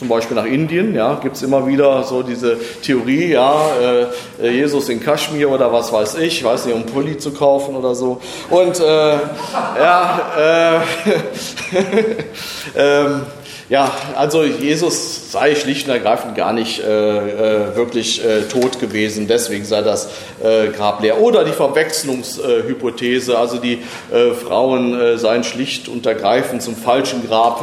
zum 0.00 0.08
Beispiel 0.08 0.34
nach 0.34 0.46
Indien, 0.46 0.94
ja, 0.94 1.20
gibt 1.22 1.36
es 1.36 1.42
immer 1.42 1.66
wieder 1.66 2.02
so 2.04 2.22
diese 2.22 2.56
Theorie, 2.80 3.32
ja, 3.32 3.66
äh, 4.40 4.50
Jesus 4.50 4.88
in 4.88 4.98
Kaschmir 4.98 5.50
oder 5.50 5.70
was 5.74 5.92
weiß 5.92 6.14
ich, 6.14 6.42
weiß 6.42 6.64
nicht, 6.64 6.74
um 6.74 6.86
Pulli 6.86 7.18
zu 7.18 7.32
kaufen 7.32 7.76
oder 7.76 7.94
so. 7.94 8.18
Und 8.48 8.80
äh, 8.80 9.18
ja, 9.78 10.20
äh, 10.38 10.80
ähm, 12.78 13.26
ja, 13.70 13.92
also 14.16 14.42
Jesus 14.42 15.30
sei 15.30 15.54
schlicht 15.54 15.86
und 15.86 15.94
ergreifend 15.94 16.34
gar 16.34 16.52
nicht 16.52 16.80
äh, 16.80 16.88
äh, 16.88 17.76
wirklich 17.76 18.22
äh, 18.24 18.42
tot 18.42 18.80
gewesen, 18.80 19.28
deswegen 19.28 19.64
sei 19.64 19.82
das 19.82 20.08
äh, 20.42 20.70
Grab 20.76 21.00
leer. 21.00 21.20
Oder 21.20 21.44
die 21.44 21.52
Verwechslungshypothese, 21.52 23.38
also 23.38 23.58
die 23.58 23.78
äh, 24.12 24.32
Frauen 24.32 25.00
äh, 25.00 25.18
seien 25.18 25.44
schlicht 25.44 25.86
und 25.86 26.04
ergreifend 26.04 26.62
zum 26.62 26.74
falschen 26.74 27.26
Grab 27.26 27.60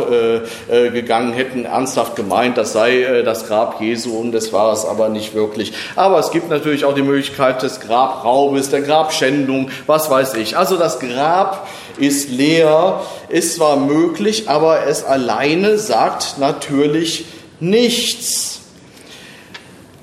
gegangen, 0.70 1.34
hätten 1.34 1.66
ernsthaft 1.66 2.16
gemeint, 2.16 2.58
das 2.58 2.72
sei 2.72 3.24
das 3.24 3.48
Grab 3.48 3.82
Jesu 3.82 4.18
und 4.18 4.32
das 4.32 4.54
war 4.54 4.72
es 4.72 4.86
aber 4.86 5.10
nicht 5.10 5.34
wirklich. 5.34 5.74
Aber 5.96 6.20
es 6.20 6.32
gibt 6.32 6.50
natürlich 6.50 6.86
auch 6.86 6.94
die 6.94 7.02
Möglichkeit 7.02 7.62
des 7.64 7.82
Grabraubes, 7.82 8.70
der 8.70 8.82
Grabschändung, 8.82 9.70
was 9.88 10.10
weiß 10.10 10.36
ich. 10.36 10.58
Also 10.58 10.78
das 10.78 11.00
Grab 11.00 11.68
ist 12.00 12.30
leer, 12.30 13.02
ist 13.30 13.56
zwar 13.56 13.78
möglich, 13.78 14.50
aber 14.50 14.86
es 14.86 15.04
alleine 15.04 15.78
sagt 15.78 16.38
natürlich 16.38 17.26
nichts. 17.60 18.62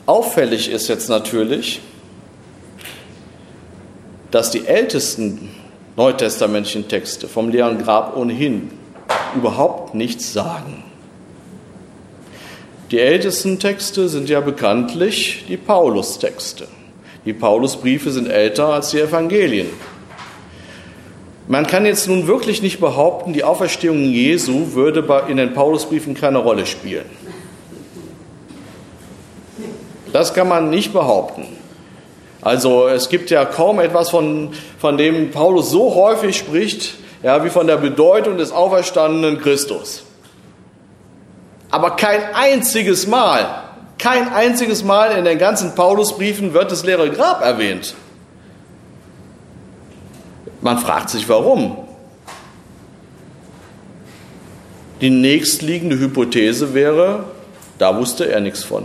Auffällig 0.07 0.71
ist 0.71 0.89
jetzt 0.89 1.09
natürlich, 1.09 1.81
dass 4.31 4.51
die 4.51 4.67
ältesten 4.67 5.51
neutestamentlichen 5.97 6.89
Texte 6.89 7.29
vom 7.29 7.49
leeren 7.49 7.79
Grab 7.79 8.17
ohnehin 8.17 8.71
überhaupt 9.35 9.95
nichts 9.95 10.33
sagen. 10.33 10.85
Die 12.91 13.01
ältesten 13.01 13.59
Texte 13.59 14.09
sind 14.09 14.29
ja 14.29 14.41
bekanntlich 14.41 15.45
die 15.49 15.57
Paulus-Texte. 15.57 16.69
Die 17.25 17.33
Paulusbriefe 17.33 18.11
sind 18.11 18.29
älter 18.29 18.67
als 18.69 18.91
die 18.91 19.01
Evangelien. 19.01 19.69
Man 21.47 21.67
kann 21.67 21.85
jetzt 21.85 22.09
nun 22.09 22.27
wirklich 22.27 22.63
nicht 22.63 22.81
behaupten, 22.81 23.35
die 23.35 23.45
Auferstehung 23.45 24.05
Jesu 24.05 24.73
würde 24.73 25.05
in 25.29 25.37
den 25.37 25.53
Paulusbriefen 25.53 26.15
keine 26.15 26.39
Rolle 26.39 26.65
spielen. 26.65 27.05
Das 30.13 30.33
kann 30.33 30.49
man 30.49 30.71
nicht 30.71 30.93
behaupten. 30.93 31.45
Also 32.41 32.89
es 32.89 33.09
gibt 33.09 33.31
ja 33.31 33.45
kaum 33.45 33.81
etwas, 33.81 34.11
von, 34.11 34.53
von 34.79 34.97
dem 34.97 35.31
Paulus 35.31 35.71
so 35.71 35.95
häufig 35.95 36.37
spricht, 36.37 36.95
ja, 37.23 37.45
wie 37.45 37.51
von 37.51 37.67
der 37.67 37.79
Bedeutung 37.79 38.39
des 38.39 38.53
auferstandenen 38.53 39.41
Christus. 39.41 40.05
Aber 41.71 41.97
kein 41.97 42.21
einziges 42.35 43.07
Mal, 43.07 43.65
kein 43.99 44.33
einziges 44.33 44.85
Mal 44.85 45.17
in 45.19 45.25
den 45.25 45.39
ganzen 45.39 45.75
Paulusbriefen 45.75 46.55
wird 46.55 46.71
das 46.71 46.85
leere 46.85 47.11
Grab 47.11 47.43
erwähnt. 47.43 47.95
Man 50.65 50.79
fragt 50.79 51.11
sich, 51.11 51.29
warum. 51.29 51.77
Die 55.03 55.11
nächstliegende 55.11 55.99
Hypothese 55.99 56.73
wäre, 56.73 57.25
da 57.77 57.99
wusste 57.99 58.33
er 58.33 58.41
nichts 58.41 58.65
von. 58.65 58.85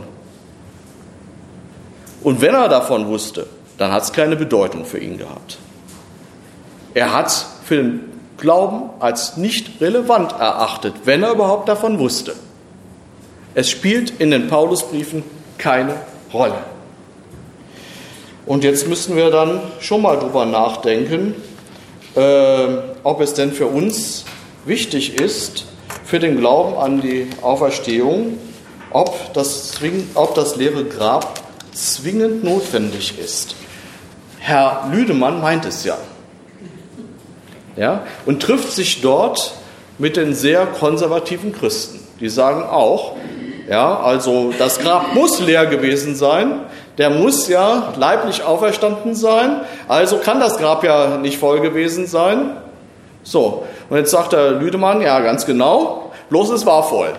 Und 2.22 2.42
wenn 2.42 2.54
er 2.54 2.68
davon 2.68 3.08
wusste, 3.08 3.48
dann 3.78 3.94
hat 3.94 4.04
es 4.04 4.12
keine 4.12 4.36
Bedeutung 4.36 4.84
für 4.84 4.98
ihn 4.98 5.18
gehabt. 5.18 5.58
Er 6.96 7.14
hat 7.14 7.28
es 7.28 7.46
für 7.64 7.78
den 7.78 8.02
Glauben 8.38 8.90
als 9.00 9.38
nicht 9.38 9.80
relevant 9.80 10.34
erachtet, 10.34 10.96
wenn 11.06 11.24
er 11.24 11.32
überhaupt 11.32 11.70
davon 11.70 11.98
wusste. 11.98 12.36
Es 13.56 13.70
spielt 13.70 14.20
in 14.20 14.32
den 14.32 14.50
Paulusbriefen 14.50 15.24
keine 15.58 15.96
Rolle. 16.34 16.58
Und 18.46 18.66
jetzt 18.66 18.90
müssen 18.90 19.16
wir 19.16 19.32
dann 19.32 19.62
schon 19.80 20.02
mal 20.02 20.20
drüber 20.20 20.46
nachdenken, 20.46 21.36
äh, 22.16 22.68
ob 23.04 23.22
es 23.22 23.34
denn 23.34 23.52
für 23.52 23.68
uns 23.68 24.26
wichtig 24.66 25.20
ist, 25.20 25.66
für 26.06 26.20
den 26.20 26.38
Glauben 26.38 26.76
an 26.76 27.02
die 27.02 27.28
Auferstehung, 27.42 28.38
ob 28.92 29.34
das, 29.34 29.74
ob 30.16 30.36
das 30.36 30.56
leere 30.56 30.86
Grab 30.86 31.40
zwingend 31.74 32.44
notwendig 32.44 33.20
ist. 33.20 33.56
Herr 34.40 34.90
Lüdemann 34.92 35.42
meint 35.42 35.66
es 35.66 35.84
ja. 35.84 35.98
ja. 37.76 38.04
Und 38.26 38.42
trifft 38.42 38.72
sich 38.72 39.02
dort 39.02 39.54
mit 39.98 40.18
den 40.18 40.34
sehr 40.34 40.66
konservativen 40.66 41.54
Christen. 41.54 42.00
Die 42.20 42.30
sagen 42.30 42.64
auch, 42.64 43.16
ja, 43.70 44.00
also 44.00 44.54
das 44.58 44.80
Grab 44.80 45.14
muss 45.14 45.40
leer 45.40 45.68
gewesen 45.68 46.16
sein, 46.16 46.62
der 47.00 47.10
muss 47.10 47.48
ja 47.48 47.94
leiblich 47.98 48.44
auferstanden 48.44 49.16
sein, 49.16 49.62
also 49.88 50.18
kann 50.18 50.42
das 50.42 50.58
Grab 50.58 50.84
ja 50.84 51.18
nicht 51.18 51.40
voll 51.40 51.62
gewesen 51.62 52.08
sein. 52.08 52.58
So, 53.24 53.64
und 53.90 53.98
jetzt 53.98 54.12
sagt 54.12 54.34
der 54.34 54.52
Lüdemann, 54.52 55.02
ja, 55.02 55.22
ganz 55.22 55.46
genau, 55.46 56.12
bloß 56.30 56.50
es 56.50 56.66
war 56.66 56.84
voll. 56.84 57.14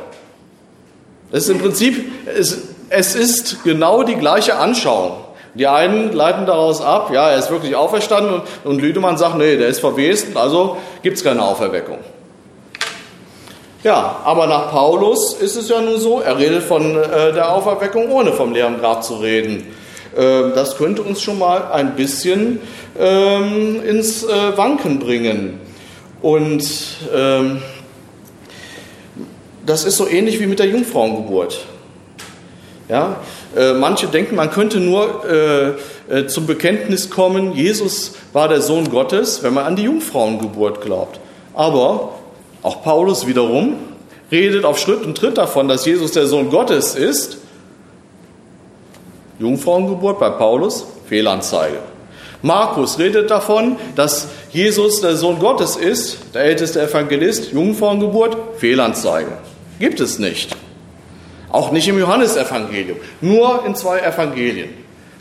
Das 1.32 1.44
ist 1.44 1.48
im 1.48 1.60
Prinzip, 1.60 2.12
es, 2.26 2.58
es 2.90 3.14
ist 3.14 3.64
genau 3.64 4.02
die 4.02 4.16
gleiche 4.16 4.56
Anschauung. 4.56 5.12
Die 5.54 5.66
einen 5.66 6.12
leiten 6.12 6.44
daraus 6.44 6.82
ab, 6.82 7.10
ja, 7.12 7.30
er 7.30 7.38
ist 7.38 7.50
wirklich 7.50 7.74
auferstanden 7.74 8.34
und, 8.34 8.42
und 8.64 8.82
Lüdemann 8.82 9.16
sagt, 9.16 9.36
nee, 9.38 9.56
der 9.56 9.68
ist 9.68 9.80
verwest, 9.80 10.36
also 10.36 10.76
gibt 11.02 11.16
es 11.16 11.24
keine 11.24 11.42
Auferweckung. 11.42 11.98
Ja, 13.82 14.20
aber 14.24 14.46
nach 14.46 14.70
Paulus 14.70 15.32
ist 15.32 15.56
es 15.56 15.70
ja 15.70 15.80
nun 15.80 15.98
so, 15.98 16.20
er 16.20 16.38
redet 16.38 16.62
von 16.62 16.96
äh, 16.96 17.32
der 17.32 17.50
Auferweckung, 17.50 18.10
ohne 18.10 18.32
vom 18.32 18.52
leeren 18.52 18.78
Grab 18.78 19.02
zu 19.02 19.14
reden. 19.14 19.68
Äh, 20.14 20.50
das 20.54 20.76
könnte 20.76 21.00
uns 21.00 21.22
schon 21.22 21.38
mal 21.38 21.72
ein 21.72 21.96
bisschen 21.96 22.60
ähm, 22.98 23.82
ins 23.82 24.22
äh, 24.22 24.56
Wanken 24.56 24.98
bringen. 24.98 25.60
Und 26.20 26.62
ähm, 27.14 27.62
das 29.64 29.84
ist 29.84 29.96
so 29.96 30.06
ähnlich 30.06 30.40
wie 30.40 30.46
mit 30.46 30.58
der 30.58 30.66
Jungfrauengeburt. 30.66 31.60
Ja? 32.90 33.16
Äh, 33.56 33.72
manche 33.72 34.08
denken, 34.08 34.36
man 34.36 34.50
könnte 34.50 34.78
nur 34.78 35.24
äh, 35.24 36.14
äh, 36.14 36.26
zum 36.26 36.46
Bekenntnis 36.46 37.08
kommen, 37.08 37.54
Jesus 37.54 38.12
war 38.34 38.48
der 38.48 38.60
Sohn 38.60 38.90
Gottes, 38.90 39.42
wenn 39.42 39.54
man 39.54 39.64
an 39.64 39.76
die 39.76 39.84
Jungfrauengeburt 39.84 40.82
glaubt. 40.82 41.18
Aber 41.54 42.19
auch 42.62 42.82
Paulus 42.82 43.26
wiederum 43.26 43.76
redet 44.30 44.64
auf 44.64 44.78
Schritt 44.78 45.04
und 45.04 45.16
Tritt 45.16 45.38
davon, 45.38 45.68
dass 45.68 45.86
Jesus 45.86 46.12
der 46.12 46.26
Sohn 46.26 46.50
Gottes 46.50 46.94
ist. 46.94 47.38
Jungfrauengeburt 49.38 50.20
bei 50.20 50.30
Paulus, 50.30 50.86
Fehlanzeige. 51.08 51.78
Markus 52.42 52.98
redet 52.98 53.30
davon, 53.30 53.76
dass 53.96 54.28
Jesus 54.52 55.00
der 55.00 55.16
Sohn 55.16 55.38
Gottes 55.38 55.76
ist, 55.76 56.18
der 56.34 56.42
älteste 56.42 56.80
Evangelist, 56.82 57.52
Jungfrauengeburt, 57.52 58.36
Fehlanzeige. 58.58 59.32
Gibt 59.78 60.00
es 60.00 60.18
nicht. 60.18 60.56
Auch 61.50 61.72
nicht 61.72 61.88
im 61.88 61.98
Johannesevangelium, 61.98 62.98
nur 63.20 63.64
in 63.66 63.74
zwei 63.74 64.00
Evangelien. 64.00 64.70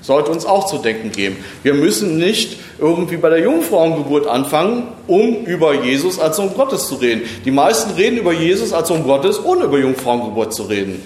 Sollte 0.01 0.31
uns 0.31 0.45
auch 0.45 0.65
zu 0.65 0.77
denken 0.77 1.11
geben. 1.11 1.37
Wir 1.63 1.73
müssen 1.73 2.17
nicht 2.17 2.57
irgendwie 2.79 3.17
bei 3.17 3.29
der 3.29 3.39
Jungfrauengeburt 3.39 4.27
anfangen, 4.27 4.87
um 5.07 5.45
über 5.45 5.73
Jesus 5.73 6.19
als 6.19 6.37
Sohn 6.37 6.53
Gottes 6.53 6.87
zu 6.87 6.95
reden. 6.95 7.23
Die 7.45 7.51
meisten 7.51 7.91
reden 7.91 8.17
über 8.17 8.31
Jesus 8.31 8.73
als 8.73 8.87
Sohn 8.87 9.03
Gottes, 9.03 9.43
ohne 9.43 9.65
über 9.65 9.77
Jungfrauengeburt 9.77 10.53
zu 10.53 10.63
reden. 10.63 11.01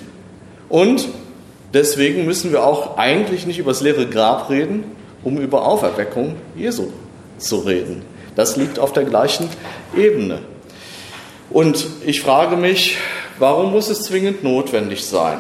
Und 0.69 1.07
deswegen 1.73 2.25
müssen 2.25 2.51
wir 2.51 2.63
auch 2.63 2.97
eigentlich 2.97 3.45
nicht 3.45 3.59
über 3.59 3.71
das 3.71 3.81
leere 3.81 4.07
Grab 4.07 4.49
reden, 4.49 4.83
um 5.23 5.37
über 5.37 5.65
Auferweckung 5.65 6.35
Jesu 6.55 6.87
zu 7.37 7.59
reden. 7.59 8.03
Das 8.35 8.57
liegt 8.57 8.79
auf 8.79 8.93
der 8.93 9.03
gleichen 9.03 9.49
Ebene. 9.95 10.39
Und 11.49 11.85
ich 12.05 12.21
frage 12.21 12.55
mich, 12.55 12.97
Warum 13.39 13.71
muss 13.71 13.89
es 13.89 14.03
zwingend 14.03 14.43
notwendig 14.43 15.03
sein? 15.03 15.39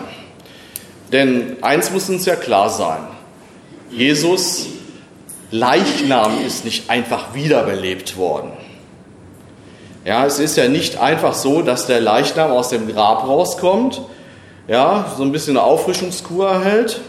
Denn 1.11 1.57
eins 1.61 1.91
muss 1.91 2.09
uns 2.09 2.25
ja 2.25 2.35
klar 2.35 2.69
sein. 2.69 3.01
Jesus 3.95 4.67
Leichnam 5.51 6.43
ist 6.45 6.65
nicht 6.65 6.89
einfach 6.89 7.35
wiederbelebt 7.35 8.17
worden. 8.17 8.51
Ja, 10.03 10.25
es 10.25 10.39
ist 10.39 10.57
ja 10.57 10.67
nicht 10.67 10.97
einfach 10.97 11.33
so, 11.33 11.61
dass 11.61 11.85
der 11.85 12.01
Leichnam 12.01 12.51
aus 12.51 12.69
dem 12.69 12.87
Grab 12.91 13.27
rauskommt, 13.27 14.01
ja, 14.67 15.05
so 15.15 15.23
ein 15.23 15.31
bisschen 15.31 15.57
eine 15.57 15.65
Auffrischungskur 15.65 16.49
erhält 16.49 17.01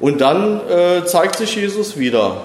und 0.00 0.20
dann 0.20 0.60
äh, 0.68 1.04
zeigt 1.04 1.36
sich 1.36 1.56
Jesus 1.56 1.98
wieder. 1.98 2.42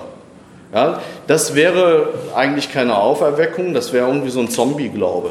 Ja, 0.74 1.02
das 1.28 1.56
wäre 1.56 2.14
eigentlich 2.36 2.72
keine 2.72 2.98
Auferweckung, 2.98 3.74
das 3.74 3.94
wäre 3.94 4.08
irgendwie 4.08 4.30
so 4.30 4.40
ein 4.40 4.50
Zombie-Glaube. 4.50 5.30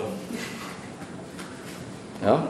Ja, 2.24 2.44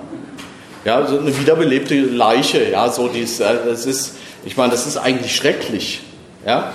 ja 0.84 1.06
so 1.06 1.18
eine 1.18 1.36
wiederbelebte 1.36 1.94
Leiche, 1.98 2.70
ja, 2.70 2.88
so 2.90 3.08
dies, 3.08 3.38
das 3.38 3.86
ist, 3.86 4.16
ich 4.46 4.56
meine, 4.56 4.70
das 4.70 4.86
ist 4.86 4.96
eigentlich 4.96 5.34
schrecklich. 5.34 6.00
Ja, 6.46 6.72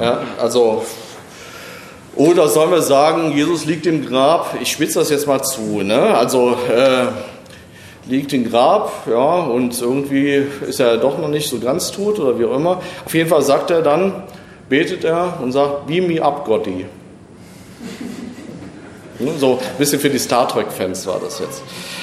ja 0.00 0.20
also, 0.40 0.84
oder 2.14 2.48
sollen 2.48 2.70
wir 2.70 2.82
sagen, 2.82 3.32
Jesus 3.32 3.64
liegt 3.66 3.84
im 3.86 4.06
Grab, 4.06 4.56
ich 4.62 4.70
spitze 4.70 5.00
das 5.00 5.10
jetzt 5.10 5.26
mal 5.26 5.42
zu, 5.42 5.82
ne? 5.82 6.16
also 6.16 6.56
äh, 6.70 7.06
liegt 8.06 8.32
im 8.32 8.48
Grab, 8.48 9.06
ja, 9.10 9.16
und 9.16 9.80
irgendwie 9.80 10.46
ist 10.66 10.78
er 10.78 10.96
doch 10.98 11.18
noch 11.18 11.28
nicht 11.28 11.48
so 11.48 11.58
ganz 11.58 11.90
tot 11.90 12.18
oder 12.20 12.38
wie 12.38 12.44
auch 12.44 12.54
immer. 12.56 12.80
Auf 13.04 13.12
jeden 13.12 13.28
Fall 13.28 13.42
sagt 13.42 13.70
er 13.70 13.82
dann, 13.82 14.22
betet 14.68 15.04
er 15.04 15.40
und 15.42 15.50
sagt, 15.52 15.88
beam 15.88 16.06
me 16.06 16.22
up, 16.22 16.44
Gotti. 16.44 16.86
Ne, 19.18 19.32
so 19.38 19.54
ein 19.54 19.78
bisschen 19.78 19.98
für 19.98 20.10
die 20.10 20.18
Star 20.18 20.46
Trek-Fans 20.46 21.06
war 21.08 21.20
das 21.20 21.40
jetzt. 21.40 21.62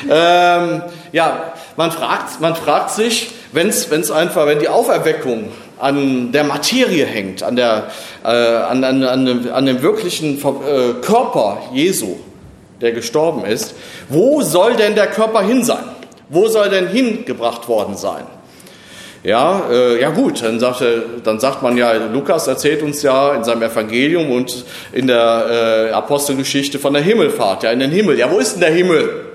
Ähm, 0.10 0.84
ja, 1.14 1.54
man 1.78 1.92
fragt, 1.92 2.42
man 2.42 2.56
fragt 2.56 2.92
sich, 2.92 3.32
wenn's, 3.56 3.90
wenn's 3.90 4.12
einfach, 4.12 4.46
wenn 4.46 4.60
die 4.60 4.70
Auferweckung 4.70 5.50
an 5.80 6.32
der 6.32 6.44
Materie 6.44 7.06
hängt, 7.06 7.44
an, 7.44 7.56
der, 7.56 7.88
äh, 8.24 8.28
an, 8.28 8.84
an, 8.84 9.04
an, 9.04 9.26
dem, 9.26 9.52
an 9.52 9.66
dem 9.66 9.82
wirklichen 9.82 10.38
äh, 10.38 11.02
Körper 11.02 11.64
Jesu, 11.74 12.18
der 12.82 12.92
gestorben 12.92 13.46
ist, 13.46 13.74
wo 14.10 14.42
soll 14.42 14.76
denn 14.76 14.96
der 14.96 15.08
Körper 15.08 15.42
hin 15.42 15.64
sein? 15.64 15.84
Wo 16.30 16.48
soll 16.48 16.70
denn 16.70 16.88
hingebracht 16.88 17.68
worden 17.68 17.96
sein? 17.96 18.24
Ja, 19.24 19.64
äh, 19.72 20.00
ja 20.00 20.12
gut, 20.12 20.44
dann 20.44 20.60
sagt, 20.60 20.84
dann 21.24 21.40
sagt 21.40 21.64
man 21.64 21.78
ja, 21.78 21.94
Lukas 21.94 22.48
erzählt 22.48 22.84
uns 22.84 23.02
ja 23.02 23.34
in 23.34 23.44
seinem 23.44 23.64
Evangelium 23.64 24.32
und 24.32 24.66
in 24.92 25.08
der 25.08 25.90
äh, 25.90 25.92
Apostelgeschichte 25.92 26.78
von 26.78 26.94
der 26.94 27.02
Himmelfahrt, 27.02 27.64
ja, 27.64 27.72
in 27.72 27.80
den 27.80 27.90
Himmel. 27.90 28.20
Ja, 28.20 28.32
wo 28.32 28.38
ist 28.38 28.54
denn 28.54 28.62
der 28.62 28.72
Himmel? 28.72 29.35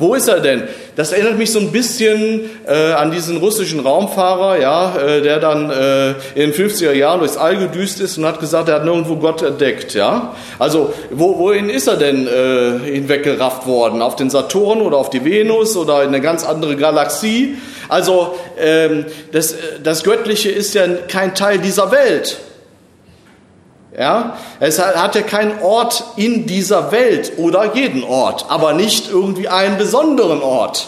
Wo 0.00 0.14
ist 0.14 0.28
er 0.28 0.38
denn? 0.38 0.62
Das 0.94 1.10
erinnert 1.10 1.38
mich 1.38 1.50
so 1.50 1.58
ein 1.58 1.72
bisschen 1.72 2.42
äh, 2.68 2.92
an 2.92 3.10
diesen 3.10 3.38
russischen 3.38 3.80
Raumfahrer, 3.80 4.60
ja, 4.60 4.96
äh, 4.96 5.22
der 5.22 5.40
dann 5.40 5.70
äh, 5.70 6.10
in 6.36 6.52
den 6.52 6.52
50er 6.52 6.92
Jahren 6.92 7.18
durchs 7.18 7.36
All 7.36 7.56
gedüst 7.56 8.00
ist 8.00 8.16
und 8.16 8.24
hat 8.24 8.38
gesagt, 8.38 8.68
er 8.68 8.76
hat 8.76 8.84
nirgendwo 8.84 9.16
Gott 9.16 9.42
entdeckt. 9.42 9.94
Ja? 9.94 10.36
Also 10.60 10.94
wo, 11.10 11.38
wohin 11.38 11.68
ist 11.68 11.88
er 11.88 11.96
denn 11.96 12.28
äh, 12.28 12.78
hinweggerafft 12.92 13.66
worden? 13.66 14.00
Auf 14.00 14.14
den 14.14 14.30
Saturn 14.30 14.82
oder 14.82 14.98
auf 14.98 15.10
die 15.10 15.24
Venus 15.24 15.76
oder 15.76 16.02
in 16.02 16.08
eine 16.08 16.20
ganz 16.20 16.44
andere 16.44 16.76
Galaxie? 16.76 17.56
Also 17.88 18.36
ähm, 18.56 19.04
das, 19.32 19.56
das 19.82 20.04
Göttliche 20.04 20.50
ist 20.50 20.74
ja 20.74 20.86
kein 21.08 21.34
Teil 21.34 21.58
dieser 21.58 21.90
Welt. 21.90 22.38
Ja, 23.98 24.36
es 24.60 24.78
hat 24.78 25.16
ja 25.16 25.22
keinen 25.22 25.60
Ort 25.60 26.04
in 26.14 26.46
dieser 26.46 26.92
Welt 26.92 27.32
oder 27.36 27.74
jeden 27.74 28.04
Ort, 28.04 28.46
aber 28.48 28.72
nicht 28.72 29.10
irgendwie 29.10 29.48
einen 29.48 29.76
besonderen 29.76 30.40
Ort. 30.40 30.86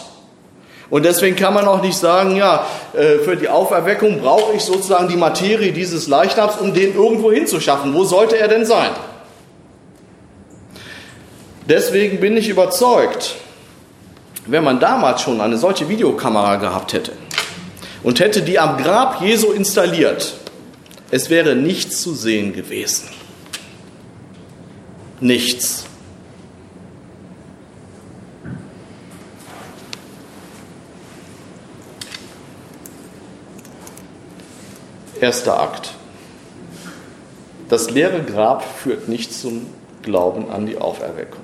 Und 0.89 1.03
deswegen 1.03 1.35
kann 1.35 1.53
man 1.53 1.67
auch 1.67 1.81
nicht 1.81 1.97
sagen, 1.97 2.37
ja, 2.37 2.65
äh, 2.93 3.19
für 3.19 3.35
die 3.35 3.49
Auferweckung 3.49 4.21
brauche 4.21 4.53
ich 4.53 4.63
sozusagen 4.63 5.09
die 5.09 5.17
Materie 5.17 5.73
dieses 5.73 6.07
Leichnams, 6.07 6.55
um 6.57 6.73
den 6.73 6.95
irgendwo 6.95 7.31
hinzuschaffen. 7.31 7.93
Wo 7.93 8.05
sollte 8.05 8.37
er 8.37 8.47
denn 8.47 8.65
sein? 8.65 8.91
Deswegen 11.67 12.21
bin 12.21 12.37
ich 12.37 12.47
überzeugt, 12.47 13.35
wenn 14.45 14.63
man 14.63 14.79
damals 14.79 15.21
schon 15.21 15.41
eine 15.41 15.57
solche 15.57 15.89
Videokamera 15.89 16.55
gehabt 16.55 16.93
hätte 16.93 17.11
und 18.03 18.21
hätte 18.21 18.41
die 18.41 18.57
am 18.57 18.77
Grab 18.77 19.21
Jesu 19.21 19.51
installiert, 19.51 20.33
es 21.11 21.29
wäre 21.29 21.55
nichts 21.55 22.01
zu 22.01 22.15
sehen 22.15 22.53
gewesen. 22.53 23.09
Nichts. 25.19 25.85
Erster 35.19 35.61
Akt. 35.61 35.93
Das 37.69 37.91
leere 37.91 38.23
Grab 38.23 38.63
führt 38.63 39.07
nicht 39.07 39.33
zum 39.33 39.67
Glauben 40.01 40.49
an 40.49 40.65
die 40.65 40.77
Auferweckung. 40.77 41.43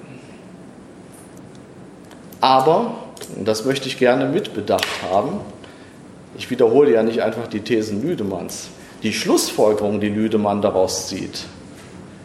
Aber, 2.41 2.95
und 3.35 3.47
das 3.47 3.65
möchte 3.65 3.87
ich 3.87 3.99
gerne 3.99 4.25
mitbedacht 4.25 4.87
haben, 5.11 5.41
ich 6.37 6.49
wiederhole 6.49 6.91
ja 6.91 7.03
nicht 7.03 7.21
einfach 7.21 7.47
die 7.47 7.61
Thesen 7.61 8.01
Lüdemanns, 8.01 8.69
die 9.03 9.13
Schlussfolgerung, 9.13 9.99
die 9.99 10.09
Lüdemann 10.09 10.61
daraus 10.61 11.07
zieht, 11.07 11.45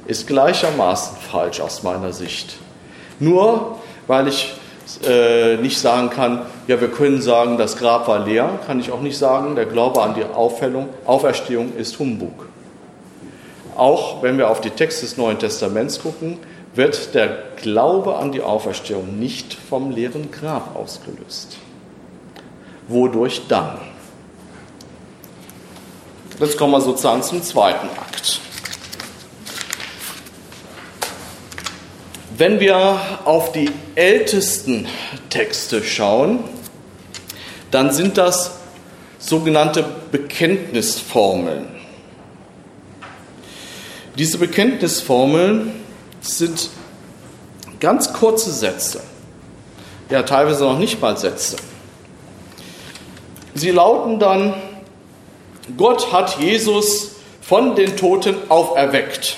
ist 0.07 0.27
gleichermaßen 0.27 1.17
falsch 1.17 1.61
aus 1.61 1.83
meiner 1.83 2.13
Sicht. 2.13 2.57
Nur 3.21 3.77
weil 4.07 4.29
ich 4.29 4.55
äh, 5.07 5.57
nicht 5.57 5.79
sagen 5.79 6.11
kann, 6.11 6.43
ja, 6.67 6.81
wir 6.81 6.89
können 6.89 7.23
sagen, 7.23 7.57
das 7.57 7.77
Grab 7.77 8.09
war 8.09 8.25
leer, 8.25 8.59
kann 8.67 8.81
ich 8.81 8.91
auch 8.91 9.01
nicht 9.01 9.17
sagen, 9.17 9.55
der 9.55 9.67
Glaube 9.67 10.03
an 10.03 10.15
die 10.15 10.25
Auffällung, 10.25 10.89
Auferstehung 11.07 11.75
ist 11.77 11.99
Humbug. 11.99 12.49
Auch 13.77 14.23
wenn 14.23 14.39
wir 14.39 14.51
auf 14.51 14.61
die 14.61 14.71
Texte 14.71 15.03
des 15.03 15.17
Neuen 15.17 15.39
Testaments 15.39 16.03
gucken, 16.03 16.39
wird 16.75 17.15
der 17.15 17.39
Glaube 17.57 18.17
an 18.17 18.33
die 18.33 18.43
Auferstehung 18.43 19.19
nicht 19.19 19.55
vom 19.55 19.91
leeren 19.91 20.31
Grab 20.31 20.75
ausgelöst. 20.77 21.59
Wodurch 22.89 23.43
dann? 23.49 23.79
Jetzt 26.43 26.59
kommen 26.59 26.73
wir 26.73 26.81
sozusagen 26.81 27.23
zum 27.23 27.41
zweiten 27.41 27.89
Akt. 27.91 28.41
Wenn 32.37 32.59
wir 32.59 33.01
auf 33.25 33.53
die 33.53 33.71
ältesten 33.95 34.89
Texte 35.31 35.85
schauen, 35.85 36.41
dann 37.71 37.93
sind 37.93 38.19
das 38.19 38.57
sogenannte 39.21 39.85
Bekenntnisformeln. 40.11 41.69
Diese 44.19 44.37
Bekenntnisformeln 44.39 45.73
sind 46.23 46.71
ganz 47.79 48.13
kurze 48.13 48.51
Sätze, 48.51 49.01
ja 50.11 50.25
teilweise 50.25 50.65
noch 50.65 50.79
nicht 50.81 51.01
mal 51.01 51.17
Sätze. 51.17 51.55
Sie 53.55 53.71
lauten 53.71 54.19
dann, 54.19 54.55
Gott 55.77 56.13
hat 56.13 56.39
Jesus 56.41 57.13
von 57.41 57.75
den 57.75 57.97
Toten 57.97 58.37
auferweckt. 58.49 59.37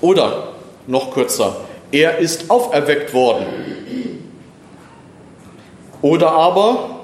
Oder 0.00 0.48
noch 0.86 1.12
kürzer, 1.12 1.56
er 1.92 2.18
ist 2.18 2.50
auferweckt 2.50 3.12
worden. 3.12 3.46
Oder 6.02 6.32
aber 6.32 7.00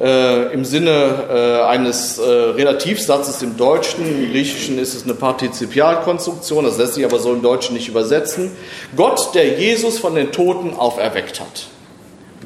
äh, 0.00 0.52
im 0.54 0.64
Sinne 0.64 1.24
äh, 1.28 1.66
eines 1.66 2.18
äh, 2.18 2.22
Relativsatzes 2.22 3.42
im 3.42 3.56
Deutschen, 3.56 4.06
im 4.06 4.30
Griechischen 4.30 4.78
ist 4.78 4.94
es 4.94 5.04
eine 5.04 5.14
Partizipialkonstruktion, 5.14 6.64
das 6.64 6.78
lässt 6.78 6.94
sich 6.94 7.04
aber 7.04 7.18
so 7.18 7.32
im 7.32 7.42
Deutschen 7.42 7.74
nicht 7.74 7.88
übersetzen. 7.88 8.52
Gott, 8.96 9.34
der 9.34 9.58
Jesus 9.58 9.98
von 9.98 10.14
den 10.14 10.32
Toten 10.32 10.74
auferweckt 10.74 11.40
hat. 11.40 11.66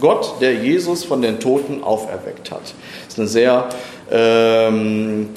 Gott, 0.01 0.41
der 0.41 0.55
Jesus 0.55 1.05
von 1.05 1.23
den 1.23 1.41
Toten 1.41 1.83
auferweckt 1.83 2.51
hat. 2.51 2.63
Das 2.63 3.15
ist 3.15 3.19
eine 3.19 3.29
sehr, 3.29 3.69
ähm, 4.11 5.31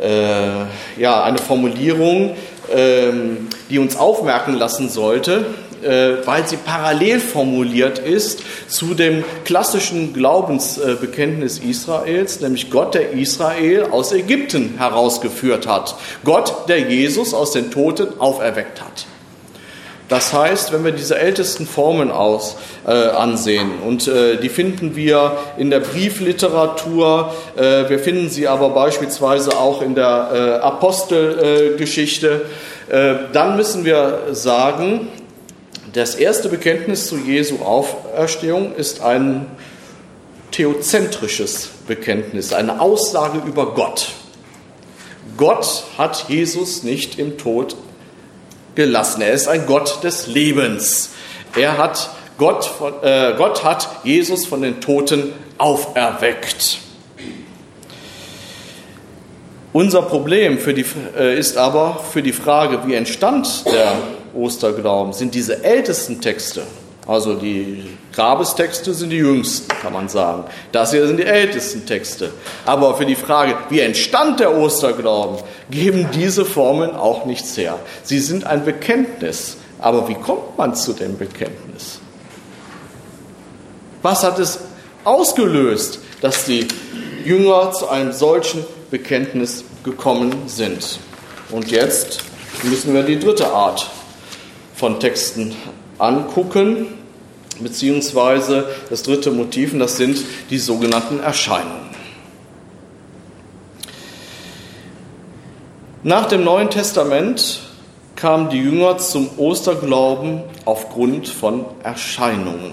äh, 0.00 1.00
ja, 1.00 1.22
eine 1.22 1.38
Formulierung, 1.38 2.36
ähm, 2.74 3.48
die 3.70 3.78
uns 3.78 3.96
aufmerken 3.96 4.54
lassen 4.54 4.88
sollte, 4.88 5.46
äh, 5.82 6.26
weil 6.26 6.46
sie 6.46 6.56
parallel 6.56 7.20
formuliert 7.20 7.98
ist 7.98 8.42
zu 8.68 8.94
dem 8.94 9.24
klassischen 9.44 10.12
Glaubensbekenntnis 10.12 11.58
Israels, 11.58 12.40
nämlich 12.40 12.70
Gott, 12.70 12.94
der 12.94 13.12
Israel 13.12 13.88
aus 13.90 14.12
Ägypten 14.12 14.74
herausgeführt 14.78 15.66
hat. 15.66 15.96
Gott, 16.24 16.68
der 16.68 16.80
Jesus 16.90 17.34
aus 17.34 17.52
den 17.52 17.70
Toten 17.70 18.20
auferweckt 18.20 18.80
hat. 18.80 19.06
Das 20.12 20.34
heißt, 20.34 20.74
wenn 20.74 20.84
wir 20.84 20.92
diese 20.92 21.18
ältesten 21.18 21.66
Formen 21.66 22.10
aus, 22.10 22.56
äh, 22.86 22.90
ansehen, 22.90 23.70
und 23.82 24.08
äh, 24.08 24.36
die 24.36 24.50
finden 24.50 24.94
wir 24.94 25.38
in 25.56 25.70
der 25.70 25.80
Briefliteratur, 25.80 27.32
äh, 27.56 27.88
wir 27.88 27.98
finden 27.98 28.28
sie 28.28 28.46
aber 28.46 28.68
beispielsweise 28.74 29.56
auch 29.56 29.80
in 29.80 29.94
der 29.94 30.28
äh, 30.34 30.62
Apostelgeschichte, 30.62 32.42
äh, 32.90 33.14
dann 33.32 33.56
müssen 33.56 33.86
wir 33.86 34.24
sagen, 34.32 35.08
das 35.94 36.14
erste 36.14 36.50
Bekenntnis 36.50 37.06
zu 37.06 37.16
Jesu 37.16 37.60
Auferstehung 37.64 38.74
ist 38.74 39.00
ein 39.00 39.46
theozentrisches 40.50 41.70
Bekenntnis, 41.88 42.52
eine 42.52 42.82
Aussage 42.82 43.40
über 43.48 43.72
Gott. 43.72 44.08
Gott 45.38 45.84
hat 45.96 46.26
Jesus 46.28 46.82
nicht 46.82 47.18
im 47.18 47.38
Tod 47.38 47.76
gelassen. 48.74 49.22
Er 49.22 49.32
ist 49.32 49.48
ein 49.48 49.66
Gott 49.66 50.02
des 50.02 50.26
Lebens. 50.26 51.10
Er 51.56 51.78
hat 51.78 52.10
Gott, 52.38 52.70
äh, 53.02 53.34
Gott 53.36 53.62
hat 53.64 53.88
Jesus 54.04 54.46
von 54.46 54.62
den 54.62 54.80
Toten 54.80 55.32
auferweckt. 55.58 56.78
Unser 59.72 60.02
Problem 60.02 60.58
die, 60.74 60.84
äh, 61.18 61.38
ist 61.38 61.56
aber 61.56 62.00
für 62.12 62.22
die 62.22 62.32
Frage, 62.32 62.80
wie 62.86 62.94
entstand 62.94 63.64
der 63.66 63.94
Osterglauben, 64.34 65.12
sind 65.12 65.34
diese 65.34 65.64
ältesten 65.64 66.20
Texte, 66.20 66.62
also 67.06 67.34
die 67.34 67.98
Grabestexte 68.12 68.94
sind 68.94 69.10
die 69.10 69.16
jüngsten, 69.16 69.68
kann 69.68 69.92
man 69.92 70.08
sagen. 70.08 70.44
Das 70.70 70.92
hier 70.92 71.06
sind 71.06 71.16
die 71.16 71.24
ältesten 71.24 71.84
Texte. 71.84 72.32
Aber 72.64 72.96
für 72.96 73.06
die 73.06 73.16
Frage, 73.16 73.56
wie 73.70 73.80
entstand 73.80 74.38
der 74.38 74.56
Osterglauben, 74.56 75.38
geben 75.70 76.08
diese 76.14 76.44
Formeln 76.44 76.94
auch 76.94 77.24
nichts 77.24 77.56
her. 77.56 77.78
Sie 78.04 78.20
sind 78.20 78.44
ein 78.44 78.64
Bekenntnis. 78.64 79.56
Aber 79.80 80.08
wie 80.08 80.14
kommt 80.14 80.56
man 80.56 80.76
zu 80.76 80.92
dem 80.92 81.18
Bekenntnis? 81.18 81.98
Was 84.02 84.22
hat 84.22 84.38
es 84.38 84.60
ausgelöst, 85.02 85.98
dass 86.20 86.44
die 86.44 86.68
Jünger 87.24 87.72
zu 87.72 87.88
einem 87.88 88.12
solchen 88.12 88.64
Bekenntnis 88.92 89.64
gekommen 89.82 90.44
sind? 90.46 91.00
Und 91.50 91.72
jetzt 91.72 92.20
müssen 92.62 92.94
wir 92.94 93.02
die 93.02 93.18
dritte 93.18 93.48
Art 93.48 93.90
von 94.76 95.00
Texten 95.00 95.56
angucken, 96.02 96.86
beziehungsweise 97.60 98.66
das 98.90 99.02
dritte 99.02 99.30
Motiv, 99.30 99.72
und 99.72 99.78
das 99.78 99.96
sind 99.96 100.18
die 100.50 100.58
sogenannten 100.58 101.20
Erscheinungen. 101.20 101.92
Nach 106.02 106.26
dem 106.26 106.42
Neuen 106.42 106.68
Testament 106.68 107.60
kamen 108.16 108.50
die 108.50 108.58
Jünger 108.58 108.98
zum 108.98 109.30
Osterglauben 109.38 110.42
aufgrund 110.64 111.28
von 111.28 111.64
Erscheinungen. 111.84 112.72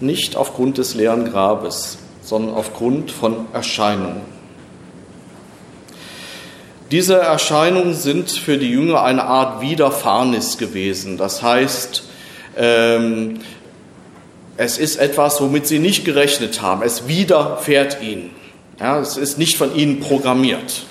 Nicht 0.00 0.36
aufgrund 0.36 0.76
des 0.76 0.94
leeren 0.94 1.24
Grabes, 1.24 1.98
sondern 2.22 2.54
aufgrund 2.54 3.10
von 3.10 3.46
Erscheinungen. 3.54 4.33
Diese 6.94 7.16
Erscheinungen 7.16 7.92
sind 7.92 8.30
für 8.30 8.56
die 8.56 8.70
Jünger 8.70 9.02
eine 9.02 9.24
Art 9.24 9.60
Widerfahrnis 9.60 10.58
gewesen. 10.58 11.16
Das 11.16 11.42
heißt, 11.42 12.04
ähm, 12.56 13.40
es 14.56 14.78
ist 14.78 14.98
etwas, 14.98 15.40
womit 15.40 15.66
sie 15.66 15.80
nicht 15.80 16.04
gerechnet 16.04 16.62
haben. 16.62 16.82
Es 16.82 17.08
widerfährt 17.08 18.00
ihnen. 18.00 18.30
Ja, 18.78 19.00
es 19.00 19.16
ist 19.16 19.38
nicht 19.38 19.56
von 19.56 19.74
ihnen 19.74 19.98
programmiert. 19.98 20.84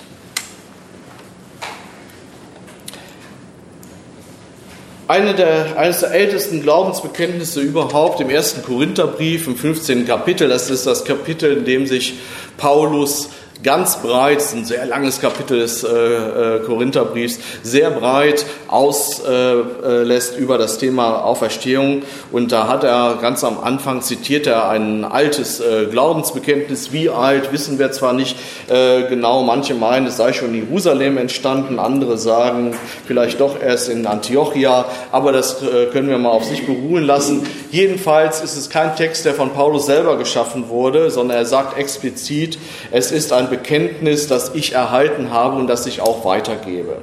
Eine 5.08 5.32
der, 5.32 5.78
eines 5.78 6.00
der 6.00 6.10
ältesten 6.10 6.60
Glaubensbekenntnisse 6.60 7.62
überhaupt 7.62 8.20
im 8.20 8.28
ersten 8.28 8.62
Korintherbrief 8.62 9.46
im 9.46 9.56
15. 9.56 10.06
Kapitel, 10.06 10.50
das 10.50 10.68
ist 10.68 10.86
das 10.86 11.06
Kapitel, 11.06 11.56
in 11.56 11.64
dem 11.64 11.86
sich 11.86 12.12
Paulus 12.58 13.30
ganz 13.64 13.96
breit, 14.02 14.38
ist 14.38 14.54
ein 14.54 14.64
sehr 14.66 14.84
langes 14.84 15.20
Kapitel 15.20 15.58
des 15.58 15.82
äh, 15.82 15.88
äh, 15.88 16.60
Korintherbriefs, 16.60 17.38
sehr 17.62 17.90
breit 17.90 18.44
auslässt 18.68 20.36
äh, 20.36 20.38
über 20.38 20.58
das 20.58 20.78
Thema 20.78 21.24
Auferstehung. 21.24 22.02
Und 22.30 22.52
da 22.52 22.68
hat 22.68 22.84
er 22.84 23.18
ganz 23.20 23.42
am 23.42 23.58
Anfang 23.58 24.02
zitiert 24.02 24.46
er 24.46 24.68
ein 24.68 25.04
altes 25.04 25.60
äh, 25.60 25.86
Glaubensbekenntnis. 25.90 26.92
Wie 26.92 27.08
alt, 27.08 27.52
wissen 27.52 27.78
wir 27.78 27.90
zwar 27.92 28.12
nicht 28.12 28.36
äh, 28.68 29.08
genau. 29.08 29.42
Manche 29.42 29.74
meinen, 29.74 30.06
es 30.06 30.18
sei 30.18 30.34
schon 30.34 30.54
in 30.54 30.66
Jerusalem 30.66 31.16
entstanden, 31.16 31.78
andere 31.78 32.18
sagen 32.18 32.76
vielleicht 33.06 33.40
doch 33.40 33.60
erst 33.60 33.88
in 33.88 34.06
Antiochia. 34.06 34.84
Aber 35.10 35.32
das 35.32 35.62
äh, 35.62 35.86
können 35.86 36.10
wir 36.10 36.18
mal 36.18 36.30
auf 36.30 36.44
sich 36.44 36.66
beruhen 36.66 37.04
lassen. 37.04 37.46
Jedenfalls 37.70 38.42
ist 38.42 38.56
es 38.56 38.68
kein 38.68 38.94
Text, 38.94 39.24
der 39.24 39.32
von 39.32 39.50
Paulus 39.50 39.86
selber 39.86 40.18
geschaffen 40.18 40.68
wurde, 40.68 41.10
sondern 41.10 41.38
er 41.38 41.46
sagt 41.46 41.78
explizit, 41.78 42.58
es 42.90 43.10
ist 43.10 43.32
ein 43.32 43.48
Bekenntnis, 43.54 44.26
das 44.26 44.54
ich 44.54 44.72
erhalten 44.72 45.30
habe 45.30 45.56
und 45.56 45.68
das 45.68 45.86
ich 45.86 46.00
auch 46.00 46.24
weitergebe. 46.24 46.98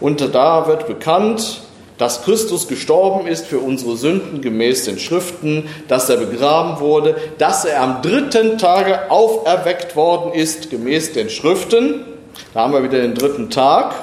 Und 0.00 0.34
da 0.34 0.66
wird 0.66 0.86
bekannt, 0.86 1.60
dass 1.98 2.22
Christus 2.22 2.66
gestorben 2.66 3.26
ist 3.26 3.46
für 3.46 3.58
unsere 3.58 3.96
Sünden 3.96 4.40
gemäß 4.40 4.86
den 4.86 4.98
Schriften, 4.98 5.68
dass 5.86 6.08
er 6.08 6.16
begraben 6.16 6.80
wurde, 6.80 7.16
dass 7.38 7.64
er 7.64 7.82
am 7.82 8.02
dritten 8.02 8.58
Tage 8.58 9.10
auferweckt 9.10 9.94
worden 9.94 10.32
ist 10.32 10.70
gemäß 10.70 11.12
den 11.12 11.28
Schriften. 11.28 12.04
Da 12.52 12.62
haben 12.62 12.72
wir 12.72 12.82
wieder 12.82 13.00
den 13.00 13.14
dritten 13.14 13.50
Tag. 13.50 13.94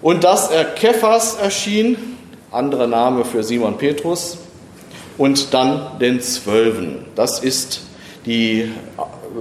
Und 0.00 0.22
dass 0.22 0.50
er 0.50 0.64
Kephas 0.64 1.34
erschien, 1.34 2.16
anderer 2.52 2.86
Name 2.86 3.24
für 3.24 3.42
Simon 3.42 3.76
Petrus, 3.76 4.38
und 5.18 5.52
dann 5.52 5.98
den 5.98 6.20
Zwölfen. 6.20 7.04
Das 7.16 7.40
ist 7.40 7.82
die 8.24 8.70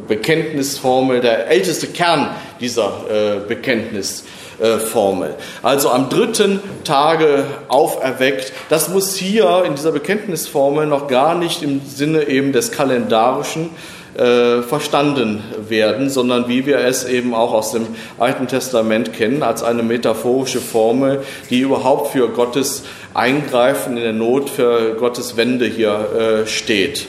Bekenntnisformel, 0.07 1.21
der 1.21 1.47
älteste 1.47 1.87
Kern 1.87 2.29
dieser 2.59 3.05
äh, 3.09 3.39
Bekenntnisformel. 3.47 5.35
Also 5.63 5.89
am 5.89 6.09
dritten 6.09 6.59
Tage 6.83 7.45
auferweckt. 7.67 8.53
Das 8.69 8.89
muss 8.89 9.15
hier 9.15 9.63
in 9.65 9.75
dieser 9.75 9.91
Bekenntnisformel 9.91 10.85
noch 10.85 11.07
gar 11.07 11.35
nicht 11.35 11.63
im 11.63 11.81
Sinne 11.85 12.27
eben 12.27 12.53
des 12.53 12.71
kalendarischen 12.71 13.69
äh, 14.17 14.63
verstanden 14.63 15.43
werden, 15.69 16.09
sondern 16.09 16.47
wie 16.47 16.65
wir 16.65 16.79
es 16.79 17.05
eben 17.05 17.35
auch 17.35 17.53
aus 17.53 17.71
dem 17.71 17.85
Alten 18.17 18.47
Testament 18.47 19.13
kennen, 19.13 19.43
als 19.43 19.61
eine 19.61 19.83
metaphorische 19.83 20.59
Formel, 20.59 21.23
die 21.49 21.59
überhaupt 21.59 22.13
für 22.13 22.29
Gottes 22.29 22.83
Eingreifen 23.13 23.95
in 23.95 24.03
der 24.03 24.13
Not, 24.13 24.49
für 24.49 24.95
Gottes 24.95 25.37
Wende 25.37 25.67
hier 25.67 26.43
äh, 26.43 26.47
steht. 26.47 27.05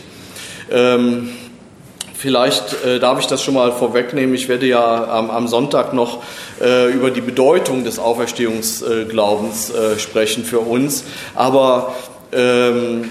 Ähm, 0.70 1.30
Vielleicht 2.20 2.84
äh, 2.84 2.98
darf 2.98 3.20
ich 3.20 3.28
das 3.28 3.44
schon 3.44 3.54
mal 3.54 3.70
vorwegnehmen. 3.70 4.34
Ich 4.34 4.48
werde 4.48 4.66
ja 4.66 5.04
am, 5.08 5.30
am 5.30 5.46
Sonntag 5.46 5.92
noch 5.92 6.20
äh, 6.60 6.92
über 6.92 7.12
die 7.12 7.20
Bedeutung 7.20 7.84
des 7.84 8.00
Auferstehungsglaubens 8.00 9.70
äh, 9.70 10.00
sprechen 10.00 10.42
für 10.42 10.58
uns. 10.58 11.04
Aber 11.36 11.94
ähm, 12.32 13.08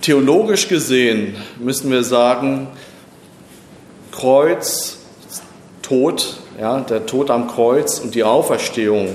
theologisch 0.00 0.66
gesehen 0.66 1.36
müssen 1.60 1.92
wir 1.92 2.02
sagen, 2.02 2.66
Kreuz, 4.10 4.98
Tod, 5.80 6.34
ja, 6.60 6.80
der 6.80 7.06
Tod 7.06 7.30
am 7.30 7.46
Kreuz 7.46 8.00
und 8.00 8.16
die 8.16 8.24
Auferstehung 8.24 9.10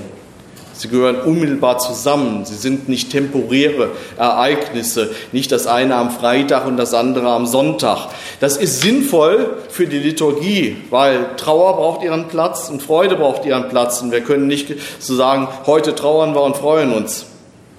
Sie 0.78 0.88
gehören 0.88 1.20
unmittelbar 1.20 1.78
zusammen. 1.78 2.44
Sie 2.44 2.54
sind 2.54 2.88
nicht 2.88 3.10
temporäre 3.10 3.90
Ereignisse, 4.18 5.10
nicht 5.32 5.50
das 5.52 5.66
eine 5.66 5.96
am 5.96 6.10
Freitag 6.10 6.66
und 6.66 6.76
das 6.76 6.92
andere 6.92 7.28
am 7.28 7.46
Sonntag. 7.46 8.08
Das 8.40 8.56
ist 8.56 8.82
sinnvoll 8.82 9.56
für 9.68 9.86
die 9.86 9.98
Liturgie, 9.98 10.76
weil 10.90 11.36
Trauer 11.36 11.76
braucht 11.76 12.04
ihren 12.04 12.28
Platz 12.28 12.68
und 12.68 12.82
Freude 12.82 13.16
braucht 13.16 13.46
ihren 13.46 13.68
Platz. 13.68 14.02
Und 14.02 14.12
wir 14.12 14.20
können 14.20 14.46
nicht 14.46 14.74
so 14.98 15.14
sagen, 15.14 15.48
heute 15.66 15.94
trauern 15.94 16.34
wir 16.34 16.42
und 16.42 16.56
freuen 16.56 16.92
uns. 16.92 17.26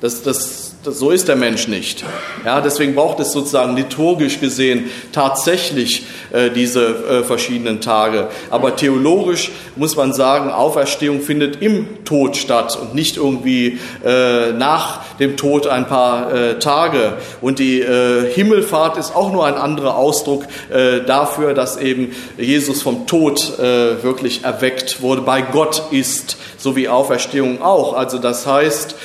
Das, 0.02 0.24
das 0.24 0.68
so 0.84 1.12
ist 1.12 1.28
der 1.28 1.36
Mensch 1.36 1.68
nicht. 1.68 2.04
Ja, 2.45 2.62
deswegen 2.62 2.95
braucht 2.95 3.20
es 3.20 3.32
sozusagen 3.32 3.76
liturgisch 3.76 4.39
gesehen 4.39 4.89
tatsächlich 5.12 6.06
diese 6.53 6.86
äh, 6.86 7.23
verschiedenen 7.23 7.82
Tage. 7.82 8.28
Aber 8.49 8.75
theologisch 8.75 9.51
muss 9.75 9.95
man 9.95 10.13
sagen, 10.13 10.49
Auferstehung 10.49 11.21
findet 11.21 11.61
im 11.61 12.03
Tod 12.05 12.38
statt 12.38 12.78
und 12.80 12.95
nicht 12.95 13.17
irgendwie 13.17 13.80
äh, 14.05 14.51
nach 14.53 15.01
dem 15.19 15.38
Tod 15.38 15.67
ein 15.67 15.88
paar 15.88 16.34
äh, 16.34 16.59
Tage. 16.59 17.13
Und 17.41 17.59
die 17.59 17.82
äh, 17.82 18.32
Himmelfahrt 18.34 18.97
ist 18.97 19.15
auch 19.15 19.32
nur 19.32 19.45
ein 19.45 19.55
anderer 19.55 19.95
Ausdruck 19.95 20.45
äh, 20.69 21.01
dafür, 21.05 21.53
dass 21.53 21.78
eben 21.78 22.15
Jesus 22.38 22.82
vom 22.82 23.07
Tod 23.07 23.57
wirklich 23.57 24.43
erweckt 24.43 25.01
wurde, 25.01 25.21
bei 25.21 25.41
Gott 25.41 25.84
ist, 25.91 26.38
so 26.57 26.75
wie 26.75 26.88
Auferstehung 26.88 27.61
auch. 27.61 27.93
Also 27.93 28.17
das 28.17 28.45
heißt, 28.45 28.95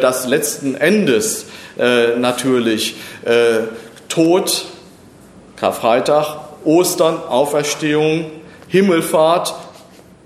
dass 0.00 0.26
letzten 0.26 0.74
Endes 0.74 1.46
natürlich 1.76 2.96
Tod, 4.08 4.64
Karfreitag, 5.56 6.47
Ostern, 6.64 7.16
Auferstehung, 7.16 8.26
Himmelfahrt 8.68 9.54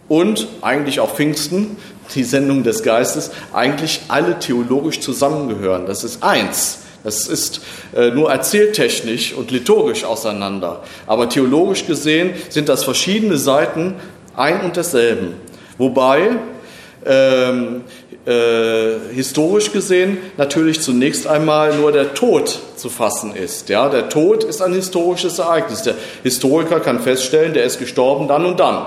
und 0.08 0.48
eigentlich 0.60 1.00
auch 1.00 1.14
Pfingsten, 1.14 1.76
die 2.14 2.24
Sendung 2.24 2.62
des 2.62 2.82
Geistes, 2.82 3.30
eigentlich 3.52 4.02
alle 4.08 4.38
theologisch 4.38 5.00
zusammengehören. 5.00 5.86
Das 5.86 6.04
ist 6.04 6.22
eins. 6.22 6.78
Das 7.04 7.26
ist 7.26 7.62
äh, 7.96 8.10
nur 8.10 8.30
erzähltechnisch 8.30 9.34
und 9.34 9.50
liturgisch 9.50 10.04
auseinander. 10.04 10.82
Aber 11.06 11.28
theologisch 11.28 11.86
gesehen 11.86 12.34
sind 12.48 12.68
das 12.68 12.84
verschiedene 12.84 13.38
Seiten 13.38 13.94
ein 14.36 14.60
und 14.60 14.76
desselben. 14.76 15.34
Wobei 15.78 16.36
ähm, 17.04 17.82
äh, 18.24 19.12
historisch 19.12 19.72
gesehen 19.72 20.18
natürlich 20.36 20.80
zunächst 20.80 21.26
einmal 21.26 21.74
nur 21.74 21.90
der 21.90 22.14
Tod 22.14 22.60
zu 22.76 22.88
fassen 22.88 23.34
ist. 23.34 23.68
Ja, 23.68 23.88
der 23.88 24.08
Tod 24.08 24.44
ist 24.44 24.62
ein 24.62 24.72
historisches 24.72 25.38
Ereignis. 25.38 25.82
Der 25.82 25.94
Historiker 26.22 26.78
kann 26.80 27.00
feststellen, 27.00 27.52
der 27.52 27.64
ist 27.64 27.78
gestorben 27.78 28.28
dann 28.28 28.46
und 28.46 28.60
dann. 28.60 28.86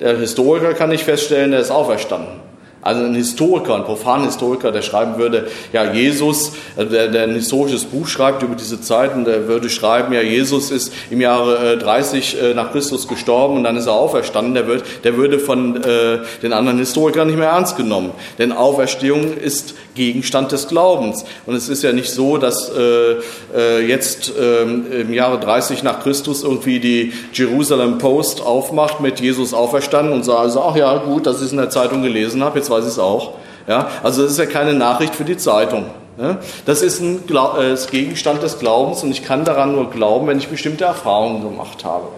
Der 0.00 0.16
Historiker 0.16 0.74
kann 0.74 0.90
nicht 0.90 1.04
feststellen, 1.04 1.52
der 1.52 1.60
ist 1.60 1.70
auferstanden. 1.70 2.47
Also 2.80 3.02
ein 3.04 3.14
Historiker, 3.14 3.74
ein 3.74 3.84
Profanhistoriker, 3.84 4.70
der 4.70 4.82
schreiben 4.82 5.18
würde, 5.18 5.48
ja, 5.72 5.92
Jesus, 5.92 6.52
äh, 6.76 6.86
der, 6.86 7.08
der 7.08 7.24
ein 7.24 7.34
historisches 7.34 7.84
Buch 7.84 8.06
schreibt 8.06 8.42
über 8.42 8.54
diese 8.54 8.80
Zeiten, 8.80 9.24
der 9.24 9.48
würde 9.48 9.68
schreiben, 9.68 10.12
ja, 10.12 10.22
Jesus 10.22 10.70
ist 10.70 10.92
im 11.10 11.20
Jahre 11.20 11.76
30 11.76 12.40
äh, 12.40 12.54
nach 12.54 12.72
Christus 12.72 13.08
gestorben 13.08 13.56
und 13.56 13.64
dann 13.64 13.76
ist 13.76 13.86
er 13.86 13.94
auferstanden. 13.94 14.54
Der, 14.54 14.66
wird, 14.66 14.84
der 15.04 15.16
würde 15.16 15.38
von 15.38 15.82
äh, 15.82 16.18
den 16.42 16.52
anderen 16.52 16.78
Historikern 16.78 17.26
nicht 17.26 17.38
mehr 17.38 17.48
ernst 17.48 17.76
genommen. 17.76 18.12
Denn 18.38 18.52
Auferstehung 18.52 19.36
ist 19.36 19.74
Gegenstand 19.94 20.52
des 20.52 20.68
Glaubens. 20.68 21.24
Und 21.46 21.56
es 21.56 21.68
ist 21.68 21.82
ja 21.82 21.92
nicht 21.92 22.10
so, 22.10 22.38
dass 22.38 22.70
äh, 22.70 23.16
äh 23.54 23.86
jetzt 23.86 24.32
äh, 24.38 24.62
im 24.62 25.12
Jahre 25.12 25.40
30 25.40 25.82
nach 25.82 26.00
Christus 26.02 26.44
irgendwie 26.44 26.78
die 26.78 27.12
Jerusalem 27.32 27.98
Post 27.98 28.40
aufmacht 28.40 29.00
mit 29.00 29.20
Jesus 29.20 29.52
auferstanden 29.52 30.12
und 30.12 30.24
sagt, 30.24 30.38
also, 30.38 30.62
ach 30.62 30.76
ja, 30.76 30.96
gut, 30.98 31.26
dass 31.26 31.38
ich 31.38 31.46
es 31.46 31.52
in 31.52 31.58
der 31.58 31.70
Zeitung 31.70 32.02
gelesen 32.02 32.42
habe, 32.42 32.58
jetzt 32.58 32.67
weiß 32.70 32.84
ich 32.84 32.92
es 32.92 32.98
auch. 32.98 33.34
Ja, 33.66 33.88
also 34.02 34.22
das 34.22 34.32
ist 34.32 34.38
ja 34.38 34.46
keine 34.46 34.74
Nachricht 34.74 35.14
für 35.14 35.24
die 35.24 35.36
Zeitung. 35.36 35.86
Ne? 36.16 36.38
Das 36.64 36.82
ist 36.82 37.00
ein 37.00 37.22
äh, 37.28 37.70
das 37.70 37.88
Gegenstand 37.90 38.42
des 38.42 38.58
Glaubens 38.58 39.02
und 39.02 39.10
ich 39.10 39.22
kann 39.22 39.44
daran 39.44 39.72
nur 39.72 39.90
glauben, 39.90 40.26
wenn 40.26 40.38
ich 40.38 40.48
bestimmte 40.48 40.84
Erfahrungen 40.84 41.42
gemacht 41.42 41.84
habe. 41.84 42.08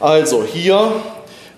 Also 0.00 0.44
hier 0.44 0.92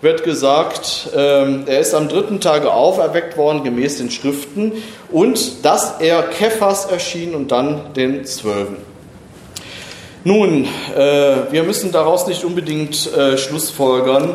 wird 0.01 0.25
gesagt, 0.25 1.09
ähm, 1.15 1.65
er 1.67 1.81
ist 1.81 1.95
am 1.95 2.09
dritten 2.09 2.41
Tage 2.41 2.73
auferweckt 2.73 3.37
worden, 3.37 3.65
gemäß 3.65 3.99
den 3.99 4.11
Schriften, 4.11 4.73
und 5.11 5.65
dass 5.65 6.01
er 6.01 6.23
Kephas 6.23 6.87
erschien 6.87 7.35
und 7.35 7.51
dann 7.51 7.95
den 7.95 8.25
Zwölfen. 8.25 8.77
Nun, 10.25 10.67
äh, 10.97 11.53
wir 11.53 11.63
müssen 11.63 11.93
daraus 11.93 12.27
nicht 12.27 12.45
unbedingt 12.45 13.13
äh, 13.15 13.39
schlussfolgern, 13.39 14.35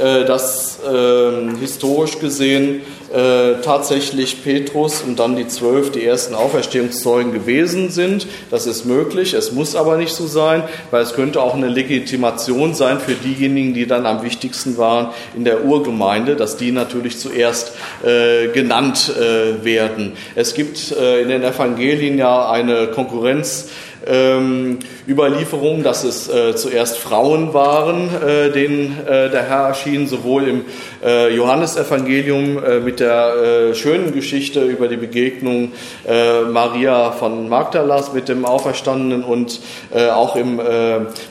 dass 0.00 0.78
ähm, 0.88 1.56
historisch 1.58 2.18
gesehen 2.18 2.82
äh, 3.12 3.60
tatsächlich 3.62 4.42
Petrus 4.44 5.02
und 5.02 5.18
dann 5.18 5.34
die 5.34 5.48
zwölf 5.48 5.90
die 5.90 6.04
ersten 6.04 6.34
Auferstehungszeugen 6.34 7.32
gewesen 7.32 7.90
sind. 7.90 8.26
Das 8.50 8.66
ist 8.66 8.84
möglich, 8.84 9.34
es 9.34 9.52
muss 9.52 9.74
aber 9.74 9.96
nicht 9.96 10.12
so 10.12 10.26
sein, 10.26 10.62
weil 10.90 11.02
es 11.02 11.14
könnte 11.14 11.42
auch 11.42 11.54
eine 11.54 11.68
Legitimation 11.68 12.74
sein 12.74 13.00
für 13.00 13.14
diejenigen, 13.14 13.74
die 13.74 13.86
dann 13.86 14.06
am 14.06 14.22
wichtigsten 14.22 14.78
waren 14.78 15.08
in 15.36 15.44
der 15.44 15.64
Urgemeinde, 15.64 16.36
dass 16.36 16.56
die 16.56 16.70
natürlich 16.70 17.18
zuerst 17.18 17.72
äh, 18.04 18.48
genannt 18.48 19.12
äh, 19.16 19.64
werden. 19.64 20.12
Es 20.36 20.54
gibt 20.54 20.92
äh, 20.92 21.22
in 21.22 21.28
den 21.28 21.42
Evangelien 21.42 22.16
ja 22.16 22.48
eine 22.48 22.88
Konkurrenz 22.88 23.70
ähm, 24.06 24.78
Überlieferung, 25.06 25.82
dass 25.82 26.04
es 26.04 26.28
äh, 26.28 26.54
zuerst 26.54 26.98
Frauen 26.98 27.52
waren, 27.52 28.08
äh, 28.22 28.50
denen 28.50 28.98
äh, 29.06 29.30
der 29.30 29.42
Herr 29.42 29.68
erschien, 29.68 30.06
sowohl 30.06 30.48
im 30.48 30.64
äh, 31.04 31.34
Johannesevangelium 31.34 32.62
äh, 32.62 32.80
mit 32.80 33.00
der 33.00 33.70
äh, 33.70 33.74
schönen 33.74 34.12
Geschichte 34.12 34.62
über 34.62 34.88
die 34.88 34.96
Begegnung 34.96 35.72
äh, 36.06 36.42
Maria 36.42 37.12
von 37.12 37.48
Magdalas 37.48 38.12
mit 38.12 38.28
dem 38.28 38.44
Auferstandenen 38.44 39.24
und 39.24 39.60
auch 39.92 40.36
im 40.36 40.60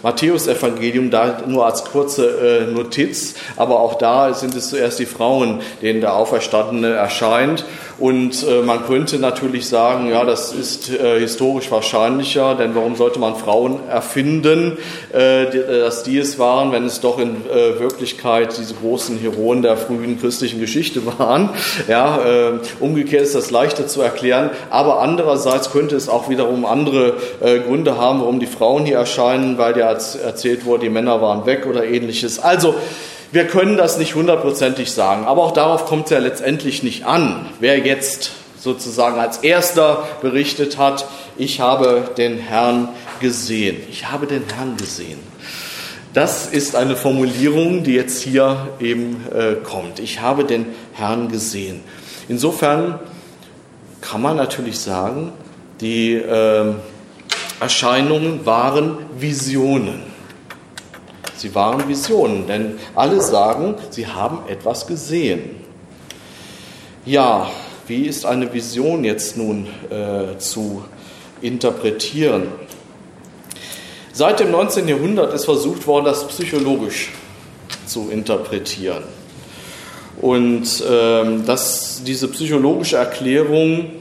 Matthäusevangelium, 0.04 1.10
da 1.10 1.42
nur 1.48 1.66
als 1.66 1.86
kurze 1.86 2.68
Notiz, 2.74 3.36
aber 3.56 3.80
auch 3.80 3.96
da 3.96 4.34
sind 4.34 4.56
es 4.56 4.70
zuerst 4.70 5.00
die 5.00 5.06
Frauen, 5.06 5.62
denen 5.82 6.02
der 6.02 6.16
Auferstandene 6.16 6.90
erscheint. 6.94 7.66
Und 8.00 8.46
äh, 8.48 8.62
man 8.62 8.86
könnte 8.86 9.20
natürlich 9.20 9.68
sagen, 9.68 10.10
ja, 10.10 10.24
das 10.24 10.54
ist 10.54 10.90
äh, 10.90 11.20
historisch 11.20 11.70
wahrscheinlicher, 11.70 12.56
denn 12.56 12.74
warum 12.74 12.96
sollte 12.96 13.20
man 13.20 13.36
Frauen 13.36 13.80
erfinden, 13.90 14.78
äh, 15.14 15.44
äh 15.44 15.80
dass 15.80 16.04
die 16.04 16.18
es 16.18 16.40
waren, 16.40 16.72
wenn 16.72 16.86
es 16.86 17.02
doch 17.02 17.20
in 17.20 17.46
äh, 17.48 17.80
Wirklichkeit 17.80 18.58
diese 18.58 18.74
großen 18.76 19.18
Heroen 19.18 19.62
der 19.62 19.76
frühen 19.76 20.20
christlichen 20.20 20.62
Geschichte 20.62 21.02
waren. 21.20 21.50
Ja, 21.88 22.20
äh, 22.20 22.52
umgekehrt 22.80 23.24
ist 23.24 23.36
das 23.36 23.52
leichter 23.52 23.88
zu 23.88 24.02
erklären, 24.02 24.52
aber 24.70 25.02
andererseits 25.02 25.72
könnte 25.72 25.96
es 25.96 26.08
auch 26.08 26.30
wiederum 26.30 26.66
andere 26.66 27.16
Gründe 27.40 27.98
haben, 27.98 28.22
warum 28.22 28.40
die 28.40 28.48
Frauen 28.48 28.86
hier 28.86 28.98
erscheinen, 28.98 29.58
weil 29.58 29.78
ja 29.78 29.90
erzählt 29.90 30.66
wurde, 30.66 30.86
die 30.86 30.90
Männer 30.90 31.22
waren 31.22 31.46
weg 31.46 31.66
oder 31.68 31.86
ähnliches. 31.86 32.40
Also, 32.40 32.76
wir 33.32 33.48
können 33.48 33.78
das 33.78 33.98
nicht 33.98 34.16
hundertprozentig 34.16 34.92
sagen, 34.92 35.26
aber 35.26 35.44
auch 35.44 35.52
darauf 35.52 35.86
kommt 35.86 36.06
es 36.06 36.12
ja 36.12 36.20
letztendlich 36.20 36.84
nicht 36.84 37.06
an, 37.06 37.46
wer 37.60 37.80
jetzt 37.80 38.32
sozusagen 38.60 39.20
als 39.20 39.38
erster 39.38 40.08
berichtet 40.22 40.78
hat, 40.78 41.06
ich 41.38 41.60
habe 41.60 42.10
den 42.18 42.38
Herrn 42.38 42.90
gesehen. 43.20 43.78
Ich 43.90 44.12
habe 44.12 44.28
den 44.28 44.44
Herrn 44.54 44.78
gesehen. 44.78 45.20
Das 46.14 46.48
ist 46.48 46.76
eine 46.76 46.96
Formulierung, 46.96 47.84
die 47.84 47.94
jetzt 47.94 48.22
hier 48.22 48.68
eben 48.80 49.26
äh, 49.34 49.56
kommt. 49.64 50.00
Ich 50.00 50.22
habe 50.22 50.44
den 50.44 50.66
Herrn 50.94 51.30
gesehen. 51.30 51.82
Insofern 52.28 53.00
kann 54.02 54.22
man 54.22 54.36
natürlich 54.36 54.80
sagen, 54.80 55.32
die 55.82 56.16
äh, 56.16 56.74
Erscheinungen 57.60 58.46
waren 58.46 58.98
Visionen. 59.18 60.09
Sie 61.40 61.56
waren 61.56 61.88
Visionen, 61.88 62.48
denn 62.48 62.78
alle 62.96 63.22
sagen, 63.22 63.76
sie 63.92 64.06
haben 64.06 64.40
etwas 64.50 64.86
gesehen. 64.88 65.52
Ja, 67.06 67.50
wie 67.88 68.08
ist 68.08 68.26
eine 68.26 68.54
Vision 68.54 69.06
jetzt 69.06 69.38
nun 69.38 69.68
äh, 69.90 70.38
zu 70.38 70.84
interpretieren? 71.42 72.50
Seit 74.12 74.42
dem 74.42 74.52
19. 74.52 74.86
Jahrhundert 74.90 75.34
ist 75.34 75.46
versucht 75.46 75.88
worden, 75.88 76.04
das 76.04 76.28
psychologisch 76.28 77.14
zu 77.86 78.10
interpretieren. 78.12 79.04
Und 80.20 80.68
ähm, 80.92 81.46
dass 81.46 82.04
diese 82.04 82.28
psychologische 82.28 82.98
Erklärung 82.98 83.92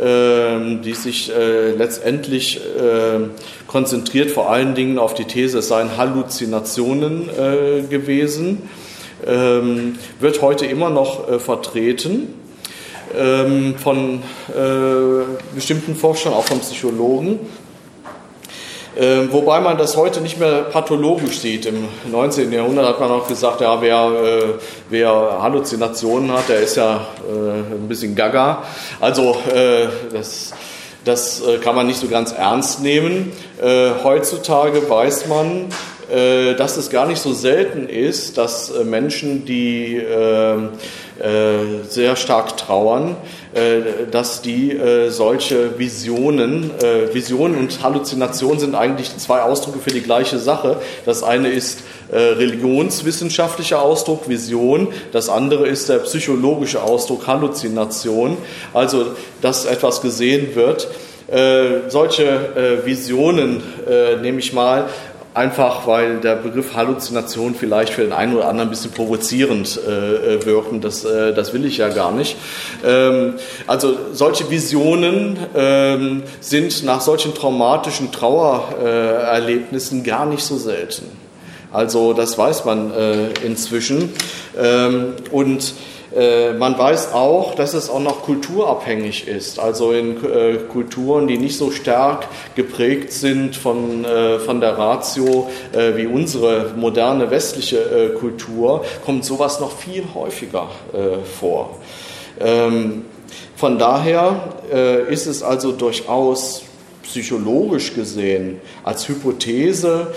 die 0.00 0.94
sich 0.94 1.34
äh, 1.34 1.72
letztendlich 1.72 2.58
äh, 2.58 3.18
konzentriert 3.66 4.30
vor 4.30 4.48
allen 4.48 4.76
Dingen 4.76 4.96
auf 4.98 5.14
die 5.14 5.24
These, 5.24 5.58
es 5.58 5.68
seien 5.68 5.96
Halluzinationen 5.96 7.28
äh, 7.28 7.82
gewesen, 7.82 8.68
ähm, 9.26 9.96
wird 10.20 10.40
heute 10.40 10.66
immer 10.66 10.90
noch 10.90 11.40
vertreten 11.40 12.34
ähm, 13.18 13.74
von 13.76 14.22
bestimmten 15.54 15.96
Forschern, 15.96 16.32
auch 16.32 16.44
von 16.44 16.60
Psychologen. 16.60 17.40
Ähm, 19.00 19.28
wobei 19.30 19.60
man 19.60 19.78
das 19.78 19.96
heute 19.96 20.20
nicht 20.20 20.40
mehr 20.40 20.62
pathologisch 20.62 21.38
sieht. 21.38 21.66
Im 21.66 21.86
19. 22.10 22.52
Jahrhundert 22.52 22.84
hat 22.84 22.98
man 22.98 23.12
auch 23.12 23.28
gesagt, 23.28 23.60
ja, 23.60 23.80
wer, 23.80 23.94
äh, 23.96 24.42
wer 24.90 25.38
Halluzinationen 25.40 26.32
hat, 26.32 26.48
der 26.48 26.58
ist 26.58 26.76
ja 26.76 27.06
äh, 27.28 27.74
ein 27.74 27.86
bisschen 27.86 28.16
gaga. 28.16 28.64
Also 28.98 29.36
äh, 29.54 29.86
das, 30.12 30.52
das 31.04 31.40
äh, 31.42 31.58
kann 31.58 31.76
man 31.76 31.86
nicht 31.86 32.00
so 32.00 32.08
ganz 32.08 32.32
ernst 32.32 32.82
nehmen. 32.82 33.30
Äh, 33.62 33.90
heutzutage 34.02 34.90
weiß 34.90 35.28
man, 35.28 35.66
äh, 36.10 36.56
dass 36.56 36.76
es 36.76 36.90
gar 36.90 37.06
nicht 37.06 37.20
so 37.20 37.32
selten 37.32 37.88
ist, 37.88 38.36
dass 38.36 38.72
Menschen, 38.84 39.44
die 39.44 39.96
ähm, 39.96 40.70
sehr 41.88 42.14
stark 42.14 42.56
trauern, 42.56 43.10
äh, 43.10 43.37
dass 44.10 44.42
die 44.42 44.72
äh, 44.72 45.10
solche 45.10 45.78
Visionen, 45.78 46.70
äh, 46.82 47.14
Visionen 47.14 47.58
und 47.58 47.82
Halluzinationen 47.82 48.60
sind 48.60 48.74
eigentlich 48.74 49.16
zwei 49.16 49.40
Ausdrücke 49.42 49.78
für 49.78 49.90
die 49.90 50.02
gleiche 50.02 50.38
Sache. 50.38 50.76
Das 51.04 51.22
eine 51.22 51.48
ist 51.48 51.80
religionswissenschaftlicher 52.10 53.82
Ausdruck, 53.82 54.30
Vision, 54.30 54.88
das 55.12 55.28
andere 55.28 55.68
ist 55.68 55.90
der 55.90 55.98
psychologische 55.98 56.82
Ausdruck, 56.82 57.26
Halluzination, 57.26 58.38
also 58.72 59.08
dass 59.42 59.66
etwas 59.66 60.00
gesehen 60.00 60.54
wird. 60.54 60.88
solche 61.90 62.80
Visionen, 62.86 63.62
nehme 64.22 64.38
ich 64.38 64.54
mal, 64.54 64.88
einfach 65.38 65.86
weil 65.86 66.18
der 66.18 66.34
Begriff 66.34 66.74
Halluzination 66.74 67.54
vielleicht 67.54 67.92
für 67.92 68.02
den 68.02 68.12
einen 68.12 68.34
oder 68.34 68.48
anderen 68.48 68.68
ein 68.68 68.70
bisschen 68.70 68.90
provozierend 68.90 69.78
äh, 69.86 70.34
äh, 70.34 70.44
wirken. 70.44 70.80
Das, 70.80 71.04
äh, 71.04 71.32
das 71.32 71.52
will 71.52 71.64
ich 71.64 71.78
ja 71.78 71.88
gar 71.88 72.12
nicht. 72.12 72.36
Ähm, 72.84 73.34
also 73.66 73.96
solche 74.12 74.50
Visionen 74.50 75.38
ähm, 75.54 76.24
sind 76.40 76.84
nach 76.84 77.00
solchen 77.00 77.34
traumatischen 77.34 78.10
Trauererlebnissen 78.10 80.02
gar 80.02 80.26
nicht 80.26 80.42
so 80.42 80.56
selten. 80.56 81.06
Also 81.72 82.14
das 82.14 82.36
weiß 82.36 82.64
man 82.64 82.90
äh, 82.92 83.28
inzwischen. 83.44 84.12
Ähm, 84.58 85.12
und 85.30 85.74
man 86.58 86.78
weiß 86.78 87.12
auch, 87.12 87.54
dass 87.54 87.74
es 87.74 87.90
auch 87.90 88.00
noch 88.00 88.22
kulturabhängig 88.22 89.28
ist. 89.28 89.58
Also 89.58 89.92
in 89.92 90.16
äh, 90.24 90.56
Kulturen, 90.70 91.26
die 91.26 91.36
nicht 91.36 91.58
so 91.58 91.70
stark 91.70 92.26
geprägt 92.54 93.12
sind 93.12 93.56
von, 93.56 94.04
äh, 94.04 94.38
von 94.38 94.60
der 94.60 94.78
Ratio 94.78 95.48
wie 95.72 96.06
unsere 96.06 96.72
moderne 96.76 97.30
westliche 97.30 98.14
Kultur, 98.18 98.84
kommt 99.04 99.24
sowas 99.24 99.60
noch 99.60 99.72
viel 99.76 100.04
häufiger 100.14 100.68
vor. 101.38 101.78
Ähm, 102.40 103.04
von 103.56 103.78
daher 103.78 104.54
ist 105.08 105.26
es 105.26 105.42
also 105.42 105.72
durchaus 105.72 106.62
psychologisch 107.02 107.94
gesehen 107.94 108.60
als 108.84 109.08
Hypothese 109.08 110.08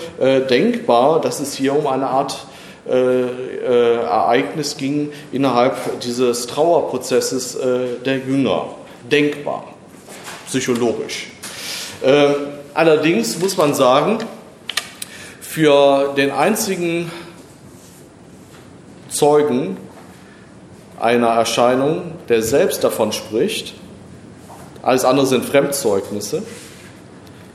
denkbar, 0.48 1.20
dass 1.20 1.40
es 1.40 1.54
hier 1.54 1.76
um 1.76 1.86
eine 1.86 2.06
Art 2.06 2.46
äh, 2.88 2.92
äh, 2.92 3.94
Ereignis 4.02 4.76
ging 4.76 5.12
innerhalb 5.30 6.00
dieses 6.00 6.46
Trauerprozesses 6.46 7.54
äh, 7.54 7.98
der 8.04 8.18
Jünger. 8.18 8.74
Denkbar, 9.10 9.64
psychologisch. 10.46 11.28
Ähm, 12.02 12.34
allerdings 12.74 13.38
muss 13.38 13.56
man 13.56 13.74
sagen, 13.74 14.18
für 15.40 16.14
den 16.16 16.30
einzigen 16.30 17.10
Zeugen 19.08 19.76
einer 20.98 21.28
Erscheinung, 21.28 22.12
der 22.28 22.42
selbst 22.42 22.82
davon 22.82 23.12
spricht, 23.12 23.74
alles 24.82 25.04
andere 25.04 25.26
sind 25.26 25.44
Fremdzeugnisse, 25.44 26.42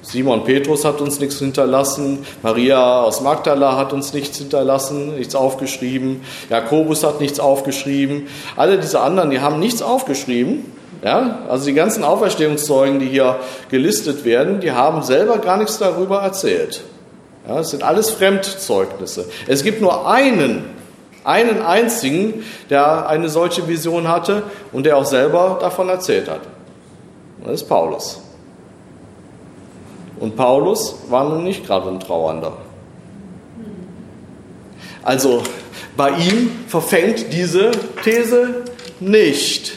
Simon 0.09 0.45
Petrus 0.45 0.85
hat 0.85 1.01
uns 1.01 1.19
nichts 1.19 1.39
hinterlassen, 1.39 2.25
Maria 2.41 3.01
aus 3.01 3.19
Magdala 3.19 3.75
hat 3.75 3.91
uns 3.91 4.13
nichts 4.13 4.37
hinterlassen, 4.37 5.15
nichts 5.17 5.35
aufgeschrieben, 5.35 6.21
Jakobus 6.49 7.03
hat 7.03 7.19
nichts 7.19 7.41
aufgeschrieben. 7.41 8.27
Alle 8.55 8.77
diese 8.77 9.01
anderen, 9.01 9.31
die 9.31 9.41
haben 9.41 9.59
nichts 9.59 9.81
aufgeschrieben. 9.81 10.71
Ja, 11.03 11.39
also 11.49 11.65
die 11.65 11.73
ganzen 11.73 12.05
Auferstehungszeugen, 12.05 12.99
die 12.99 13.07
hier 13.07 13.35
gelistet 13.69 14.23
werden, 14.23 14.61
die 14.61 14.71
haben 14.71 15.03
selber 15.03 15.39
gar 15.39 15.57
nichts 15.57 15.77
darüber 15.77 16.21
erzählt. 16.21 16.83
Ja, 17.45 17.59
es 17.59 17.69
sind 17.69 17.83
alles 17.83 18.09
Fremdzeugnisse. 18.09 19.25
Es 19.45 19.61
gibt 19.61 19.81
nur 19.81 20.09
einen, 20.09 20.69
einen 21.25 21.61
einzigen, 21.61 22.45
der 22.69 23.09
eine 23.09 23.27
solche 23.27 23.67
Vision 23.67 24.07
hatte 24.07 24.43
und 24.71 24.85
der 24.85 24.95
auch 24.95 25.05
selber 25.05 25.57
davon 25.59 25.89
erzählt 25.89 26.29
hat. 26.29 26.41
Das 27.43 27.61
ist 27.61 27.67
Paulus. 27.67 28.21
Und 30.19 30.35
Paulus 30.35 30.95
war 31.09 31.29
nun 31.29 31.43
nicht 31.43 31.65
gerade 31.65 31.89
ein 31.89 31.99
Trauernder. 31.99 32.53
Also 35.03 35.41
bei 35.95 36.09
ihm 36.11 36.51
verfängt 36.67 37.31
diese 37.31 37.71
These 38.03 38.63
nicht. 38.99 39.73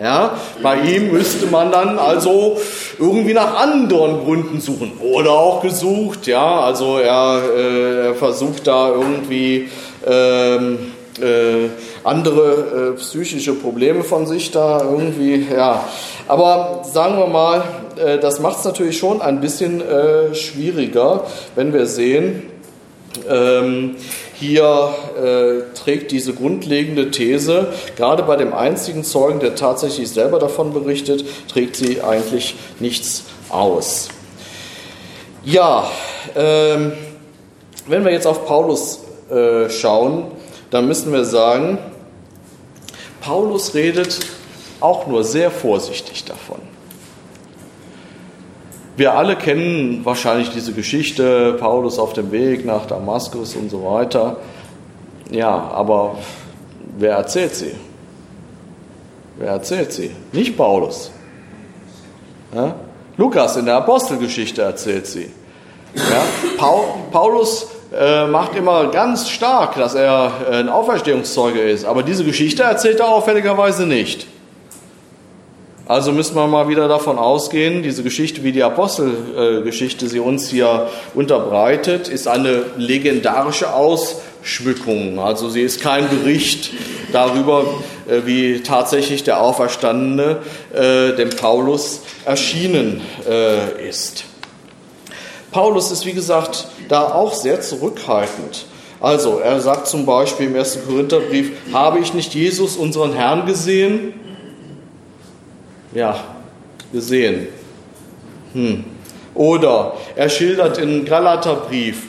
Ja, 0.00 0.38
bei 0.62 0.80
ihm 0.80 1.12
müsste 1.12 1.46
man 1.48 1.70
dann 1.70 1.98
also 1.98 2.56
irgendwie 2.98 3.34
nach 3.34 3.54
anderen 3.56 4.24
Gründen 4.24 4.60
suchen 4.60 4.92
oder 4.98 5.32
auch 5.32 5.60
gesucht. 5.60 6.26
Ja, 6.26 6.60
also 6.60 6.98
er, 6.98 7.42
äh, 7.54 8.06
er 8.06 8.14
versucht 8.14 8.66
da 8.66 8.88
irgendwie 8.88 9.68
ähm, 10.06 10.92
äh, 11.20 11.68
andere 12.04 12.92
äh, 12.94 12.96
psychische 12.96 13.54
Probleme 13.54 14.04
von 14.04 14.26
sich 14.26 14.50
da 14.50 14.82
irgendwie. 14.82 15.46
Ja, 15.52 15.84
aber 16.28 16.82
sagen 16.84 17.18
wir 17.18 17.26
mal, 17.26 17.62
äh, 17.96 18.18
das 18.18 18.40
macht 18.40 18.58
es 18.58 18.64
natürlich 18.64 18.98
schon 18.98 19.20
ein 19.20 19.40
bisschen 19.40 19.80
äh, 19.80 20.34
schwieriger, 20.34 21.24
wenn 21.54 21.72
wir 21.72 21.86
sehen, 21.86 22.50
ähm, 23.28 23.96
hier 24.34 24.94
äh, 25.18 25.74
trägt 25.76 26.12
diese 26.12 26.32
grundlegende 26.32 27.10
These, 27.10 27.68
gerade 27.96 28.22
bei 28.22 28.36
dem 28.36 28.54
einzigen 28.54 29.04
Zeugen, 29.04 29.40
der 29.40 29.54
tatsächlich 29.54 30.08
selber 30.10 30.38
davon 30.38 30.72
berichtet, 30.72 31.24
trägt 31.48 31.76
sie 31.76 32.00
eigentlich 32.00 32.54
nichts 32.78 33.24
aus. 33.50 34.08
Ja, 35.44 35.90
ähm, 36.36 36.92
wenn 37.86 38.04
wir 38.04 38.12
jetzt 38.12 38.26
auf 38.26 38.46
Paulus 38.46 39.00
äh, 39.30 39.68
schauen, 39.68 40.26
dann 40.70 40.86
müssen 40.86 41.12
wir 41.12 41.24
sagen, 41.24 41.78
Paulus 43.20 43.74
redet 43.74 44.18
auch 44.80 45.06
nur 45.06 45.24
sehr 45.24 45.50
vorsichtig 45.50 46.24
davon. 46.24 46.60
Wir 48.96 49.14
alle 49.14 49.36
kennen 49.36 50.04
wahrscheinlich 50.04 50.50
diese 50.50 50.72
Geschichte, 50.72 51.54
Paulus 51.58 51.98
auf 51.98 52.12
dem 52.12 52.32
Weg 52.32 52.64
nach 52.66 52.86
Damaskus 52.86 53.56
und 53.56 53.70
so 53.70 53.84
weiter. 53.84 54.36
Ja, 55.30 55.48
aber 55.48 56.18
wer 56.98 57.16
erzählt 57.16 57.54
sie? 57.54 57.72
Wer 59.38 59.52
erzählt 59.52 59.92
sie? 59.92 60.10
Nicht 60.32 60.56
Paulus. 60.56 61.10
Ja? 62.54 62.74
Lukas 63.16 63.56
in 63.56 63.66
der 63.66 63.76
Apostelgeschichte 63.76 64.62
erzählt 64.62 65.06
sie. 65.06 65.30
Ja? 65.94 66.22
Paulus 67.10 67.68
äh, 67.92 68.26
macht 68.26 68.54
immer 68.54 68.88
ganz 68.88 69.28
stark, 69.28 69.76
dass 69.76 69.94
er 69.94 70.32
ein 70.50 70.68
Auferstehungszeuge 70.68 71.60
ist, 71.60 71.84
aber 71.84 72.02
diese 72.02 72.24
Geschichte 72.24 72.62
erzählt 72.62 73.00
er 73.00 73.08
auffälligerweise 73.08 73.86
nicht. 73.86 74.26
Also 75.90 76.12
müssen 76.12 76.36
wir 76.36 76.46
mal 76.46 76.68
wieder 76.68 76.86
davon 76.86 77.18
ausgehen, 77.18 77.82
diese 77.82 78.04
Geschichte, 78.04 78.44
wie 78.44 78.52
die 78.52 78.62
Apostelgeschichte 78.62 80.06
sie 80.06 80.20
uns 80.20 80.48
hier 80.48 80.88
unterbreitet, 81.14 82.06
ist 82.06 82.28
eine 82.28 82.62
legendarische 82.76 83.74
Ausschmückung. 83.74 85.18
Also 85.18 85.50
sie 85.50 85.62
ist 85.62 85.80
kein 85.80 86.08
Bericht 86.08 86.70
darüber, 87.10 87.64
äh, 88.08 88.20
wie 88.24 88.60
tatsächlich 88.62 89.24
der 89.24 89.40
Auferstandene 89.40 90.36
äh, 90.72 91.16
dem 91.16 91.30
Paulus 91.30 92.02
erschienen 92.24 93.00
äh, 93.28 93.88
ist. 93.88 94.29
Paulus 95.52 95.90
ist, 95.90 96.06
wie 96.06 96.12
gesagt, 96.12 96.68
da 96.88 97.12
auch 97.12 97.34
sehr 97.34 97.60
zurückhaltend. 97.60 98.66
Also, 99.00 99.38
er 99.38 99.60
sagt 99.60 99.86
zum 99.86 100.04
Beispiel 100.06 100.46
im 100.46 100.56
1. 100.56 100.80
Korintherbrief, 100.86 101.52
habe 101.72 102.00
ich 102.00 102.12
nicht 102.12 102.34
Jesus, 102.34 102.76
unseren 102.76 103.12
Herrn, 103.14 103.46
gesehen? 103.46 104.14
ja, 105.92 106.16
gesehen. 106.92 107.48
Hm. 108.52 108.84
Oder 109.34 109.94
er 110.16 110.28
schildert 110.28 110.78
im 110.78 111.04
Galaterbrief, 111.04 112.02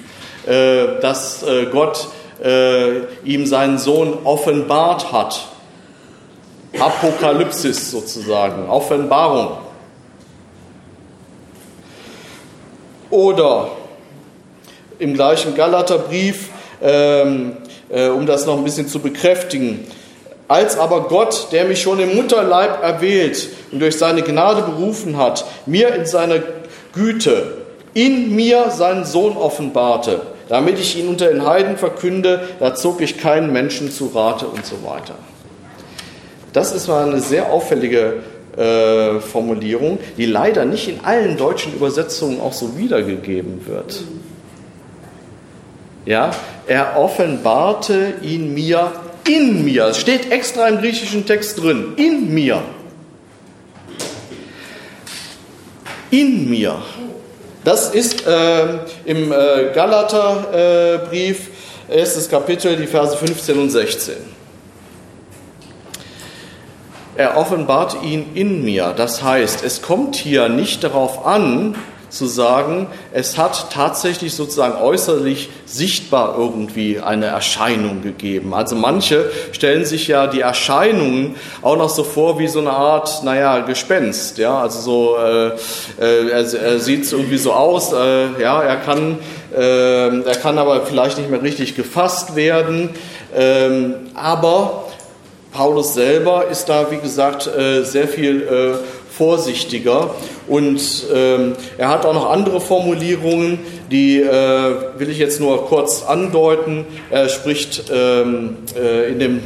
äh, 0.46 1.00
dass 1.02 1.44
äh, 1.44 1.68
Gott 1.72 2.08
äh, 2.44 3.02
ihm 3.24 3.46
seinen 3.46 3.78
Sohn 3.78 4.18
offenbart 4.24 5.12
hat. 5.12 5.48
Apokalypsis 6.80 7.92
sozusagen, 7.92 8.68
Offenbarung. 8.70 9.58
Oder 13.12 13.72
im 15.00 15.14
gleichen 15.14 15.56
Galaterbrief, 15.56 16.50
ähm, 16.82 17.58
äh, 17.90 18.08
um 18.08 18.26
das 18.26 18.46
noch 18.46 18.58
ein 18.58 18.64
bisschen 18.64 18.88
zu 18.88 19.00
bekräftigen, 19.00 19.86
als 20.48 20.78
aber 20.78 21.04
Gott, 21.04 21.48
der 21.52 21.66
mich 21.66 21.82
schon 21.82 22.00
im 22.00 22.16
Mutterleib 22.16 22.84
erwählt 22.84 23.50
und 23.72 23.80
durch 23.80 23.98
seine 23.98 24.22
Gnade 24.22 24.64
berufen 24.64 25.18
hat, 25.18 25.46
mir 25.66 25.96
in 25.96 26.06
seiner 26.06 26.40
Güte, 26.94 27.58
in 27.94 28.36
mir 28.36 28.70
seinen 28.70 29.06
Sohn 29.06 29.38
offenbarte, 29.38 30.22
damit 30.50 30.80
ich 30.80 30.98
ihn 30.98 31.08
unter 31.08 31.28
den 31.28 31.46
Heiden 31.46 31.78
verkünde, 31.78 32.48
da 32.60 32.76
zog 32.76 33.02
ich 33.02 33.18
keinen 33.18 33.54
Menschen 33.54 33.92
zu 33.92 34.12
Rate 34.14 34.46
und 34.46 34.66
so 34.66 34.76
weiter. 34.84 35.16
Das 36.54 36.74
ist 36.74 36.90
mal 36.90 37.08
eine 37.08 37.22
sehr 37.22 37.52
auffällige 37.52 38.16
äh, 38.58 39.20
Formulierung, 39.20 40.00
die 40.18 40.26
leider 40.26 40.66
nicht 40.66 40.88
in 40.88 41.00
allen 41.04 41.38
deutschen 41.38 41.74
Übersetzungen 41.74 42.42
auch 42.42 42.54
so 42.54 42.78
wiedergegeben 42.78 43.66
wird. 43.68 44.04
Ja, 46.06 46.32
er 46.68 46.98
offenbarte 46.98 48.16
ihn 48.22 48.54
mir 48.54 48.92
in 49.28 49.64
mir. 49.64 49.86
Es 49.86 50.00
steht 50.00 50.32
extra 50.32 50.68
im 50.68 50.80
griechischen 50.80 51.26
Text 51.26 51.62
drin. 51.62 51.94
In 51.96 52.34
mir. 52.34 52.62
In 56.10 56.50
mir. 56.50 56.82
Das 57.64 57.94
ist 57.94 58.26
äh, 58.26 58.80
im 59.06 59.32
äh, 59.32 59.72
Galaterbrief, 59.74 61.48
äh, 61.88 62.00
erstes 62.00 62.28
Kapitel, 62.28 62.76
die 62.76 62.88
Verse 62.88 63.16
15 63.16 63.60
und 63.60 63.70
16. 63.70 64.41
Er 67.22 67.38
offenbart 67.38 67.98
ihn 68.02 68.26
in 68.34 68.64
mir. 68.64 68.96
Das 68.98 69.22
heißt, 69.22 69.64
es 69.64 69.84
kommt 69.84 70.16
hier 70.16 70.50
nicht 70.50 70.84
darauf 70.84 71.24
an, 71.24 71.76
zu 72.10 72.26
sagen, 72.26 72.88
es 73.14 73.38
hat 73.38 73.72
tatsächlich 73.72 74.34
sozusagen 74.34 74.76
äußerlich 74.82 75.50
sichtbar 75.66 76.36
irgendwie 76.36 77.00
eine 77.00 77.28
Erscheinung 77.28 78.02
gegeben. 78.02 78.56
Also 78.56 78.76
manche 78.76 79.32
stellen 79.52 79.86
sich 79.86 80.08
ja 80.08 80.26
die 80.26 80.42
Erscheinungen 80.42 81.36
auch 81.62 81.78
noch 81.78 81.90
so 81.90 82.04
vor 82.04 82.40
wie 82.40 82.48
so 82.48 82.60
eine 82.60 82.72
Art, 82.72 83.24
naja, 83.24 83.60
Gespenst. 83.60 84.40
Ja, 84.40 84.60
also 84.60 84.80
so, 84.82 85.18
äh, 85.18 85.50
äh, 86.00 86.30
er, 86.32 86.54
er 86.54 86.80
sieht 86.80 87.10
irgendwie 87.12 87.38
so 87.38 87.54
aus, 87.54 87.94
äh, 87.94 88.42
ja, 88.42 88.62
er 88.64 88.78
kann, 88.78 89.20
äh, 89.56 90.22
er 90.22 90.36
kann 90.42 90.58
aber 90.58 90.86
vielleicht 90.88 91.20
nicht 91.20 91.30
mehr 91.30 91.44
richtig 91.44 91.76
gefasst 91.76 92.36
werden. 92.36 92.90
Ähm, 93.34 93.94
aber 94.16 94.81
Paulus 95.52 95.96
selber 95.96 96.48
ist 96.50 96.70
da, 96.70 96.92
wie 96.92 96.98
gesagt, 96.98 97.48
äh, 97.48 97.84
sehr 97.84 98.08
viel 98.08 98.42
äh, 98.42 98.78
vorsichtiger. 99.12 100.16
Und 100.48 100.82
ähm, 101.14 101.54
er 101.78 101.90
hat 101.90 102.06
auch 102.06 102.14
noch 102.14 102.32
andere 102.32 102.62
Formulierungen, 102.62 103.60
die 103.92 104.22
äh, 104.22 104.30
will 104.98 105.10
ich 105.10 105.18
jetzt 105.18 105.42
nur 105.42 105.68
kurz 105.68 106.04
andeuten. 106.04 106.86
Er 107.10 107.28
spricht 107.28 107.92
ähm, 107.94 108.58
äh, 108.80 109.12
in 109.12 109.20
dem 109.20 109.42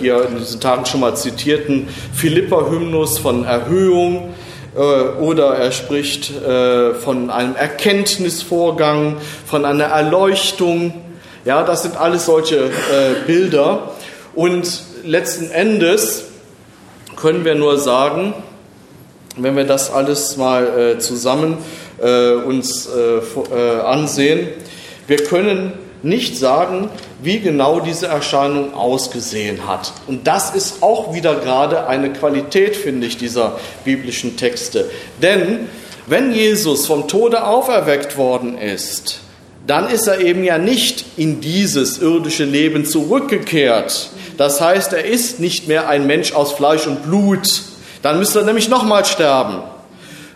hier 0.00 0.26
in 0.26 0.38
diesen 0.38 0.60
Tagen 0.60 0.86
schon 0.86 1.00
mal 1.00 1.14
zitierten 1.16 1.86
Philippa-Hymnus 2.14 3.18
von 3.18 3.44
Erhöhung 3.44 4.34
oder 5.20 5.54
er 5.56 5.70
spricht 5.70 6.32
von 7.02 7.28
einem 7.28 7.54
Erkenntnisvorgang, 7.54 9.18
von 9.44 9.66
einer 9.66 9.84
Erleuchtung. 9.84 10.94
Ja, 11.44 11.62
das 11.62 11.82
sind 11.82 11.98
alles 11.98 12.24
solche 12.24 12.70
Bilder. 13.26 13.90
Und 14.34 14.82
letzten 15.04 15.50
Endes 15.50 16.24
können 17.16 17.44
wir 17.44 17.54
nur 17.54 17.78
sagen, 17.78 18.34
wenn 19.36 19.56
wir 19.56 19.64
das 19.64 19.90
alles 19.90 20.36
mal 20.36 20.96
äh, 20.96 20.98
zusammen 20.98 21.58
äh, 22.00 22.32
uns 22.32 22.86
äh, 22.86 23.18
äh, 23.18 23.80
ansehen, 23.80 24.48
wir 25.06 25.18
können 25.18 25.72
nicht 26.02 26.36
sagen, 26.36 26.90
wie 27.22 27.38
genau 27.38 27.80
diese 27.80 28.06
Erscheinung 28.06 28.74
ausgesehen 28.74 29.68
hat. 29.68 29.92
Und 30.08 30.26
das 30.26 30.54
ist 30.54 30.82
auch 30.82 31.14
wieder 31.14 31.36
gerade 31.36 31.86
eine 31.86 32.12
Qualität, 32.12 32.76
finde 32.76 33.06
ich, 33.06 33.16
dieser 33.16 33.58
biblischen 33.84 34.36
Texte. 34.36 34.90
Denn 35.22 35.68
wenn 36.06 36.32
Jesus 36.34 36.86
vom 36.86 37.06
Tode 37.06 37.44
auferweckt 37.44 38.16
worden 38.16 38.58
ist, 38.58 39.20
dann 39.66 39.88
ist 39.88 40.08
er 40.08 40.20
eben 40.20 40.42
ja 40.42 40.58
nicht 40.58 41.04
in 41.16 41.40
dieses 41.40 41.98
irdische 41.98 42.44
Leben 42.44 42.84
zurückgekehrt. 42.84 44.10
Das 44.42 44.60
heißt, 44.60 44.92
er 44.92 45.04
ist 45.04 45.38
nicht 45.38 45.68
mehr 45.68 45.88
ein 45.88 46.04
Mensch 46.04 46.32
aus 46.32 46.50
Fleisch 46.54 46.88
und 46.88 47.04
Blut, 47.04 47.62
dann 48.02 48.18
müsste 48.18 48.40
er 48.40 48.44
nämlich 48.44 48.68
nochmal 48.68 49.04
sterben. 49.04 49.62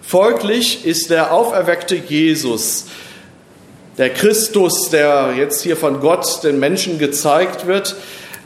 Folglich 0.01 0.87
ist 0.87 1.11
der 1.11 1.33
auferweckte 1.33 1.97
Jesus, 1.97 2.85
der 3.99 4.11
Christus, 4.11 4.91
der 4.91 5.35
jetzt 5.37 5.61
hier 5.65 5.77
von 5.77 5.99
Gott 5.99 6.45
den 6.45 6.61
Menschen 6.61 7.01
gezeigt 7.01 7.67
wird, 7.67 7.97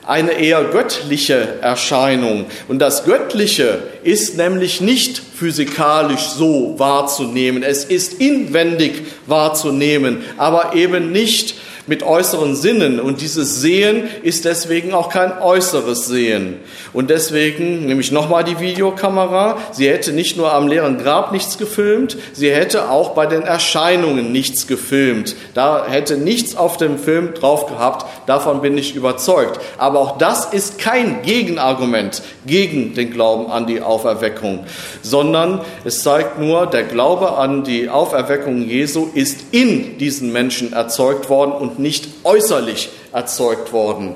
eine 0.06 0.32
eher 0.32 0.64
göttliche 0.64 1.58
Erscheinung. 1.60 2.46
Und 2.68 2.78
das 2.78 3.04
Göttliche 3.04 3.82
ist 4.02 4.38
nämlich 4.38 4.80
nicht 4.80 5.20
physikalisch 5.36 6.22
so 6.22 6.76
wahrzunehmen. 6.78 7.62
Es 7.62 7.84
ist 7.84 8.14
inwendig 8.14 9.02
wahrzunehmen, 9.26 10.24
aber 10.38 10.74
eben 10.74 11.12
nicht 11.12 11.54
mit 11.90 12.04
äußeren 12.04 12.54
Sinnen 12.54 13.00
und 13.00 13.20
dieses 13.20 13.60
Sehen 13.60 14.08
ist 14.22 14.44
deswegen 14.44 14.94
auch 14.94 15.08
kein 15.08 15.36
äußeres 15.42 16.06
Sehen. 16.06 16.60
Und 16.92 17.10
deswegen 17.10 17.86
nehme 17.86 18.00
ich 18.00 18.12
nochmal 18.12 18.44
die 18.44 18.60
Videokamera. 18.60 19.58
Sie 19.72 19.88
hätte 19.88 20.12
nicht 20.12 20.36
nur 20.36 20.52
am 20.52 20.68
leeren 20.68 20.98
Grab 20.98 21.32
nichts 21.32 21.58
gefilmt, 21.58 22.16
sie 22.32 22.52
hätte 22.52 22.90
auch 22.90 23.10
bei 23.10 23.26
den 23.26 23.42
Erscheinungen 23.42 24.30
nichts 24.30 24.68
gefilmt. 24.68 25.34
Da 25.54 25.84
hätte 25.84 26.16
nichts 26.16 26.56
auf 26.56 26.76
dem 26.76 26.96
Film 26.96 27.34
drauf 27.34 27.66
gehabt, 27.66 28.06
davon 28.28 28.60
bin 28.60 28.78
ich 28.78 28.94
überzeugt. 28.94 29.58
Aber 29.76 29.98
auch 29.98 30.16
das 30.16 30.52
ist 30.52 30.78
kein 30.78 31.22
Gegenargument 31.22 32.22
gegen 32.46 32.94
den 32.94 33.10
Glauben 33.10 33.50
an 33.50 33.66
die 33.66 33.82
Auferweckung, 33.82 34.60
sondern 35.02 35.60
es 35.84 36.04
zeigt 36.04 36.38
nur, 36.38 36.66
der 36.66 36.84
Glaube 36.84 37.32
an 37.32 37.64
die 37.64 37.88
Auferweckung 37.88 38.62
Jesu 38.62 39.08
ist 39.12 39.46
in 39.50 39.98
diesen 39.98 40.30
Menschen 40.30 40.72
erzeugt 40.72 41.28
worden 41.28 41.50
und 41.50 41.79
nicht 41.80 42.08
äußerlich 42.24 42.90
erzeugt 43.12 43.72
worden. 43.72 44.14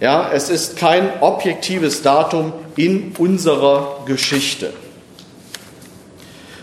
Ja, 0.00 0.30
es 0.32 0.48
ist 0.48 0.76
kein 0.76 1.20
objektives 1.20 2.02
Datum 2.02 2.52
in 2.76 3.14
unserer 3.18 4.02
Geschichte. 4.06 4.72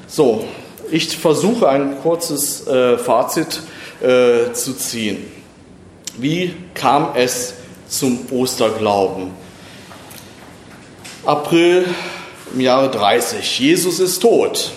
So, 0.08 0.46
ich 0.92 1.18
versuche 1.18 1.68
ein 1.68 2.00
kurzes 2.02 2.66
äh, 2.68 2.98
Fazit 2.98 3.62
äh, 4.02 4.54
zu 4.54 4.74
ziehen. 4.78 5.26
Wie 6.18 6.56
kam 6.74 7.10
es 7.16 7.56
zum 7.90 8.20
Osterglauben? 8.32 9.32
April 11.26 11.86
im 12.54 12.62
Jahre 12.62 12.90
30. 12.90 13.60
Jesus 13.60 14.00
ist 14.00 14.22
tot. 14.22 14.72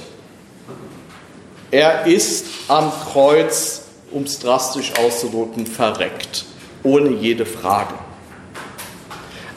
Er 1.71 2.07
ist 2.07 2.47
am 2.67 2.91
Kreuz, 3.13 3.83
um 4.11 4.25
es 4.25 4.39
drastisch 4.39 4.93
auszudrücken, 4.99 5.67
verreckt. 5.67 6.45
Ohne 6.83 7.11
jede 7.11 7.47
Frage. 7.47 7.95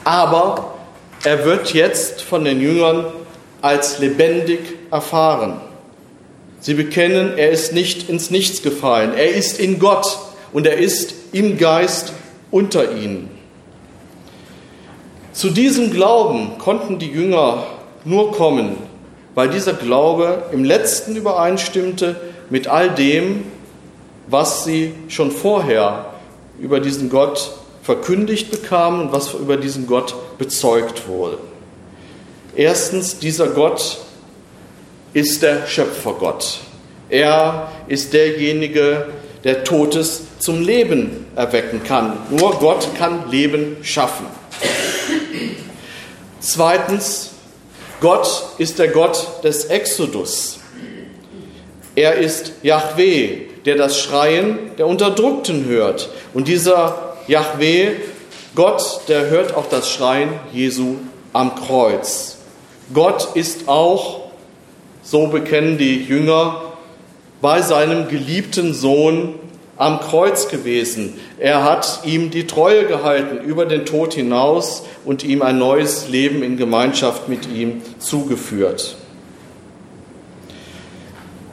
Aber 0.04 0.74
er 1.24 1.44
wird 1.44 1.72
jetzt 1.72 2.22
von 2.22 2.44
den 2.44 2.60
Jüngern 2.60 3.06
als 3.60 3.98
lebendig 4.00 4.60
erfahren. 4.90 5.60
Sie 6.60 6.74
bekennen, 6.74 7.38
er 7.38 7.50
ist 7.50 7.72
nicht 7.72 8.08
ins 8.08 8.30
Nichts 8.30 8.62
gefallen. 8.62 9.14
Er 9.14 9.32
ist 9.32 9.58
in 9.58 9.78
Gott 9.78 10.18
und 10.52 10.66
er 10.66 10.78
ist 10.78 11.14
im 11.32 11.58
Geist 11.58 12.12
unter 12.50 12.92
ihnen. 12.92 13.30
Zu 15.32 15.50
diesem 15.50 15.92
Glauben 15.92 16.58
konnten 16.58 16.98
die 16.98 17.10
Jünger 17.10 17.64
nur 18.04 18.32
kommen, 18.32 18.76
weil 19.34 19.48
dieser 19.48 19.72
Glaube 19.72 20.44
im 20.52 20.62
letzten 20.62 21.16
übereinstimmte 21.16 22.20
mit 22.50 22.68
all 22.68 22.90
dem, 22.90 23.44
was 24.32 24.64
sie 24.64 24.94
schon 25.08 25.30
vorher 25.30 26.06
über 26.58 26.80
diesen 26.80 27.10
Gott 27.10 27.52
verkündigt 27.82 28.50
bekamen 28.50 29.02
und 29.02 29.12
was 29.12 29.34
über 29.34 29.56
diesen 29.56 29.86
Gott 29.86 30.14
bezeugt 30.38 31.06
wurde. 31.06 31.38
Erstens, 32.56 33.18
dieser 33.18 33.48
Gott 33.48 33.98
ist 35.12 35.42
der 35.42 35.66
Schöpfergott. 35.66 36.60
Er 37.10 37.70
ist 37.88 38.14
derjenige, 38.14 39.08
der 39.44 39.64
Totes 39.64 40.22
zum 40.38 40.62
Leben 40.62 41.26
erwecken 41.36 41.82
kann. 41.84 42.16
Nur 42.30 42.54
Gott 42.54 42.88
kann 42.96 43.30
Leben 43.30 43.76
schaffen. 43.82 44.26
Zweitens, 46.40 47.30
Gott 48.00 48.44
ist 48.58 48.78
der 48.78 48.88
Gott 48.88 49.44
des 49.44 49.66
Exodus. 49.66 50.58
Er 51.94 52.14
ist 52.14 52.52
Yahweh, 52.62 53.51
der 53.64 53.76
das 53.76 53.98
Schreien 53.98 54.58
der 54.78 54.86
Unterdrückten 54.86 55.66
hört. 55.66 56.08
Und 56.34 56.48
dieser 56.48 57.16
Yahweh, 57.26 57.92
Gott, 58.54 59.02
der 59.08 59.30
hört 59.30 59.56
auch 59.56 59.68
das 59.68 59.90
Schreien 59.90 60.30
Jesu 60.52 60.96
am 61.32 61.54
Kreuz. 61.54 62.38
Gott 62.92 63.28
ist 63.34 63.68
auch, 63.68 64.20
so 65.02 65.28
bekennen 65.28 65.78
die 65.78 66.02
Jünger, 66.02 66.62
bei 67.40 67.62
seinem 67.62 68.08
geliebten 68.08 68.74
Sohn 68.74 69.34
am 69.76 70.00
Kreuz 70.00 70.48
gewesen. 70.48 71.18
Er 71.38 71.64
hat 71.64 72.00
ihm 72.04 72.30
die 72.30 72.46
Treue 72.46 72.84
gehalten 72.86 73.44
über 73.44 73.66
den 73.66 73.84
Tod 73.84 74.14
hinaus 74.14 74.84
und 75.04 75.24
ihm 75.24 75.42
ein 75.42 75.58
neues 75.58 76.08
Leben 76.08 76.42
in 76.42 76.56
Gemeinschaft 76.56 77.28
mit 77.28 77.48
ihm 77.50 77.82
zugeführt. 77.98 78.96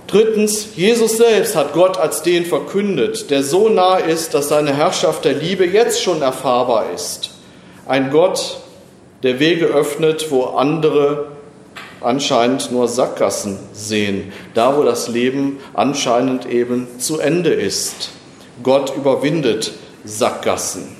Drittens, 0.09 0.69
Jesus 0.75 1.17
selbst 1.17 1.55
hat 1.55 1.73
Gott 1.73 1.97
als 1.99 2.23
den 2.23 2.43
verkündet, 2.43 3.29
der 3.29 3.43
so 3.43 3.69
nah 3.69 3.97
ist, 3.97 4.33
dass 4.33 4.49
seine 4.49 4.75
Herrschaft 4.75 5.23
der 5.23 5.33
Liebe 5.33 5.67
jetzt 5.67 6.01
schon 6.01 6.23
erfahrbar 6.23 6.91
ist. 6.95 7.29
Ein 7.85 8.09
Gott, 8.09 8.57
der 9.21 9.39
Wege 9.39 9.67
öffnet, 9.67 10.31
wo 10.31 10.45
andere 10.45 11.27
anscheinend 12.01 12.71
nur 12.71 12.87
Sackgassen 12.87 13.59
sehen, 13.73 14.33
da 14.55 14.75
wo 14.77 14.83
das 14.83 15.09
Leben 15.09 15.59
anscheinend 15.75 16.47
eben 16.47 16.87
zu 16.97 17.19
Ende 17.19 17.51
ist. 17.51 18.09
Gott 18.63 18.95
überwindet 18.95 19.73
Sackgassen. 20.05 20.95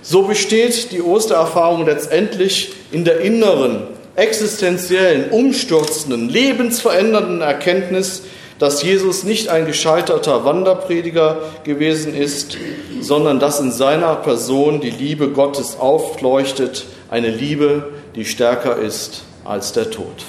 So 0.00 0.22
besteht 0.22 0.92
die 0.92 1.02
Ostererfahrung 1.02 1.84
letztendlich 1.84 2.72
in 2.92 3.04
der 3.04 3.20
inneren, 3.20 3.88
existenziellen, 4.16 5.30
umstürzenden, 5.30 6.28
lebensverändernden 6.28 7.40
Erkenntnis, 7.40 8.22
dass 8.58 8.82
Jesus 8.82 9.24
nicht 9.24 9.48
ein 9.48 9.66
gescheiterter 9.66 10.44
Wanderprediger 10.44 11.38
gewesen 11.64 12.14
ist, 12.14 12.58
sondern 13.00 13.40
dass 13.40 13.58
in 13.58 13.72
seiner 13.72 14.16
Person 14.16 14.80
die 14.80 14.90
Liebe 14.90 15.30
Gottes 15.30 15.78
aufleuchtet, 15.78 16.84
eine 17.10 17.30
Liebe, 17.30 17.88
die 18.14 18.26
stärker 18.26 18.76
ist 18.76 19.22
als 19.44 19.72
der 19.72 19.90
Tod. 19.90 20.24